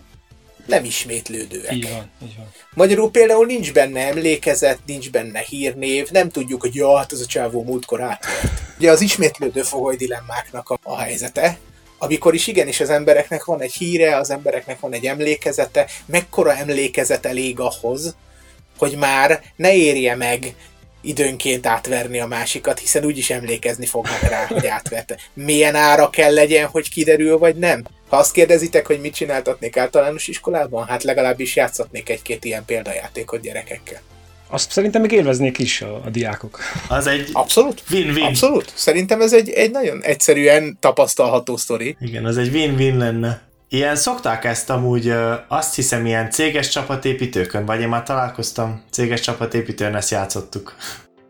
Nem 0.66 0.84
ismétlődőek. 0.84 1.72
Így 1.72 1.90
van, 1.90 2.10
így 2.22 2.36
van. 2.36 2.52
Magyarul 2.74 3.10
például 3.10 3.46
nincs 3.46 3.72
benne 3.72 4.06
emlékezet, 4.06 4.78
nincs 4.86 5.10
benne 5.10 5.40
hírnév, 5.40 6.10
nem 6.10 6.28
tudjuk, 6.28 6.60
hogy 6.60 6.74
ja, 6.74 6.96
hát 6.96 7.12
ez 7.12 7.20
a 7.20 7.26
csávó 7.26 7.62
múltkor 7.62 8.00
átvert. 8.00 8.52
Ugye 8.78 8.90
az 8.90 9.00
ismétlődő 9.00 9.62
fogoly 9.62 9.96
dilemmáknak 9.96 10.70
a, 10.70 10.78
a 10.82 10.98
helyzete, 10.98 11.58
amikor 11.98 12.34
is 12.34 12.46
igenis 12.46 12.80
az 12.80 12.90
embereknek 12.90 13.44
van 13.44 13.60
egy 13.60 13.72
híre, 13.72 14.16
az 14.16 14.30
embereknek 14.30 14.80
van 14.80 14.92
egy 14.92 15.04
emlékezete, 15.04 15.86
mekkora 16.06 16.56
emlékezet 16.56 17.26
elég 17.26 17.60
ahhoz, 17.60 18.16
hogy 18.78 18.96
már 18.96 19.40
ne 19.56 19.74
érje 19.74 20.14
meg 20.14 20.54
időnként 21.00 21.66
átverni 21.66 22.20
a 22.20 22.26
másikat, 22.26 22.78
hiszen 22.78 23.04
úgyis 23.04 23.30
emlékezni 23.30 23.86
fognak 23.86 24.20
rá, 24.20 24.46
hogy 24.46 24.66
átverte. 24.66 25.18
Milyen 25.34 25.74
ára 25.74 26.10
kell 26.10 26.34
legyen, 26.34 26.66
hogy 26.66 26.90
kiderül, 26.90 27.38
vagy 27.38 27.56
nem? 27.56 27.84
Ha 28.08 28.16
azt 28.16 28.32
kérdezitek, 28.32 28.86
hogy 28.86 29.00
mit 29.00 29.14
csináltatnék 29.14 29.76
általános 29.76 30.28
iskolában, 30.28 30.86
hát 30.86 31.02
legalábbis 31.02 31.56
játszatnék 31.56 32.08
egy-két 32.08 32.44
ilyen 32.44 32.64
példajátékot 32.64 33.40
gyerekekkel. 33.40 34.00
Azt 34.50 34.70
szerintem 34.70 35.00
még 35.00 35.12
élveznék 35.12 35.58
is 35.58 35.82
a, 35.82 36.00
a 36.04 36.10
diákok. 36.10 36.58
Az 36.88 37.06
egy 37.06 37.28
Abszolút. 37.32 37.82
win-win. 37.90 38.24
Abszolút. 38.24 38.72
Szerintem 38.74 39.20
ez 39.20 39.32
egy, 39.32 39.50
egy 39.50 39.70
nagyon 39.70 40.02
egyszerűen 40.02 40.76
tapasztalható 40.80 41.56
sztori. 41.56 41.96
Igen, 42.00 42.24
az 42.24 42.38
egy 42.38 42.54
win-win 42.54 42.96
lenne. 42.96 43.47
Ilyen 43.70 43.96
szokták 43.96 44.44
ezt 44.44 44.70
amúgy, 44.70 45.12
azt 45.48 45.74
hiszem, 45.74 46.06
ilyen 46.06 46.30
céges 46.30 46.68
csapatépítőkön, 46.68 47.64
vagy 47.64 47.80
én 47.80 47.88
már 47.88 48.02
találkoztam, 48.02 48.82
céges 48.90 49.20
csapatépítőn 49.20 49.94
ezt 49.94 50.10
játszottuk. 50.10 50.76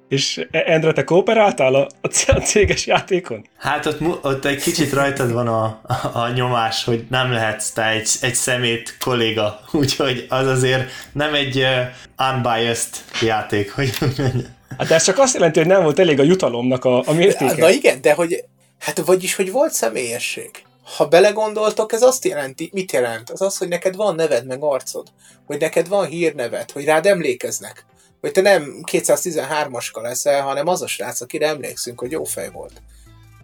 És 0.09 0.47
E- 0.51 0.63
Endre, 0.67 0.93
te 0.93 1.05
kooperáltál 1.05 1.75
a, 1.75 1.89
a 2.01 2.09
céges 2.45 2.87
játékon? 2.87 3.47
Hát 3.57 3.87
ott, 3.87 4.01
ott 4.25 4.45
egy 4.45 4.63
kicsit 4.63 4.93
rajtad 4.93 5.33
van 5.33 5.49
a, 5.49 5.65
a, 5.65 6.11
a 6.15 6.29
nyomás, 6.29 6.85
hogy 6.85 7.07
nem 7.11 7.33
lehetsz 7.33 7.71
te 7.71 7.89
egy, 7.89 8.09
egy 8.21 8.35
szemét 8.35 8.97
kolléga, 9.01 9.61
úgyhogy 9.73 10.27
az 10.29 10.47
azért 10.47 10.91
nem 11.13 11.35
egy 11.35 11.57
uh, 11.57 12.33
unbiased 12.33 12.89
játék, 13.23 13.73
hogy. 13.73 13.99
Hát 14.79 14.91
ez 14.91 15.05
csak 15.05 15.19
azt 15.19 15.35
jelenti, 15.35 15.59
hogy 15.59 15.69
nem 15.69 15.83
volt 15.83 15.99
elég 15.99 16.21
a 16.21 16.23
jutalomnak 16.23 16.85
a, 16.85 17.03
a 17.07 17.13
mértéke. 17.13 17.57
Na 17.57 17.71
igen, 17.71 18.01
de 18.01 18.13
hogy, 18.13 18.45
hát 18.79 18.99
vagyis, 18.99 19.35
hogy 19.35 19.51
volt 19.51 19.73
személyesség. 19.73 20.51
Ha 20.97 21.09
belegondoltok, 21.09 21.93
ez 21.93 22.03
azt 22.03 22.25
jelenti, 22.25 22.71
mit 22.73 22.93
jelent? 22.93 23.31
Az 23.31 23.41
az, 23.41 23.59
hogy 23.59 23.69
neked 23.69 23.97
van 23.97 24.15
neved, 24.15 24.47
meg 24.47 24.63
arcod. 24.63 25.09
Hogy 25.47 25.61
neked 25.61 25.89
van 25.89 26.07
hírneved, 26.07 26.71
hogy 26.71 26.85
rád 26.85 27.07
emlékeznek. 27.07 27.87
Hogy 28.21 28.33
te 28.33 28.41
nem 28.41 28.81
213-aska 28.93 30.03
leszel, 30.03 30.43
hanem 30.43 30.67
az 30.67 30.83
a 30.83 30.87
srác, 30.87 31.21
akire 31.21 31.47
emlékszünk, 31.47 32.01
hogy 32.01 32.11
jó 32.11 32.25
fej 32.25 32.51
volt. 32.51 32.83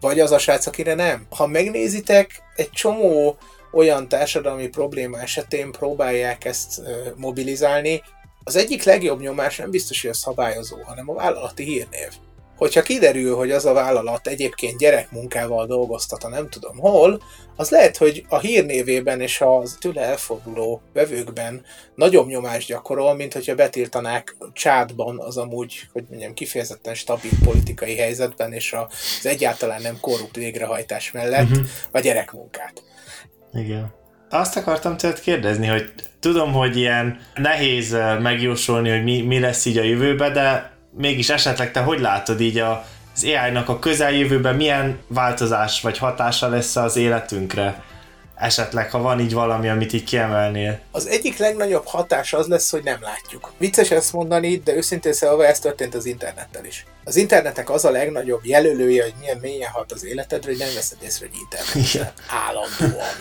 Vagy 0.00 0.20
az 0.20 0.30
a 0.30 0.38
srác, 0.38 0.66
akire 0.66 0.94
nem. 0.94 1.26
Ha 1.30 1.46
megnézitek, 1.46 2.42
egy 2.56 2.70
csomó 2.70 3.36
olyan 3.72 4.08
társadalmi 4.08 4.68
probléma 4.68 5.20
esetén 5.20 5.72
próbálják 5.72 6.44
ezt 6.44 6.80
mobilizálni. 7.16 8.02
Az 8.44 8.56
egyik 8.56 8.82
legjobb 8.82 9.20
nyomás 9.20 9.56
nem 9.56 9.70
biztos, 9.70 10.00
hogy 10.00 10.10
a 10.10 10.14
szabályozó, 10.14 10.76
hanem 10.82 11.10
a 11.10 11.14
vállalati 11.14 11.64
hírnév. 11.64 12.08
Hogyha 12.56 12.82
kiderül, 12.82 13.36
hogy 13.36 13.50
az 13.50 13.64
a 13.64 13.72
vállalat 13.72 14.26
egyébként 14.26 14.78
gyerekmunkával 14.78 15.66
dolgoztat, 15.66 16.24
a 16.24 16.28
nem 16.28 16.48
tudom 16.48 16.78
hol, 16.78 17.22
az 17.56 17.70
lehet, 17.70 17.96
hogy 17.96 18.24
a 18.28 18.38
hírnévében 18.38 19.20
és 19.20 19.40
az 19.40 19.76
tőle 19.80 20.00
elforduló 20.00 20.82
vevőkben 20.92 21.64
nagyobb 21.94 22.26
nyomást 22.26 22.68
gyakorol, 22.68 23.14
mint 23.14 23.32
hogyha 23.32 23.54
betiltanák 23.54 24.36
csádban 24.52 25.20
az 25.20 25.36
amúgy, 25.36 25.88
hogy 25.92 26.04
mondjam, 26.08 26.34
kifejezetten 26.34 26.94
stabil 26.94 27.30
politikai 27.44 27.96
helyzetben 27.96 28.52
és 28.52 28.72
az 28.72 29.26
egyáltalán 29.26 29.82
nem 29.82 29.98
korrupt 30.00 30.36
végrehajtás 30.36 31.12
mellett 31.12 31.50
uh-huh. 31.50 31.66
a 31.90 32.00
gyerekmunkát. 32.00 32.82
Igen. 33.52 33.92
Azt 34.30 34.56
akartam 34.56 34.96
tőled 34.96 35.20
kérdezni, 35.20 35.66
hogy 35.66 35.92
tudom, 36.20 36.52
hogy 36.52 36.76
ilyen 36.76 37.20
nehéz 37.34 37.96
megjósolni, 38.20 38.90
hogy 38.90 39.02
mi, 39.02 39.22
mi 39.22 39.40
lesz 39.40 39.64
így 39.64 39.78
a 39.78 39.82
jövőben, 39.82 40.32
de 40.32 40.73
mégis 40.96 41.28
esetleg 41.28 41.72
te 41.72 41.80
hogy 41.80 42.00
látod 42.00 42.40
így 42.40 42.58
a, 42.58 42.84
az 43.14 43.24
AI-nak 43.24 43.68
a 43.68 43.78
közeljövőben 43.78 44.54
milyen 44.56 44.98
változás 45.06 45.80
vagy 45.80 45.98
hatása 45.98 46.48
lesz 46.48 46.76
az 46.76 46.96
életünkre? 46.96 47.82
Esetleg, 48.34 48.90
ha 48.90 48.98
van 48.98 49.20
így 49.20 49.32
valami, 49.32 49.68
amit 49.68 49.92
így 49.92 50.04
kiemelnél. 50.04 50.80
Az 50.90 51.06
egyik 51.06 51.38
legnagyobb 51.38 51.86
hatás 51.86 52.32
az 52.32 52.46
lesz, 52.46 52.70
hogy 52.70 52.82
nem 52.82 52.98
látjuk. 53.02 53.52
Vicces 53.58 53.90
ezt 53.90 54.12
mondani, 54.12 54.56
de 54.56 54.74
őszintén 54.74 55.12
szólva 55.12 55.46
ez 55.46 55.60
történt 55.60 55.94
az 55.94 56.06
internettel 56.06 56.64
is. 56.64 56.86
Az 57.04 57.16
internetnek 57.16 57.70
az 57.70 57.84
a 57.84 57.90
legnagyobb 57.90 58.44
jelölője, 58.44 59.02
hogy 59.02 59.14
milyen 59.20 59.38
mélyen 59.40 59.70
hat 59.70 59.92
az 59.92 60.04
életedre, 60.04 60.48
hogy 60.48 60.58
nem 60.58 60.74
veszed 60.74 60.98
észre, 61.02 61.26
hogy 61.26 61.38
internet. 61.40 61.92
Igen. 61.92 62.12
Állandóan. 62.46 63.14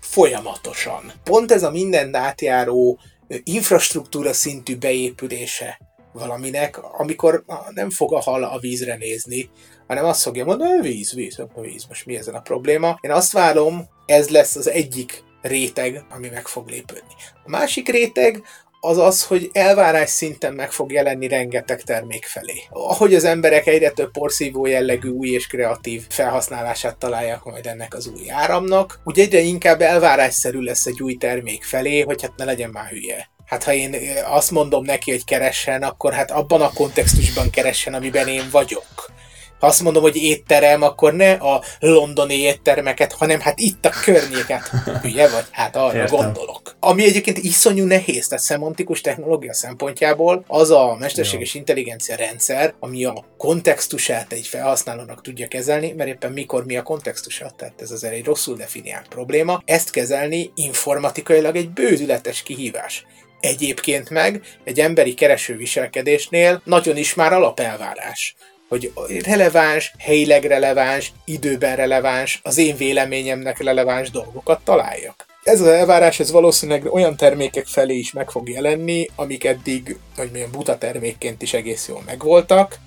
Folyamatosan. 0.00 1.12
Pont 1.24 1.52
ez 1.52 1.62
a 1.62 1.70
mindent 1.70 2.16
átjáró 2.16 2.98
infrastruktúra 3.44 4.32
szintű 4.32 4.76
beépülése 4.76 5.78
valaminek, 6.12 6.78
amikor 6.98 7.44
nem 7.70 7.90
fog 7.90 8.12
a 8.14 8.20
hal 8.20 8.44
a 8.44 8.58
vízre 8.58 8.96
nézni, 8.96 9.50
hanem 9.86 10.04
azt 10.04 10.22
fogja 10.22 10.44
mondani, 10.44 10.80
víz, 10.80 11.14
víz, 11.14 11.38
a 11.38 11.60
víz, 11.60 11.84
most 11.88 12.06
mi 12.06 12.16
ezen 12.16 12.34
a 12.34 12.40
probléma. 12.40 12.98
Én 13.00 13.10
azt 13.10 13.32
várom, 13.32 13.88
ez 14.06 14.28
lesz 14.28 14.56
az 14.56 14.68
egyik 14.68 15.24
réteg, 15.42 16.04
ami 16.10 16.28
meg 16.28 16.46
fog 16.46 16.68
lépődni. 16.68 17.14
A 17.44 17.50
másik 17.50 17.88
réteg 17.88 18.42
az 18.80 18.98
az, 18.98 19.24
hogy 19.24 19.50
elvárás 19.52 20.10
szinten 20.10 20.54
meg 20.54 20.72
fog 20.72 20.92
jelenni 20.92 21.28
rengeteg 21.28 21.82
termék 21.82 22.24
felé. 22.24 22.62
Ahogy 22.70 23.14
az 23.14 23.24
emberek 23.24 23.66
egyre 23.66 23.90
több 23.90 24.10
porszívó 24.10 24.66
jellegű 24.66 25.08
új 25.08 25.28
és 25.28 25.46
kreatív 25.46 26.06
felhasználását 26.08 26.96
találják 26.96 27.42
majd 27.42 27.66
ennek 27.66 27.94
az 27.94 28.06
új 28.06 28.30
áramnak, 28.30 29.00
úgy 29.04 29.18
egyre 29.18 29.40
inkább 29.40 29.80
elvárásszerű 29.80 30.60
lesz 30.60 30.86
egy 30.86 31.02
új 31.02 31.14
termék 31.14 31.64
felé, 31.64 32.00
hogy 32.00 32.22
hát 32.22 32.36
ne 32.36 32.44
legyen 32.44 32.70
már 32.70 32.88
hülye. 32.88 33.28
Hát 33.50 33.64
ha 33.64 33.72
én 33.72 33.96
azt 34.24 34.50
mondom 34.50 34.84
neki, 34.84 35.10
hogy 35.10 35.24
keressen, 35.24 35.82
akkor 35.82 36.12
hát 36.12 36.30
abban 36.30 36.60
a 36.60 36.72
kontextusban 36.72 37.50
keressen, 37.50 37.94
amiben 37.94 38.28
én 38.28 38.48
vagyok 38.50 39.10
ha 39.60 39.66
azt 39.66 39.82
mondom, 39.82 40.02
hogy 40.02 40.16
étterem, 40.16 40.82
akkor 40.82 41.14
ne 41.14 41.32
a 41.32 41.62
londoni 41.78 42.34
éttermeket, 42.34 43.12
hanem 43.12 43.40
hát 43.40 43.58
itt 43.58 43.84
a 43.84 43.90
környéket. 44.04 44.68
Hülye 45.02 45.28
vagy? 45.28 45.44
Hát 45.50 45.76
arra 45.76 45.98
Értem. 45.98 46.16
gondolok. 46.16 46.76
Ami 46.80 47.04
egyébként 47.04 47.38
iszonyú 47.38 47.84
nehéz, 47.84 48.28
tehát 48.28 48.44
szemantikus 48.44 49.00
technológia 49.00 49.54
szempontjából 49.54 50.44
az 50.46 50.70
a 50.70 50.96
mesterséges 50.98 51.54
intelligencia 51.54 52.16
rendszer, 52.16 52.74
ami 52.78 53.04
a 53.04 53.24
kontextusát 53.38 54.32
egy 54.32 54.46
felhasználónak 54.46 55.22
tudja 55.22 55.48
kezelni, 55.48 55.92
mert 55.92 56.10
éppen 56.10 56.32
mikor 56.32 56.64
mi 56.64 56.76
a 56.76 56.82
kontextusa, 56.82 57.52
tehát 57.56 57.80
ez 57.80 57.90
az 57.90 58.04
egy 58.04 58.24
rosszul 58.24 58.56
definiált 58.56 59.08
probléma. 59.08 59.62
Ezt 59.64 59.90
kezelni 59.90 60.50
informatikailag 60.54 61.56
egy 61.56 61.70
bődületes 61.70 62.42
kihívás. 62.42 63.06
Egyébként 63.40 64.10
meg 64.10 64.40
egy 64.64 64.80
emberi 64.80 65.14
kereső 65.14 65.56
viselkedésnél 65.56 66.62
nagyon 66.64 66.96
is 66.96 67.14
már 67.14 67.32
alapelvárás 67.32 68.34
hogy 68.70 68.92
releváns, 69.24 69.92
helyileg 69.98 70.44
releváns, 70.44 71.12
időben 71.24 71.76
releváns, 71.76 72.40
az 72.42 72.58
én 72.58 72.76
véleményemnek 72.76 73.62
releváns 73.62 74.10
dolgokat 74.10 74.60
találjak. 74.64 75.26
Ez 75.42 75.60
az 75.60 75.66
elvárás, 75.66 76.20
ez 76.20 76.30
valószínűleg 76.30 76.92
olyan 76.92 77.16
termékek 77.16 77.66
felé 77.66 77.94
is 77.94 78.12
meg 78.12 78.30
fog 78.30 78.48
jelenni, 78.48 79.08
amik 79.16 79.44
eddig, 79.44 79.96
hogy 80.16 80.30
milyen 80.32 80.50
buta 80.50 80.78
termékként 80.78 81.42
is 81.42 81.52
egész 81.52 81.88
jól 81.88 82.02
megvoltak, 82.06 82.78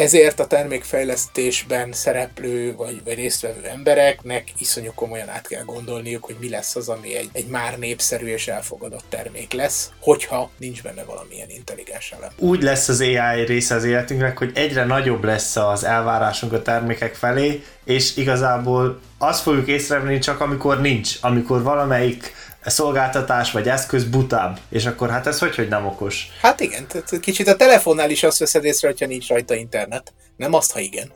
ezért 0.00 0.40
a 0.40 0.46
termékfejlesztésben 0.46 1.92
szereplő 1.92 2.74
vagy, 2.76 3.00
vagy 3.04 3.14
résztvevő 3.14 3.64
embereknek 3.64 4.44
iszonyú 4.58 4.90
komolyan 4.94 5.28
át 5.28 5.46
kell 5.46 5.64
gondolniuk, 5.64 6.24
hogy 6.24 6.36
mi 6.40 6.48
lesz 6.48 6.76
az, 6.76 6.88
ami 6.88 7.16
egy, 7.16 7.28
egy 7.32 7.46
már 7.46 7.78
népszerű 7.78 8.26
és 8.26 8.48
elfogadott 8.48 9.04
termék 9.08 9.52
lesz, 9.52 9.90
hogyha 10.00 10.50
nincs 10.58 10.82
benne 10.82 11.04
valamilyen 11.04 11.48
intelligens 11.48 12.12
elem. 12.12 12.30
Úgy 12.38 12.62
lesz 12.62 12.88
az 12.88 13.00
AI 13.00 13.44
része 13.46 13.74
az 13.74 13.84
életünknek, 13.84 14.38
hogy 14.38 14.50
egyre 14.54 14.84
nagyobb 14.84 15.24
lesz 15.24 15.56
az 15.56 15.84
elvárásunk 15.84 16.52
a 16.52 16.62
termékek 16.62 17.14
felé, 17.14 17.62
és 17.84 18.16
igazából 18.16 19.00
azt 19.18 19.42
fogjuk 19.42 19.66
észrevenni 19.66 20.18
csak 20.18 20.40
amikor 20.40 20.80
nincs, 20.80 21.16
amikor 21.20 21.62
valamelyik 21.62 22.34
szolgáltatás 22.68 23.52
vagy 23.52 23.68
eszköz 23.68 24.04
butább, 24.04 24.58
és 24.68 24.86
akkor 24.86 25.10
hát 25.10 25.26
ez 25.26 25.38
hogy, 25.38 25.54
hogy 25.54 25.68
nem 25.68 25.86
okos? 25.86 26.28
Hát 26.40 26.60
igen, 26.60 26.86
kicsit 27.20 27.48
a 27.48 27.56
telefonnál 27.56 28.10
is 28.10 28.22
azt 28.22 28.38
veszed 28.38 28.64
észre, 28.64 28.88
hogyha 28.88 29.06
nincs 29.06 29.28
rajta 29.28 29.54
internet. 29.54 30.12
Nem 30.36 30.54
azt, 30.54 30.72
ha 30.72 30.80
igen. 30.80 31.10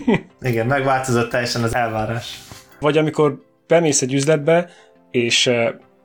igen, 0.40 0.66
megváltozott 0.66 1.30
teljesen 1.30 1.62
az 1.62 1.74
elvárás. 1.74 2.40
Vagy 2.80 2.98
amikor 2.98 3.42
bemész 3.66 4.02
egy 4.02 4.14
üzletbe, 4.14 4.70
és 5.10 5.50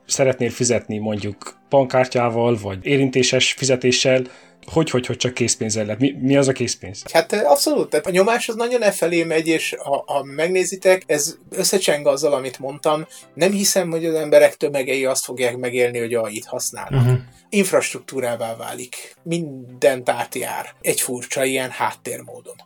szeretnél 0.06 0.50
fizetni 0.50 0.98
mondjuk 0.98 1.56
bankkártyával, 1.68 2.58
vagy 2.62 2.78
érintéses 2.86 3.52
fizetéssel, 3.52 4.22
hogy, 4.66 4.90
hogy, 4.90 5.06
hogy 5.06 5.16
csak 5.16 5.34
készpénzzel 5.34 5.84
lett? 5.84 5.98
Mi, 5.98 6.16
mi 6.20 6.36
az 6.36 6.48
a 6.48 6.52
készpénz? 6.52 7.02
Hát 7.12 7.32
abszolút, 7.32 7.90
tehát 7.90 8.06
a 8.06 8.10
nyomás 8.10 8.48
az 8.48 8.54
nagyon 8.54 8.82
e 8.82 8.90
felé 8.90 9.24
megy, 9.24 9.48
és 9.48 9.74
ha, 9.78 10.04
ha 10.06 10.22
megnézitek, 10.24 11.02
ez 11.06 11.36
összecseng 11.50 12.06
azzal, 12.06 12.32
amit 12.32 12.58
mondtam. 12.58 13.06
Nem 13.34 13.52
hiszem, 13.52 13.90
hogy 13.90 14.04
az 14.04 14.14
emberek 14.14 14.56
tömegei 14.56 15.04
azt 15.04 15.24
fogják 15.24 15.56
megélni, 15.56 15.98
hogy 15.98 16.14
AI-t 16.14 16.46
használnak. 16.46 17.02
Uh-huh. 17.02 17.18
Infrastruktúrává 17.48 18.56
válik. 18.56 19.16
Mindent 19.22 20.08
átjár. 20.08 20.74
Egy 20.80 21.00
furcsa 21.00 21.44
ilyen 21.44 21.70
háttérmódon. 21.70 22.56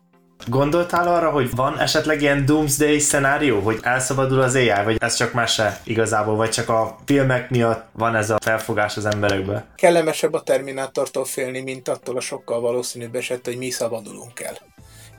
Gondoltál 0.49 1.09
arra, 1.09 1.31
hogy 1.31 1.55
van 1.55 1.79
esetleg 1.79 2.21
ilyen 2.23 2.45
doomsday 2.45 2.99
szenárió, 2.99 3.61
hogy 3.61 3.79
elszabadul 3.83 4.41
az 4.41 4.55
AI, 4.55 4.85
vagy 4.85 4.97
ez 5.01 5.15
csak 5.15 5.33
mese 5.33 5.81
igazából, 5.85 6.37
vagy 6.37 6.51
csak 6.51 6.69
a 6.69 6.97
filmek 7.05 7.51
miatt 7.51 7.89
van 7.93 8.15
ez 8.15 8.31
a 8.31 8.39
felfogás 8.41 8.97
az 8.97 9.07
emberekbe? 9.07 9.65
Kellemesebb 9.75 10.33
a 10.33 10.43
Terminátortól 10.43 11.25
félni, 11.25 11.61
mint 11.61 11.89
attól 11.89 12.17
a 12.17 12.21
sokkal 12.21 12.61
valószínűbb 12.61 13.15
eset, 13.15 13.47
hogy 13.47 13.57
mi 13.57 13.71
szabadulunk 13.71 14.41
el 14.41 14.57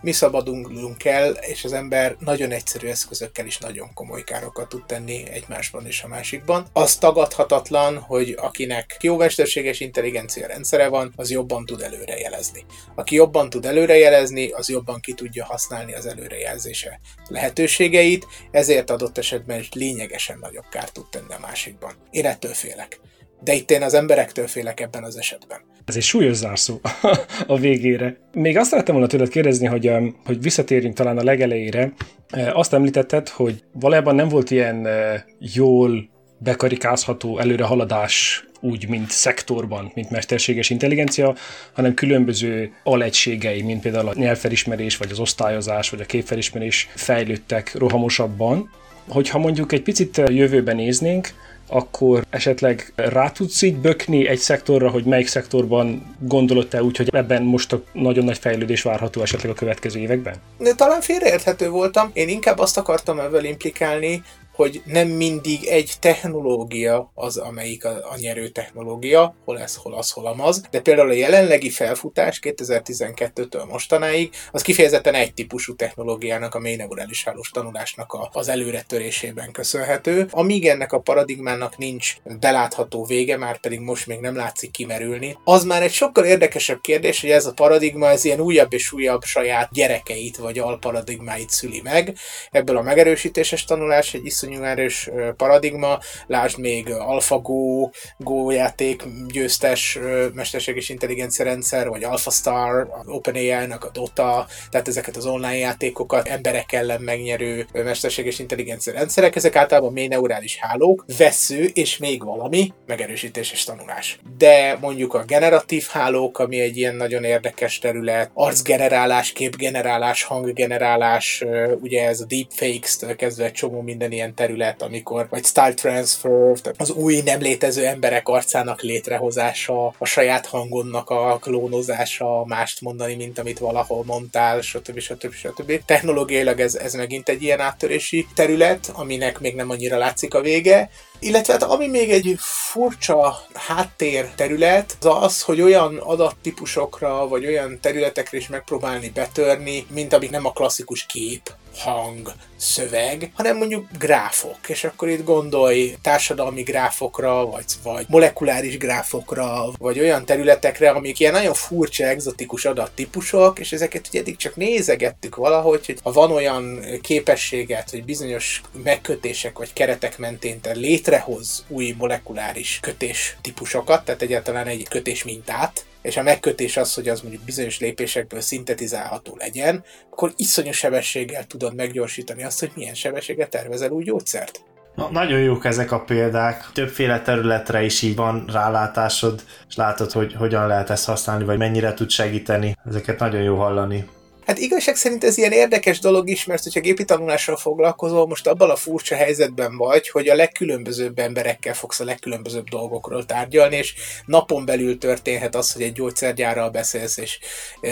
mi 0.01 0.11
szabadulunk 0.11 1.05
el, 1.05 1.31
és 1.31 1.63
az 1.63 1.73
ember 1.73 2.15
nagyon 2.19 2.51
egyszerű 2.51 2.87
eszközökkel 2.87 3.45
is 3.45 3.57
nagyon 3.57 3.93
komoly 3.93 4.23
károkat 4.23 4.69
tud 4.69 4.85
tenni 4.85 5.29
egymásban 5.29 5.85
és 5.85 6.03
a 6.03 6.07
másikban. 6.07 6.67
Az 6.73 6.95
tagadhatatlan, 6.97 7.97
hogy 7.97 8.35
akinek 8.41 8.97
jó 9.01 9.17
mesterséges 9.17 9.79
intelligencia 9.79 10.47
rendszere 10.47 10.87
van, 10.87 11.13
az 11.15 11.31
jobban 11.31 11.65
tud 11.65 11.81
előrejelezni. 11.81 12.65
Aki 12.95 13.15
jobban 13.15 13.49
tud 13.49 13.65
előrejelezni, 13.65 14.49
az 14.49 14.69
jobban 14.69 14.99
ki 14.99 15.13
tudja 15.13 15.45
használni 15.45 15.93
az 15.93 16.05
előrejelzése 16.05 16.99
lehetőségeit, 17.27 18.27
ezért 18.51 18.89
adott 18.89 19.17
esetben 19.17 19.59
is 19.59 19.69
lényegesen 19.73 20.37
nagyobb 20.39 20.65
kárt 20.69 20.93
tud 20.93 21.09
tenni 21.09 21.33
a 21.33 21.39
másikban. 21.39 21.93
Én 22.11 22.25
ettől 22.25 22.53
félek. 22.53 22.99
De 23.39 23.53
itt 23.53 23.71
én 23.71 23.81
az 23.81 23.93
emberektől 23.93 24.47
félek 24.47 24.79
ebben 24.79 25.03
az 25.03 25.17
esetben. 25.17 25.57
Ez 25.85 25.95
egy 25.95 26.01
súlyos 26.01 26.35
zárszó 26.35 26.79
a 27.47 27.57
végére. 27.57 28.17
Még 28.33 28.57
azt 28.57 28.69
szerettem 28.69 28.93
volna 28.93 29.09
tőled 29.09 29.29
kérdezni, 29.29 29.65
hogy, 29.67 29.88
um, 29.88 30.15
hogy 30.25 30.41
visszatérjünk 30.41 30.95
talán 30.95 31.17
a 31.17 31.23
legelejére. 31.23 31.93
Uh, 32.33 32.57
azt 32.57 32.73
említetted, 32.73 33.29
hogy 33.29 33.63
valójában 33.73 34.15
nem 34.15 34.27
volt 34.27 34.51
ilyen 34.51 34.75
uh, 34.75 34.91
jól 35.39 36.09
bekarikázható 36.38 37.39
előrehaladás 37.39 38.47
úgy, 38.59 38.88
mint 38.88 39.09
szektorban, 39.09 39.91
mint 39.93 40.09
mesterséges 40.09 40.69
intelligencia, 40.69 41.35
hanem 41.73 41.93
különböző 41.93 42.71
alegységei, 42.83 43.61
mint 43.61 43.81
például 43.81 44.07
a 44.07 44.13
nyelvfelismerés, 44.15 44.97
vagy 44.97 45.11
az 45.11 45.19
osztályozás, 45.19 45.89
vagy 45.89 46.01
a 46.01 46.05
képfelismerés 46.05 46.89
fejlődtek 46.95 47.75
rohamosabban. 47.75 48.69
Hogyha 49.07 49.38
mondjuk 49.39 49.71
egy 49.71 49.81
picit 49.81 50.21
jövőben 50.27 50.75
néznénk, 50.75 51.29
akkor 51.68 52.26
esetleg 52.30 52.93
rá 52.95 53.32
tudsz 53.32 53.61
így 53.61 53.78
bökni 53.78 54.28
egy 54.28 54.38
szektorra, 54.38 54.89
hogy 54.89 55.03
melyik 55.03 55.28
szektorban 55.28 56.15
gondolod 56.20 56.68
te 56.68 56.84
úgy, 56.84 56.97
hogy 56.97 57.09
ebben 57.11 57.43
most 57.43 57.74
a 57.74 57.82
nagyon 57.93 58.24
nagy 58.24 58.38
fejlődés 58.38 58.82
várható 58.82 59.22
esetleg 59.22 59.51
a 59.51 59.55
következő 59.55 59.99
években? 59.99 60.36
De 60.57 60.74
talán 60.74 61.01
félreérthető 61.01 61.70
voltam. 61.70 62.09
Én 62.13 62.30
inkább 62.30 62.59
azt 62.59 62.78
akartam 62.78 63.20
ebből 63.20 63.43
implikálni, 63.43 64.22
hogy 64.57 64.81
nem 64.85 65.07
mindig 65.07 65.65
egy 65.65 65.93
technológia 65.99 67.11
az, 67.13 67.37
amelyik 67.37 67.85
a, 67.85 67.89
a 67.89 68.17
nyerő 68.17 68.47
technológia, 68.47 69.35
hol 69.45 69.59
ez, 69.59 69.75
hol 69.75 69.93
az, 69.93 70.11
hol 70.11 70.25
amaz, 70.25 70.61
de 70.71 70.81
például 70.81 71.09
a 71.09 71.13
jelenlegi 71.13 71.69
felfutás 71.69 72.39
2012-től 72.43 73.67
mostanáig 73.69 74.33
az 74.51 74.61
kifejezetten 74.61 75.13
egy 75.13 75.33
típusú 75.33 75.75
technológiának, 75.75 76.55
a 76.55 76.59
mély 76.59 76.75
neurális 76.75 77.23
hálós 77.23 77.49
tanulásnak 77.49 78.13
a, 78.13 78.29
az 78.33 78.47
előretörésében 78.47 79.51
köszönhető. 79.51 80.27
Amíg 80.31 80.67
ennek 80.67 80.91
a 80.91 80.99
paradigmának 80.99 81.77
nincs 81.77 82.15
belátható 82.39 83.05
vége, 83.05 83.37
már 83.37 83.59
pedig 83.59 83.79
most 83.79 84.07
még 84.07 84.19
nem 84.19 84.35
látszik 84.35 84.71
kimerülni, 84.71 85.37
az 85.43 85.63
már 85.63 85.83
egy 85.83 85.93
sokkal 85.93 86.25
érdekesebb 86.25 86.81
kérdés, 86.81 87.21
hogy 87.21 87.29
ez 87.29 87.45
a 87.45 87.53
paradigma 87.53 88.09
ez 88.09 88.25
ilyen 88.25 88.39
újabb 88.39 88.73
és 88.73 88.91
újabb 88.91 89.23
saját 89.23 89.69
gyerekeit 89.71 90.37
vagy 90.37 90.59
alparadigmáit 90.59 91.49
szüli 91.49 91.81
meg. 91.83 92.17
Ebből 92.51 92.77
a 92.77 92.81
megerősítéses 92.81 93.65
tanulás 93.65 94.13
egy 94.13 94.25
iszonyú 94.25 94.46
iszonyú 94.47 94.63
erős 94.63 95.09
paradigma, 95.37 95.99
lásd 96.27 96.59
még 96.59 96.91
AlphaGo, 96.91 97.89
Go 98.17 98.51
játék 98.51 99.03
győztes 99.27 99.99
mesterséges 100.33 100.89
intelligencia 100.89 101.45
rendszer, 101.45 101.89
vagy 101.89 102.03
AlphaStar, 102.03 102.87
OpenAI-nak 103.05 103.83
a 103.83 103.89
Dota, 103.89 104.47
tehát 104.69 104.87
ezeket 104.87 105.15
az 105.15 105.25
online 105.25 105.57
játékokat 105.57 106.27
emberek 106.27 106.71
ellen 106.71 107.01
megnyerő 107.01 107.67
mesterséges 107.73 108.39
intelligencia 108.39 108.93
rendszerek, 108.93 109.35
ezek 109.35 109.55
általában 109.55 109.93
mély 109.93 110.07
neurális 110.07 110.57
hálók, 110.59 111.05
vesző 111.17 111.69
és 111.73 111.97
még 111.97 112.23
valami 112.23 112.73
megerősítéses 112.85 113.63
tanulás. 113.63 114.19
De 114.37 114.77
mondjuk 114.81 115.13
a 115.13 115.23
generatív 115.23 115.87
hálók, 115.91 116.39
ami 116.39 116.59
egy 116.59 116.77
ilyen 116.77 116.95
nagyon 116.95 117.23
érdekes 117.23 117.79
terület, 117.79 118.29
arcgenerálás, 118.33 119.31
képgenerálás, 119.31 120.23
hanggenerálás, 120.23 121.43
ugye 121.81 122.07
ez 122.07 122.21
a 122.21 122.25
deepfakes-től 122.25 123.15
kezdve 123.15 123.45
egy 123.45 123.51
csomó 123.51 123.81
minden 123.81 124.11
ilyen 124.11 124.33
terület, 124.38 124.81
amikor, 124.81 125.27
vagy 125.29 125.45
style 125.45 125.73
transfer, 125.73 126.59
tehát 126.61 126.81
az 126.81 126.91
új 126.91 127.21
nem 127.25 127.39
létező 127.39 127.85
emberek 127.85 128.27
arcának 128.27 128.81
létrehozása, 128.81 129.88
a 129.97 130.05
saját 130.05 130.45
hangonnak 130.45 131.09
a 131.09 131.38
klónozása, 131.41 132.45
mást 132.45 132.81
mondani, 132.81 133.15
mint 133.15 133.39
amit 133.39 133.59
valahol 133.59 134.03
mondtál, 134.05 134.61
stb. 134.61 134.99
stb. 134.99 135.33
stb. 135.33 135.85
Technológiailag 135.85 136.59
ez, 136.59 136.75
ez 136.75 136.93
megint 136.93 137.29
egy 137.29 137.43
ilyen 137.43 137.59
áttörési 137.59 138.27
terület, 138.35 138.91
aminek 138.93 139.39
még 139.39 139.55
nem 139.55 139.69
annyira 139.69 139.97
látszik 139.97 140.33
a 140.33 140.41
vége, 140.41 140.89
illetve 141.19 141.53
hát 141.53 141.63
ami 141.63 141.88
még 141.88 142.11
egy 142.11 142.35
furcsa 142.39 143.38
háttér 143.53 144.29
terület, 144.35 144.97
az 144.99 145.38
az, 145.38 145.41
hogy 145.41 145.61
olyan 145.61 145.97
adattípusokra, 145.97 147.27
vagy 147.27 147.45
olyan 147.45 147.79
területekre 147.81 148.38
is 148.38 148.47
megpróbálni 148.47 149.09
betörni, 149.09 149.85
mint 149.89 150.13
amik 150.13 150.29
nem 150.29 150.45
a 150.45 150.51
klasszikus 150.51 151.05
kép, 151.05 151.53
hang, 151.78 152.34
szöveg, 152.57 153.32
hanem 153.34 153.57
mondjuk 153.57 153.88
gráfok, 153.97 154.57
és 154.67 154.84
akkor 154.84 155.09
itt 155.09 155.23
gondolj 155.23 155.95
társadalmi 156.01 156.61
gráfokra, 156.61 157.45
vagy, 157.45 157.65
vagy 157.84 158.05
molekuláris 158.09 158.78
gráfokra, 158.78 159.71
vagy 159.78 159.99
olyan 159.99 160.25
területekre, 160.25 160.89
amik 160.89 161.19
ilyen 161.19 161.34
nagyon 161.34 161.53
furcsa, 161.53 162.03
egzotikus 162.03 162.65
adattípusok, 162.65 163.59
és 163.59 163.71
ezeket 163.71 164.07
ugye 164.07 164.19
eddig 164.19 164.36
csak 164.36 164.55
nézegettük 164.55 165.36
valahogy, 165.36 165.86
hogy 165.86 165.99
ha 166.03 166.11
van 166.11 166.32
olyan 166.32 166.80
képességet, 167.01 167.89
hogy 167.89 168.03
bizonyos 168.03 168.61
megkötések 168.84 169.57
vagy 169.57 169.73
keretek 169.73 170.17
mentén 170.17 170.61
te 170.61 170.71
létrehoz 170.71 171.65
új 171.67 171.95
molekuláris 171.97 172.80
kötés 172.82 173.38
típusokat, 173.41 174.05
tehát 174.05 174.21
egyáltalán 174.21 174.67
egy 174.67 174.88
kötés 174.89 175.23
mintát, 175.23 175.86
és 176.01 176.17
a 176.17 176.23
megkötés 176.23 176.77
az, 176.77 176.93
hogy 176.93 177.09
az 177.09 177.21
mondjuk 177.21 177.43
bizonyos 177.43 177.79
lépésekből 177.79 178.41
szintetizálható 178.41 179.35
legyen, 179.37 179.83
akkor 180.09 180.33
iszonyú 180.35 180.71
sebességgel 180.71 181.45
tudod 181.45 181.75
meggyorsítani 181.75 182.43
azt, 182.43 182.59
hogy 182.59 182.71
milyen 182.75 182.93
sebességgel 182.93 183.47
tervezel 183.47 183.91
új 183.91 184.03
gyógyszert. 184.03 184.61
Na, 184.95 185.09
nagyon 185.11 185.39
jók 185.39 185.65
ezek 185.65 185.91
a 185.91 185.99
példák. 185.99 186.69
Többféle 186.73 187.21
területre 187.21 187.83
is 187.83 188.01
így 188.01 188.15
van 188.15 188.49
rálátásod, 188.51 189.43
és 189.69 189.75
látod, 189.75 190.11
hogy 190.11 190.33
hogyan 190.33 190.67
lehet 190.67 190.89
ezt 190.89 191.05
használni, 191.05 191.43
vagy 191.43 191.57
mennyire 191.57 191.93
tud 191.93 192.09
segíteni. 192.09 192.75
Ezeket 192.85 193.19
nagyon 193.19 193.41
jó 193.41 193.55
hallani. 193.55 194.07
Hát 194.47 194.59
igazság 194.59 194.95
szerint 194.95 195.23
ez 195.23 195.37
ilyen 195.37 195.51
érdekes 195.51 195.99
dolog 195.99 196.29
is, 196.29 196.45
mert 196.45 196.63
hogyha 196.63 196.79
gépi 196.79 197.05
tanulással 197.05 197.57
foglalkozol, 197.57 198.27
most 198.27 198.47
abban 198.47 198.69
a 198.69 198.75
furcsa 198.75 199.15
helyzetben 199.15 199.77
vagy, 199.77 200.09
hogy 200.09 200.29
a 200.29 200.35
legkülönbözőbb 200.35 201.19
emberekkel 201.19 201.73
fogsz 201.73 201.99
a 201.99 202.03
legkülönbözőbb 202.03 202.69
dolgokról 202.69 203.25
tárgyalni, 203.25 203.75
és 203.75 203.93
napon 204.25 204.65
belül 204.65 204.97
történhet 204.97 205.55
az, 205.55 205.71
hogy 205.71 205.81
egy 205.81 205.93
gyógyszergyárral 205.93 206.69
beszélsz, 206.69 207.17
és 207.17 207.39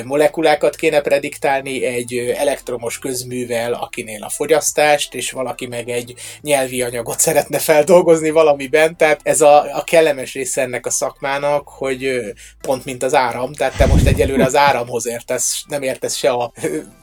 molekulákat 0.05 0.75
kéne 0.75 1.01
prediktálni 1.01 1.85
egy 1.85 2.17
elektromos 2.37 2.99
közművel, 2.99 3.73
akinél 3.73 4.23
a 4.23 4.29
fogyasztást, 4.29 5.13
és 5.13 5.31
valaki 5.31 5.67
meg 5.67 5.89
egy 5.89 6.13
nyelvi 6.41 6.81
anyagot 6.81 7.19
szeretne 7.19 7.59
feldolgozni 7.59 8.29
valamiben, 8.29 8.97
tehát 8.97 9.19
ez 9.23 9.41
a, 9.41 9.77
a 9.77 9.83
kellemes 9.83 10.33
része 10.33 10.61
ennek 10.61 10.85
a 10.85 10.89
szakmának, 10.89 11.67
hogy 11.67 12.19
pont 12.61 12.85
mint 12.85 13.03
az 13.03 13.13
áram, 13.13 13.53
tehát 13.53 13.77
te 13.77 13.85
most 13.85 14.05
egyelőre 14.05 14.43
az 14.43 14.55
áramhoz 14.55 15.07
értesz, 15.07 15.63
nem 15.67 15.81
értesz 15.81 16.15
se 16.15 16.29
a 16.29 16.43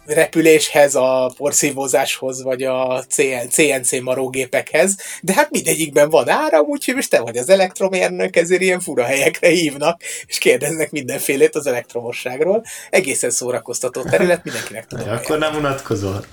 repüléshez, 0.07 0.95
a 0.95 1.32
porszívózáshoz, 1.36 2.43
vagy 2.43 2.62
a 2.62 3.05
CNC 3.51 4.01
marógépekhez, 4.01 4.97
de 5.22 5.32
hát 5.32 5.51
mindegyikben 5.51 6.09
van 6.09 6.28
áram, 6.28 6.66
úgyhogy 6.66 6.95
most 6.95 7.11
te 7.11 7.20
vagy 7.20 7.36
az 7.36 7.49
elektromérnök, 7.49 8.36
ezért 8.36 8.61
ilyen 8.61 8.80
fura 8.80 9.05
helyekre 9.05 9.49
hívnak, 9.49 10.01
és 10.26 10.38
kérdeznek 10.38 10.90
mindenfélét 10.90 11.55
az 11.55 11.66
elektromosságról. 11.66 12.64
Egészen 12.90 13.30
szórakoztató 13.30 14.03
terület, 14.03 14.45
mindenkinek 14.45 14.86
tudom. 14.86 15.07
Ja, 15.07 15.12
akkor 15.12 15.38
nem 15.38 15.55
unatkozol? 15.55 16.24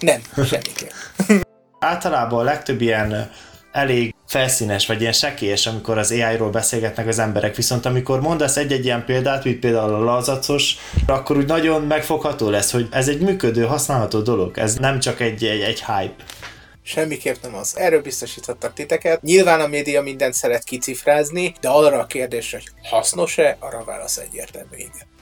Nem, 0.00 0.20
semmiképp. 0.44 0.90
Általában 1.78 2.40
a 2.40 2.42
legtöbb 2.42 2.80
ilyen 2.80 3.30
elég 3.72 4.14
felszínes, 4.26 4.86
vagy 4.86 5.00
ilyen 5.00 5.12
sekélyes, 5.12 5.66
amikor 5.66 5.98
az 5.98 6.10
AI-ról 6.10 6.50
beszélgetnek 6.50 7.06
az 7.06 7.18
emberek, 7.18 7.56
viszont 7.56 7.86
amikor 7.86 8.20
mondasz 8.20 8.56
egy-egy 8.56 8.84
ilyen 8.84 9.04
példát, 9.04 9.44
mint 9.44 9.58
például 9.58 9.94
a 9.94 10.04
lazacos, 10.04 10.76
akkor 11.06 11.36
úgy 11.36 11.46
nagyon 11.46 11.82
megfogható 11.82 12.50
lesz, 12.50 12.72
hogy 12.72 12.88
ez 12.90 13.08
egy 13.08 13.20
működő, 13.20 13.64
használható 13.64 14.20
dolog, 14.20 14.58
ez 14.58 14.74
nem 14.74 14.98
csak 14.98 15.20
egy, 15.20 15.44
egy, 15.44 15.60
egy 15.60 15.84
hype. 15.84 16.24
Semmiképp 16.82 17.36
nem 17.42 17.54
az. 17.54 17.76
Erről 17.76 18.02
biztosítottak 18.02 18.74
titeket. 18.74 19.22
Nyilván 19.22 19.60
a 19.60 19.66
média 19.66 20.02
mindent 20.02 20.34
szeret 20.34 20.64
kicifrázni, 20.64 21.54
de 21.60 21.68
arra 21.68 21.98
a 21.98 22.06
kérdésre, 22.06 22.58
hogy 22.58 22.88
hasznos-e, 22.90 23.56
arra 23.60 23.84
válasz 23.84 24.16
egyértelmű 24.16 24.76
igen. 24.76 25.17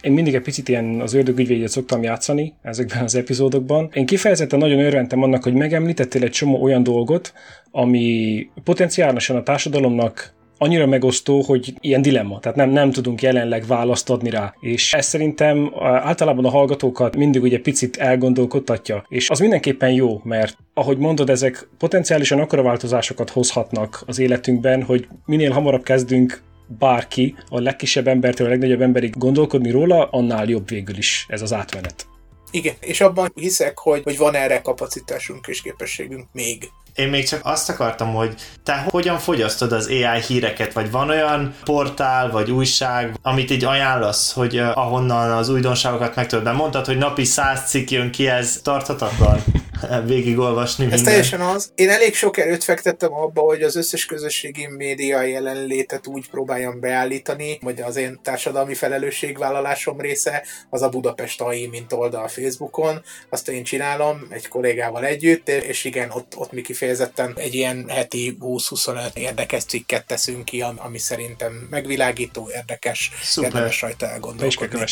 Én 0.00 0.12
mindig 0.12 0.34
egy 0.34 0.42
picit 0.42 0.68
ilyen 0.68 1.00
az 1.00 1.14
ördögügyvédjét 1.14 1.68
szoktam 1.68 2.02
játszani 2.02 2.54
ezekben 2.62 3.02
az 3.02 3.14
epizódokban. 3.14 3.90
Én 3.92 4.06
kifejezetten 4.06 4.58
nagyon 4.58 4.78
örventem 4.78 5.22
annak, 5.22 5.42
hogy 5.42 5.54
megemlítettél 5.54 6.22
egy 6.22 6.30
csomó 6.30 6.62
olyan 6.62 6.82
dolgot, 6.82 7.32
ami 7.70 8.46
potenciálisan 8.64 9.36
a 9.36 9.42
társadalomnak 9.42 10.36
annyira 10.58 10.86
megosztó, 10.86 11.40
hogy 11.40 11.74
ilyen 11.80 12.02
dilemma, 12.02 12.38
tehát 12.40 12.56
nem, 12.56 12.70
nem 12.70 12.90
tudunk 12.90 13.22
jelenleg 13.22 13.66
választ 13.66 14.10
adni 14.10 14.30
rá. 14.30 14.54
És 14.60 14.94
ez 14.94 15.06
szerintem 15.06 15.72
általában 15.80 16.44
a 16.44 16.50
hallgatókat 16.50 17.16
mindig 17.16 17.42
ugye 17.42 17.60
picit 17.60 17.96
elgondolkodtatja, 17.96 19.04
és 19.08 19.30
az 19.30 19.38
mindenképpen 19.38 19.90
jó, 19.90 20.20
mert 20.24 20.56
ahogy 20.74 20.98
mondod, 20.98 21.30
ezek 21.30 21.68
potenciálisan 21.78 22.38
akkora 22.38 22.62
változásokat 22.62 23.30
hozhatnak 23.30 24.02
az 24.06 24.18
életünkben, 24.18 24.82
hogy 24.82 25.08
minél 25.24 25.50
hamarabb 25.50 25.82
kezdünk 25.82 26.42
bárki, 26.78 27.34
a 27.48 27.60
legkisebb 27.60 28.08
embertől 28.08 28.46
a 28.46 28.50
legnagyobb 28.50 28.80
emberig 28.80 29.16
gondolkodni 29.16 29.70
róla, 29.70 30.08
annál 30.10 30.48
jobb 30.48 30.68
végül 30.68 30.96
is 30.96 31.26
ez 31.28 31.42
az 31.42 31.52
átmenet. 31.52 32.06
Igen, 32.50 32.74
és 32.80 33.00
abban 33.00 33.32
hiszek, 33.34 33.78
hogy, 33.78 34.02
hogy 34.02 34.16
van 34.16 34.34
erre 34.34 34.60
kapacitásunk 34.60 35.46
és 35.46 35.62
képességünk 35.62 36.26
még. 36.32 36.70
Én 36.94 37.08
még 37.08 37.28
csak 37.28 37.40
azt 37.44 37.68
akartam, 37.68 38.14
hogy 38.14 38.34
te 38.62 38.86
hogyan 38.88 39.18
fogyasztod 39.18 39.72
az 39.72 39.86
AI 39.86 40.20
híreket, 40.26 40.72
vagy 40.72 40.90
van 40.90 41.08
olyan 41.08 41.54
portál, 41.64 42.30
vagy 42.30 42.50
újság, 42.50 43.18
amit 43.22 43.50
így 43.50 43.64
ajánlasz, 43.64 44.32
hogy 44.32 44.60
uh, 44.60 44.78
ahonnan 44.78 45.30
az 45.30 45.48
újdonságokat 45.48 46.14
meg 46.14 46.26
tudod. 46.26 46.54
Mondtad, 46.54 46.86
hogy 46.86 46.96
napi 46.96 47.24
száz 47.24 47.68
cikk 47.68 47.90
jön 47.90 48.10
ki, 48.10 48.28
ez 48.28 48.60
tarthatatlan 48.62 49.44
végigolvasni 50.06 50.88
Ez 50.90 51.02
teljesen 51.02 51.40
az. 51.40 51.72
Én 51.74 51.88
elég 51.88 52.14
sok 52.14 52.38
erőt 52.38 52.64
fektettem 52.64 53.12
abba, 53.12 53.40
hogy 53.40 53.62
az 53.62 53.76
összes 53.76 54.04
közösségi 54.04 54.66
média 54.66 55.22
jelenlétet 55.22 56.06
úgy 56.06 56.30
próbáljam 56.30 56.80
beállítani, 56.80 57.58
hogy 57.62 57.80
az 57.80 57.96
én 57.96 58.20
társadalmi 58.22 58.74
felelősségvállalásom 58.74 60.00
része 60.00 60.42
az 60.70 60.82
a 60.82 60.88
Budapest 60.88 61.40
AI, 61.40 61.66
mint 61.66 61.92
oldal 61.92 62.28
Facebookon. 62.28 63.02
Azt 63.30 63.48
én 63.48 63.64
csinálom 63.64 64.26
egy 64.30 64.48
kollégával 64.48 65.04
együtt, 65.04 65.48
és 65.48 65.84
igen, 65.84 66.10
ott, 66.10 66.36
ott 66.36 66.52
mi 66.52 66.60
kifejezetten 66.60 67.32
egy 67.36 67.54
ilyen 67.54 67.84
heti 67.88 68.36
20-25 68.40 69.14
érdekes 69.14 69.64
cikket 69.64 70.06
teszünk 70.06 70.44
ki, 70.44 70.64
ami 70.76 70.98
szerintem 70.98 71.66
megvilágító, 71.70 72.50
érdekes, 72.54 73.10
Szuper. 73.22 73.50
érdemes 73.50 73.80
rajta 73.80 74.06
elgondolkodni. 74.06 74.84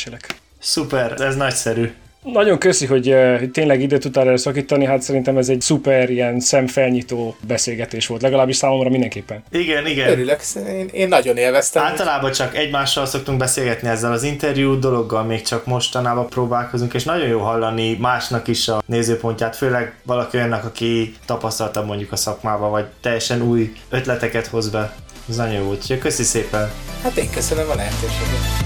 Szuper, 0.61 1.20
ez 1.20 1.37
nagyszerű. 1.37 1.91
Nagyon 2.33 2.59
köszi, 2.59 2.87
hogy, 2.87 3.14
hogy 3.39 3.51
tényleg 3.51 3.81
időt 3.81 4.01
tudtál 4.01 4.27
erre 4.27 4.37
szakítani, 4.37 4.85
hát 4.85 5.03
szerintem 5.03 5.37
ez 5.37 5.49
egy 5.49 5.61
szuper 5.61 6.11
ilyen 6.11 6.41
szemfelnyitó 6.41 7.37
beszélgetés 7.47 8.07
volt, 8.07 8.22
legalábbis 8.22 8.57
számomra 8.57 8.89
mindenképpen. 8.89 9.43
Igen, 9.51 9.87
igen. 9.87 10.09
Örülök, 10.09 10.41
én, 10.68 10.89
én 10.93 11.09
nagyon 11.09 11.37
élveztem. 11.37 11.85
Általában 11.85 12.33
csak 12.33 12.57
egymással 12.57 13.07
szoktunk 13.07 13.39
beszélgetni 13.39 13.89
ezzel 13.89 14.12
az 14.12 14.22
interjú 14.22 14.79
dologgal, 14.79 15.24
még 15.24 15.43
csak 15.43 15.66
mostanában 15.66 16.29
próbálkozunk, 16.29 16.95
és 16.95 17.05
nagyon 17.05 17.29
jó 17.29 17.41
hallani 17.41 17.97
másnak 18.01 18.49
is 18.49 18.68
a 18.68 18.83
nézőpontját, 18.87 19.57
főleg 19.57 19.95
valaki 20.03 20.37
olyannak, 20.37 20.64
aki 20.64 21.14
tapasztalta 21.27 21.85
mondjuk 21.85 22.12
a 22.12 22.16
szakmába, 22.16 22.68
vagy 22.68 22.85
teljesen 23.01 23.43
új 23.43 23.72
ötleteket 23.91 24.47
hoz 24.47 24.68
be. 24.68 24.95
Ez 25.29 25.37
nagyon 25.37 25.55
jó 25.55 25.64
volt, 25.64 25.99
köszi 25.99 26.22
szépen. 26.22 26.70
Hát 27.03 27.16
én 27.16 27.31
köszönöm 27.31 27.70
a 27.70 27.74
lehetőséget. 27.74 28.66